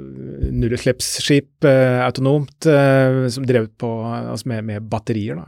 nullutslippsskip 0.51 1.65
autonomt, 1.65 2.67
som 2.67 3.47
drevet 3.47 3.73
på, 3.81 3.89
altså 4.11 4.51
med, 4.51 4.67
med, 4.67 4.85
batterier. 4.91 5.39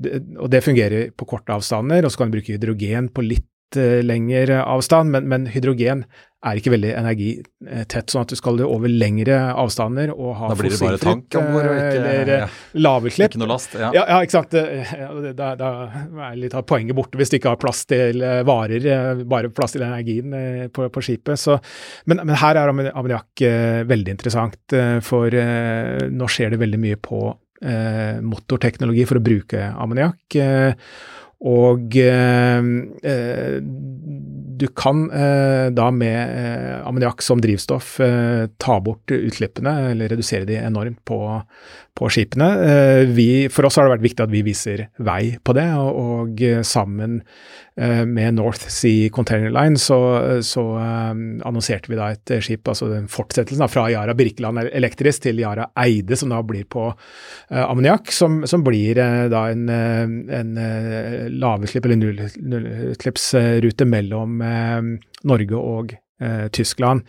Det, 0.00 0.18
og 0.40 0.50
det 0.52 0.64
fungerer 0.64 1.12
på 1.16 1.28
korte 1.28 1.54
avstander. 1.54 2.04
Og 2.04 2.12
så 2.12 2.22
kan 2.22 2.30
du 2.30 2.38
bruke 2.38 2.56
hydrogen 2.56 3.10
på 3.12 3.24
litt 3.26 3.48
lengre 4.04 4.60
avstand, 4.64 5.12
men, 5.14 5.28
men 5.30 5.46
hydrogen 5.52 6.04
er 6.42 6.58
ikke 6.58 6.72
veldig 6.74 6.90
energitett, 6.98 8.10
sånn 8.10 8.24
at 8.24 8.32
du 8.32 8.38
skal 8.38 8.58
over 8.66 8.90
lengre 8.90 9.36
avstander 9.54 10.10
og 10.12 10.32
ha 10.40 10.48
ikke 10.56 11.42
eller 11.42 12.32
ja. 12.32 12.48
lavutslipp. 12.82 13.30
Ikke 13.30 13.42
noe 13.42 13.52
last. 13.52 13.76
Ja. 13.78 13.92
Ja, 13.94 14.04
ja, 14.10 14.18
ikke 14.26 14.36
sant. 14.40 14.56
Da, 15.38 15.52
da 15.58 15.70
er 16.30 16.40
litt 16.40 16.56
av 16.58 16.66
poenget 16.68 16.98
borte 16.98 17.20
hvis 17.20 17.30
du 17.30 17.38
ikke 17.38 17.54
har 17.54 17.62
plass 17.62 17.84
til 17.90 18.24
eh, 18.26 18.42
varer, 18.48 18.82
eh, 18.82 19.22
bare 19.28 19.52
plass 19.54 19.76
til 19.76 19.86
energien 19.86 20.34
eh, 20.34 20.66
på, 20.74 20.88
på 20.92 21.04
skipet. 21.04 21.38
Så, 21.38 21.58
men, 22.10 22.24
men, 22.24 22.34
her 22.42 22.58
er 22.58 22.72
ammoniakk 22.72 23.46
veldig 23.86 24.16
interessant, 24.16 24.74
for 25.06 25.30
nå 25.32 26.28
skjer 26.30 26.54
det 26.54 26.60
veldig 26.62 26.80
mye 26.82 26.98
på 27.02 27.24
motorteknologi 28.26 29.04
for 29.06 29.20
å 29.20 29.22
bruke 29.22 29.68
ammoniakk. 29.70 30.38
Og 31.42 31.96
eh, 31.98 32.62
du 34.62 34.68
kan 34.78 35.08
eh, 35.10 35.68
da 35.74 35.88
med 35.90 36.18
eh, 36.38 36.86
ammoniakk 36.86 37.22
som 37.24 37.40
drivstoff 37.42 37.96
eh, 38.00 38.44
ta 38.62 38.76
bort 38.84 39.10
utslippene, 39.10 39.72
eller 39.90 40.12
redusere 40.12 40.46
de 40.46 40.60
enormt 40.60 41.00
på, 41.08 41.18
på 41.98 42.10
skipene. 42.14 42.48
Vi, 43.10 43.26
for 43.50 43.66
oss 43.66 43.80
har 43.80 43.88
det 43.88 43.96
vært 43.96 44.06
viktig 44.06 44.22
at 44.22 44.32
vi 44.32 44.44
viser 44.46 44.84
vei 45.02 45.34
på 45.42 45.56
det, 45.58 45.66
og, 45.74 45.98
og 45.98 46.44
sammen 46.66 47.18
med 47.74 48.34
North 48.36 48.66
Sea 48.68 49.08
Container 49.08 49.48
Line 49.48 49.78
så, 49.80 49.96
så 50.44 50.60
annonserte 50.76 51.88
vi 51.88 51.96
da 51.96 52.10
et 52.12 52.32
skip, 52.44 52.68
altså 52.68 52.90
den 52.90 53.06
fortsettelsen 53.08 53.64
da, 53.64 53.68
fra 53.72 53.86
Yara 53.88 54.12
Birkeland 54.16 54.60
Elektris 54.68 55.22
til 55.24 55.40
Yara 55.40 55.70
Eide, 55.80 56.18
som 56.20 56.34
da 56.34 56.42
blir 56.44 56.66
på 56.68 56.90
ammoniakk, 57.48 58.12
som, 58.12 58.42
som, 58.50 58.60
blir 58.66 59.00
da 59.32 59.46
en, 59.54 59.64
en 59.72 60.52
lavutslipp- 61.32 61.88
eller 61.88 62.02
nullutslippsrute 62.02 63.88
mellom 63.88 64.44
Norge 65.28 65.56
og 65.56 65.96
eh, 66.22 66.48
Tyskland. 66.48 67.06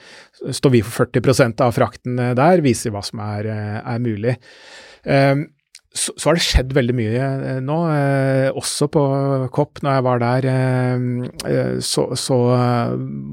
Står 0.51 0.69
vi 0.69 0.83
for 0.83 1.05
40% 1.05 1.61
av 1.61 1.75
frakten 1.75 2.19
eh, 2.19 2.33
der, 2.37 2.63
viser 2.65 2.93
hva 2.93 3.03
som 3.05 3.21
er, 3.23 3.49
eh, 3.49 3.79
er 3.81 4.01
mulig. 4.03 4.37
Eh, 5.03 5.35
så, 5.93 6.13
har 6.25 6.37
det 6.37 6.41
skjedd 6.41 6.71
veldig 6.73 6.93
mye 6.97 7.21
eh, 7.21 7.59
nå, 7.61 7.77
eh, 7.93 8.47
også 8.57 8.87
på 8.93 9.03
COP. 9.53 9.83
Når 9.85 9.97
jeg 9.97 10.05
var 10.07 10.21
der, 10.23 10.47
så, 11.85 12.07
så, 12.17 12.37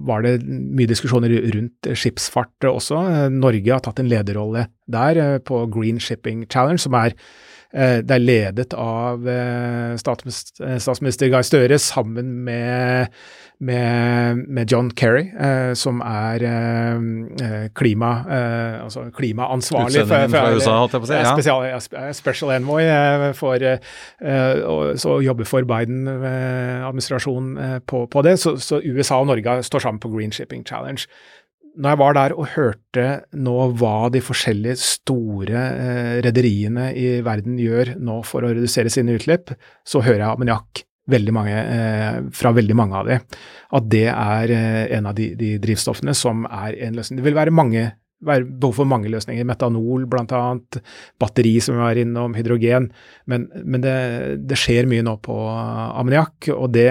var 0.09 0.27
det 0.27 0.35
mye 0.45 0.91
diskusjoner 0.91 1.33
rundt 1.57 1.91
skipsfart 1.97 2.69
også. 2.69 3.01
Norge 3.33 3.73
har 3.73 3.85
tatt 3.85 4.03
en 4.03 4.11
lederrolle 4.11 4.67
der 4.91 5.41
på 5.47 5.65
Green 5.73 6.01
Shipping 6.03 6.45
Challenge, 6.51 6.83
som 6.83 6.99
er 7.01 7.17
er 7.71 8.19
ledet 8.19 8.73
av 8.75 9.23
statsminister 10.03 11.29
Gahr 11.31 11.45
Støre 11.47 11.77
sammen 11.79 12.33
med 12.43 13.15
med, 13.61 14.41
med 14.49 14.73
John 14.73 14.89
Kerry, 14.97 15.27
eh, 15.37 15.77
som 15.77 16.01
er 16.01 16.41
eh, 16.49 16.97
eh 17.45 17.67
klima, 17.77 18.25
eh, 18.25 18.81
altså 18.85 19.11
klimaansvarlig 19.17 20.07
for, 20.09 20.29
fra 20.33 20.45
USA, 20.55 20.77
holdt 20.81 20.95
jeg 20.97 21.03
på 21.03 21.07
å 21.09 21.11
si. 21.11 21.19
Ja. 21.19 21.35
Spesial, 21.35 21.61
special 22.17 22.51
envoy 22.57 22.85
eh, 22.87 23.33
for 23.37 23.57
å 23.61 23.65
jobbe 25.25 25.45
for 25.49 25.63
Biden-administrasjonen 25.69 27.83
på, 27.85 28.07
på, 28.09 28.23
det. 28.25 28.39
Så, 28.41 28.51
så, 28.63 28.81
USA 28.81 29.21
og 29.21 29.27
Norge 29.31 29.63
står 29.67 29.81
sammen 29.87 30.01
på 30.01 30.13
Green 30.15 30.33
Shipping 30.33 30.65
Challenge. 30.65 31.03
Når 31.81 31.89
jeg 31.93 32.01
var 32.01 32.13
der 32.17 32.33
og 32.35 32.49
hørte 32.57 33.05
nå 33.39 33.57
hva 33.79 34.09
de 34.11 34.21
forskjellige 34.25 34.77
store 34.83 35.61
eh, 35.71 36.17
rederiene 36.25 36.91
i 36.99 37.23
verden 37.25 37.61
gjør 37.63 37.95
nå 38.01 38.23
for 38.27 38.43
å 38.43 38.51
redusere 38.57 38.91
sine 38.93 39.15
utslipp, 39.21 39.47
så 39.87 40.01
hører 40.03 40.23
jeg 40.25 40.33
ammoniakk 40.33 40.73
veldig 41.11 41.35
mange, 41.35 41.57
eh, 41.57 42.21
fra 42.37 42.53
veldig 42.57 42.77
mange 42.79 43.01
av 43.01 43.11
de, 43.11 43.19
at 43.79 43.89
det 43.93 44.07
er 44.11 44.55
eh, 44.57 44.85
en 44.99 45.11
av 45.11 45.17
de, 45.19 45.33
de, 45.39 45.57
drivstoffene 45.63 46.15
som 46.17 46.47
er 46.47 46.79
en 46.87 46.99
løsning. 46.99 47.21
Det 47.21 47.29
vil 47.29 47.39
være 47.39 47.55
mange 47.55 47.91
være 48.27 48.45
behov 48.61 48.81
for 48.81 48.89
mange 48.89 49.11
løsninger. 49.13 49.47
Metanol 49.49 50.07
bl.a., 50.11 50.43
batteri 51.21 51.55
som 51.65 51.77
vi 51.77 51.83
var 51.83 52.01
innom, 52.01 52.37
hydrogen. 52.37 52.91
Men, 53.31 53.49
men 53.65 53.85
det, 53.85 53.97
det, 54.49 54.59
skjer 54.61 54.89
mye 54.91 55.05
nå 55.07 55.17
på 55.25 55.37
ammoniakk, 55.49 56.51
og 56.57 56.71
det 56.75 56.91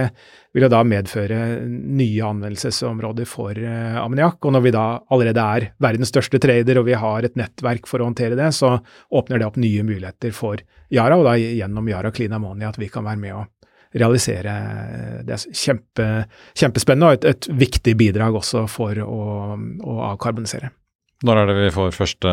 vil 0.55 0.65
jo 0.65 0.71
da 0.73 0.81
medføre 0.87 1.39
nye 1.69 2.25
anvendelsesområder 2.25 3.29
for 3.29 3.53
uh, 3.53 3.99
ammoniakk. 4.01 4.41
Og 4.41 4.55
når 4.55 4.65
vi 4.65 4.73
da 4.73 4.87
allerede 5.13 5.45
er 5.57 5.67
verdens 5.81 6.09
største 6.13 6.41
trader 6.41 6.81
og 6.81 6.89
vi 6.89 6.97
har 6.97 7.27
et 7.27 7.37
nettverk 7.39 7.89
for 7.89 8.01
å 8.01 8.09
håndtere 8.09 8.39
det, 8.39 8.49
så 8.57 8.79
åpner 9.13 9.39
det 9.41 9.49
opp 9.49 9.61
nye 9.61 9.85
muligheter 9.85 10.33
for 10.35 10.61
Yara, 10.89 11.19
og 11.19 11.29
da 11.29 11.37
gjennom 11.37 11.85
Yara 11.91 12.09
Clean 12.15 12.33
Ammonia 12.33 12.71
at 12.71 12.81
vi 12.81 12.89
kan 12.89 13.05
være 13.05 13.21
med 13.21 13.37
og 13.37 13.58
realisere. 13.95 14.55
Det 15.25 15.35
er 15.35 15.45
kjempe, 15.63 16.09
kjempespennende 16.57 17.09
og 17.09 17.19
et, 17.19 17.29
et, 17.31 17.49
viktig 17.59 17.95
bidrag 17.97 18.35
også 18.37 18.65
for 18.69 18.99
å, 19.01 19.21
å 19.57 19.95
avkarbonisere. 20.11 20.71
Når 21.19 21.35
er 21.35 21.49
det 21.49 21.57
vi 21.57 21.71
får 21.75 21.89
første 21.91 22.29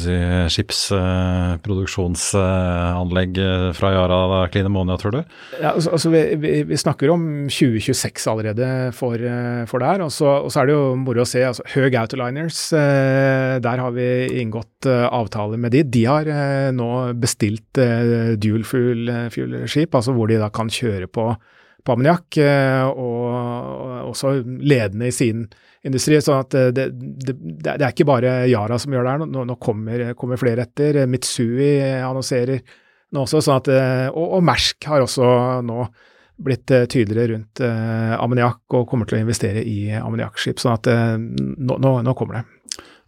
si, 0.00 0.14
skipsproduksjonsanlegg 0.54 3.40
eh, 3.44 3.64
fra 3.76 3.90
Yara 3.92 4.48
Clean 4.48 4.54
Klinemonia, 4.54 4.96
tror 4.96 5.12
du? 5.18 5.20
Ja, 5.60 5.74
altså, 5.74 5.92
altså 5.98 6.08
vi, 6.14 6.22
vi, 6.40 6.54
vi, 6.70 6.78
snakker 6.80 7.12
om 7.12 7.26
2026 7.52 8.24
allerede 8.32 8.68
for, 8.96 9.20
eh, 9.20 9.68
for 9.68 9.84
det 9.84 9.92
her. 9.92 10.00
Og 10.06 10.12
så, 10.16 10.48
er 10.48 10.64
det 10.70 10.78
jo 10.78 10.96
moro 11.02 11.20
å 11.26 11.28
se. 11.28 11.44
altså 11.44 11.60
Høg 11.74 11.92
Autoliners, 12.00 12.72
eh, 12.72 13.60
der 13.60 13.76
har 13.84 13.92
vi 13.92 14.32
inngått 14.46 14.88
avtaler 14.88 15.60
med 15.60 15.76
de. 15.76 15.84
De 15.84 16.08
har 16.08 16.24
nå 16.72 17.12
bestilt 17.20 17.76
dual 18.40 18.64
fuel-skip, 18.64 19.92
altså 19.92 20.16
hvor 20.16 20.32
de 20.32 20.40
da 20.40 20.48
kan 20.48 20.72
kjøre 20.72 21.04
på, 21.12 21.36
på 21.84 21.92
ammoniakk, 21.92 22.40
og, 22.96 23.28
og 23.28 24.08
også 24.14 24.40
ledende 24.40 25.12
i 25.12 25.12
sin 25.12 25.52
industri. 25.86 26.20
sånn 26.20 26.42
at 26.42 26.54
det, 26.76 26.86
det, 26.92 27.34
det, 27.34 27.78
er 27.78 27.88
ikke 27.90 28.08
bare 28.08 28.34
Yara 28.50 28.78
som 28.80 28.92
gjør 28.92 29.06
det 29.06 29.16
her, 29.16 29.26
nå, 29.26 29.44
nå 29.48 29.58
kommer, 29.62 30.10
kommer, 30.18 30.40
flere 30.40 30.66
etter. 30.68 31.02
Mitsui 31.10 31.72
annonserer 32.00 32.60
nå 33.10 33.24
også, 33.24 33.40
sånn 33.42 33.58
at, 33.58 33.70
og, 34.12 34.26
og 34.38 34.44
Mersk 34.46 34.86
har 34.86 35.02
også 35.02 35.26
nå 35.66 35.84
blitt 36.40 36.72
tydeligere 36.88 37.34
rundt 37.34 37.60
eh, 37.64 38.14
ammoniakk 38.16 38.76
og 38.78 38.86
kommer 38.88 39.08
til 39.08 39.18
å 39.18 39.24
investere 39.24 39.62
i 39.66 39.90
ammoniakkskip. 39.92 40.60
sånn 40.62 40.76
at 40.78 40.88
eh, 40.90 41.16
nå, 41.20 41.76
nå, 41.76 41.94
nå 42.06 42.14
kommer 42.16 42.40
det. 42.40 42.44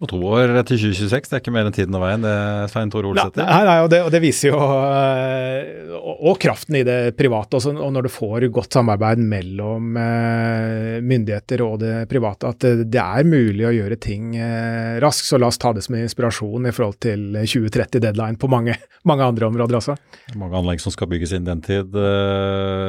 Og 0.02 0.08
to 0.10 0.18
år 0.26 0.50
til 0.66 0.80
2026, 0.80 1.28
det 1.30 1.36
er 1.36 1.40
ikke 1.44 1.52
mer 1.54 1.68
enn 1.68 1.74
tiden 1.76 1.94
og 1.94 2.02
veien, 2.02 2.24
det, 2.24 2.34
Svein 2.72 2.90
Tore 2.90 3.06
Olsæter? 3.12 3.44
Nei, 3.46 3.60
nei 3.68 3.76
og, 3.84 3.88
det, 3.92 4.00
og, 4.02 4.10
det, 4.10 4.20
viser 4.24 4.50
jo 4.50 4.58
eh, 4.58 5.92
og, 5.94 6.24
og, 6.32 6.38
kraften 6.42 6.80
i 6.80 6.82
det 6.86 6.96
private. 7.14 7.60
Også, 7.60 7.70
og 7.76 7.92
når 7.94 8.08
du 8.08 8.10
får 8.10 8.48
godt 8.50 8.74
samarbeid 8.74 9.22
mellom 9.22 9.94
eh, 10.02 10.96
myndigheter 11.06 11.62
og 11.62 11.76
det 11.84 11.92
private, 12.10 12.50
at 12.50 12.66
det, 12.82 13.02
er 13.02 13.28
mulig 13.28 13.68
å 13.68 13.74
gjøre 13.76 14.00
ting 14.02 14.34
eh, 14.34 14.98
raskt. 15.04 15.28
Så 15.30 15.38
la 15.38 15.52
oss 15.52 15.60
ta 15.62 15.70
det 15.76 15.84
som 15.86 15.94
inspirasjon 15.94 16.66
i 16.66 16.74
forhold 16.74 16.98
til 17.06 17.38
2030-deadline 17.38 18.40
på 18.42 18.50
mange, 18.50 18.74
mange, 19.06 19.30
andre 19.30 19.52
områder 19.52 19.78
også. 19.78 19.96
Mange 20.34 20.58
anlegg 20.58 20.82
som 20.82 20.94
skal 20.94 21.12
bygges 21.14 21.36
inn 21.38 21.46
den 21.46 21.62
tid. 21.62 21.94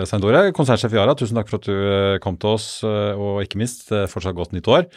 Svein 0.10 0.26
Tore, 0.26 0.48
konsernsjef 0.58 0.98
i 0.98 0.98
Yara, 0.98 1.14
tusen 1.20 1.38
takk 1.38 1.54
for 1.54 1.62
at 1.62 1.70
du 1.70 2.18
kom 2.26 2.42
til 2.42 2.56
oss, 2.56 2.68
og 2.82 3.44
ikke 3.46 3.62
minst 3.62 3.94
fortsatt 4.10 4.34
godt 4.38 4.58
nytt 4.58 4.72
år. 4.72 4.90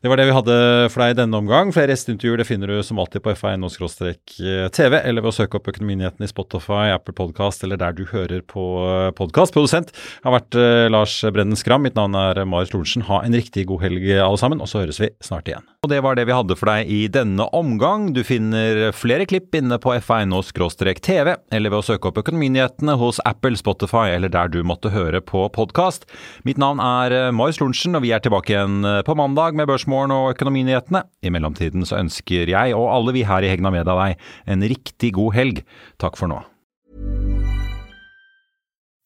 Det 0.00 0.08
var 0.08 0.20
det 0.20 0.30
vi 0.30 0.36
hadde 0.38 0.58
for 0.94 1.04
deg 1.04 1.12
i 1.12 1.20
denne 1.20 1.36
omgang 1.36 1.57
gang. 1.58 1.72
Flere 1.74 1.94
gjesteintervjuer 1.94 2.44
finner 2.46 2.70
du 2.70 2.78
som 2.86 3.00
alltid 3.02 3.24
på 3.24 3.34
f1.no-tv, 3.34 4.98
eller 5.02 5.24
ved 5.24 5.30
å 5.32 5.34
søke 5.34 5.58
opp 5.58 5.70
Økonominyhetene 5.72 6.28
i 6.28 6.30
Spotify, 6.30 6.92
Apple 6.94 7.16
Podcast 7.18 7.64
eller 7.66 7.80
der 7.80 7.96
du 7.96 8.04
hører 8.10 8.44
på 8.46 8.66
eh, 8.84 9.10
podkast. 9.18 9.56
Produsent 9.56 9.92
har 10.24 10.38
vært 10.38 10.58
uh, 10.58 10.86
Lars 10.92 11.20
Brennen 11.34 11.58
Skram. 11.58 11.84
Mitt 11.86 11.98
navn 11.98 12.16
er 12.18 12.44
Marius 12.48 12.74
Lorentzen. 12.74 13.06
Ha 13.10 13.22
en 13.24 13.36
riktig 13.36 13.68
god 13.70 13.86
helg, 13.86 14.08
alle 14.18 14.40
sammen, 14.40 14.62
og 14.62 14.70
så 14.70 14.84
høres 14.84 15.02
vi 15.02 15.12
snart 15.24 15.50
igjen. 15.50 15.66
Og 15.86 15.92
Det 15.92 16.00
var 16.02 16.16
det 16.18 16.24
vi 16.26 16.34
hadde 16.34 16.56
for 16.58 16.66
deg 16.66 16.88
i 16.90 17.04
denne 17.06 17.44
omgang. 17.54 18.08
Du 18.10 18.24
finner 18.26 18.88
flere 18.90 19.28
klipp 19.30 19.54
inne 19.54 19.76
på 19.78 19.92
f1.no-tv, 19.94 21.28
eller 21.54 21.70
ved 21.70 21.78
å 21.78 21.86
søke 21.86 22.10
opp 22.10 22.18
Økonominyhetene 22.18 22.96
hos 22.98 23.20
Apple, 23.22 23.54
Spotify 23.54 24.08
eller 24.16 24.32
der 24.34 24.50
du 24.50 24.58
måtte 24.66 24.90
høre 24.90 25.20
på 25.22 25.44
podkast. 25.54 26.08
Mitt 26.42 26.58
navn 26.58 26.82
er 26.82 27.14
eh, 27.14 27.28
Marius 27.30 27.60
Lorentzen, 27.62 27.94
og 27.94 28.02
vi 28.02 28.10
er 28.10 28.24
tilbake 28.24 28.56
igjen 28.56 28.82
på 29.06 29.14
mandag 29.14 29.54
med 29.54 29.70
Børsmorgen 29.70 30.16
og 30.16 30.32
Økonominyhetene. 30.32 31.04
I 31.22 31.30
mellomtiden 31.30 31.86
så 31.86 32.00
ønsker 32.02 32.50
jeg 32.50 32.74
og 32.74 32.90
alle 32.96 33.14
vi 33.14 33.22
her 33.28 33.46
i 33.46 33.54
Hegna 33.54 33.70
Media 33.70 33.94
deg 33.94 34.18
en 34.50 34.66
riktig 34.74 35.12
god 35.14 35.38
helg. 35.38 35.62
Takk 36.02 36.18
for 36.18 36.26
nå. 36.26 36.42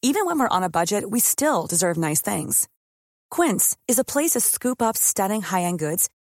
Even 0.01 0.25
when 0.25 0.41
we're 0.41 0.49
on 0.49 0.65
a 0.65 0.73
budget, 0.73 1.11
we 1.11 1.21
still 1.21 1.67
deserve 1.69 1.99
nice 1.99 2.23
things. 2.23 2.67
Quince 3.31 3.77
is 3.87 3.99
a 3.99 4.05
place 4.05 4.33
to 4.33 4.41
scoop 4.41 4.81
up 4.81 4.97
stunning 4.97 5.43
high-end 5.43 5.79
goods 5.79 6.09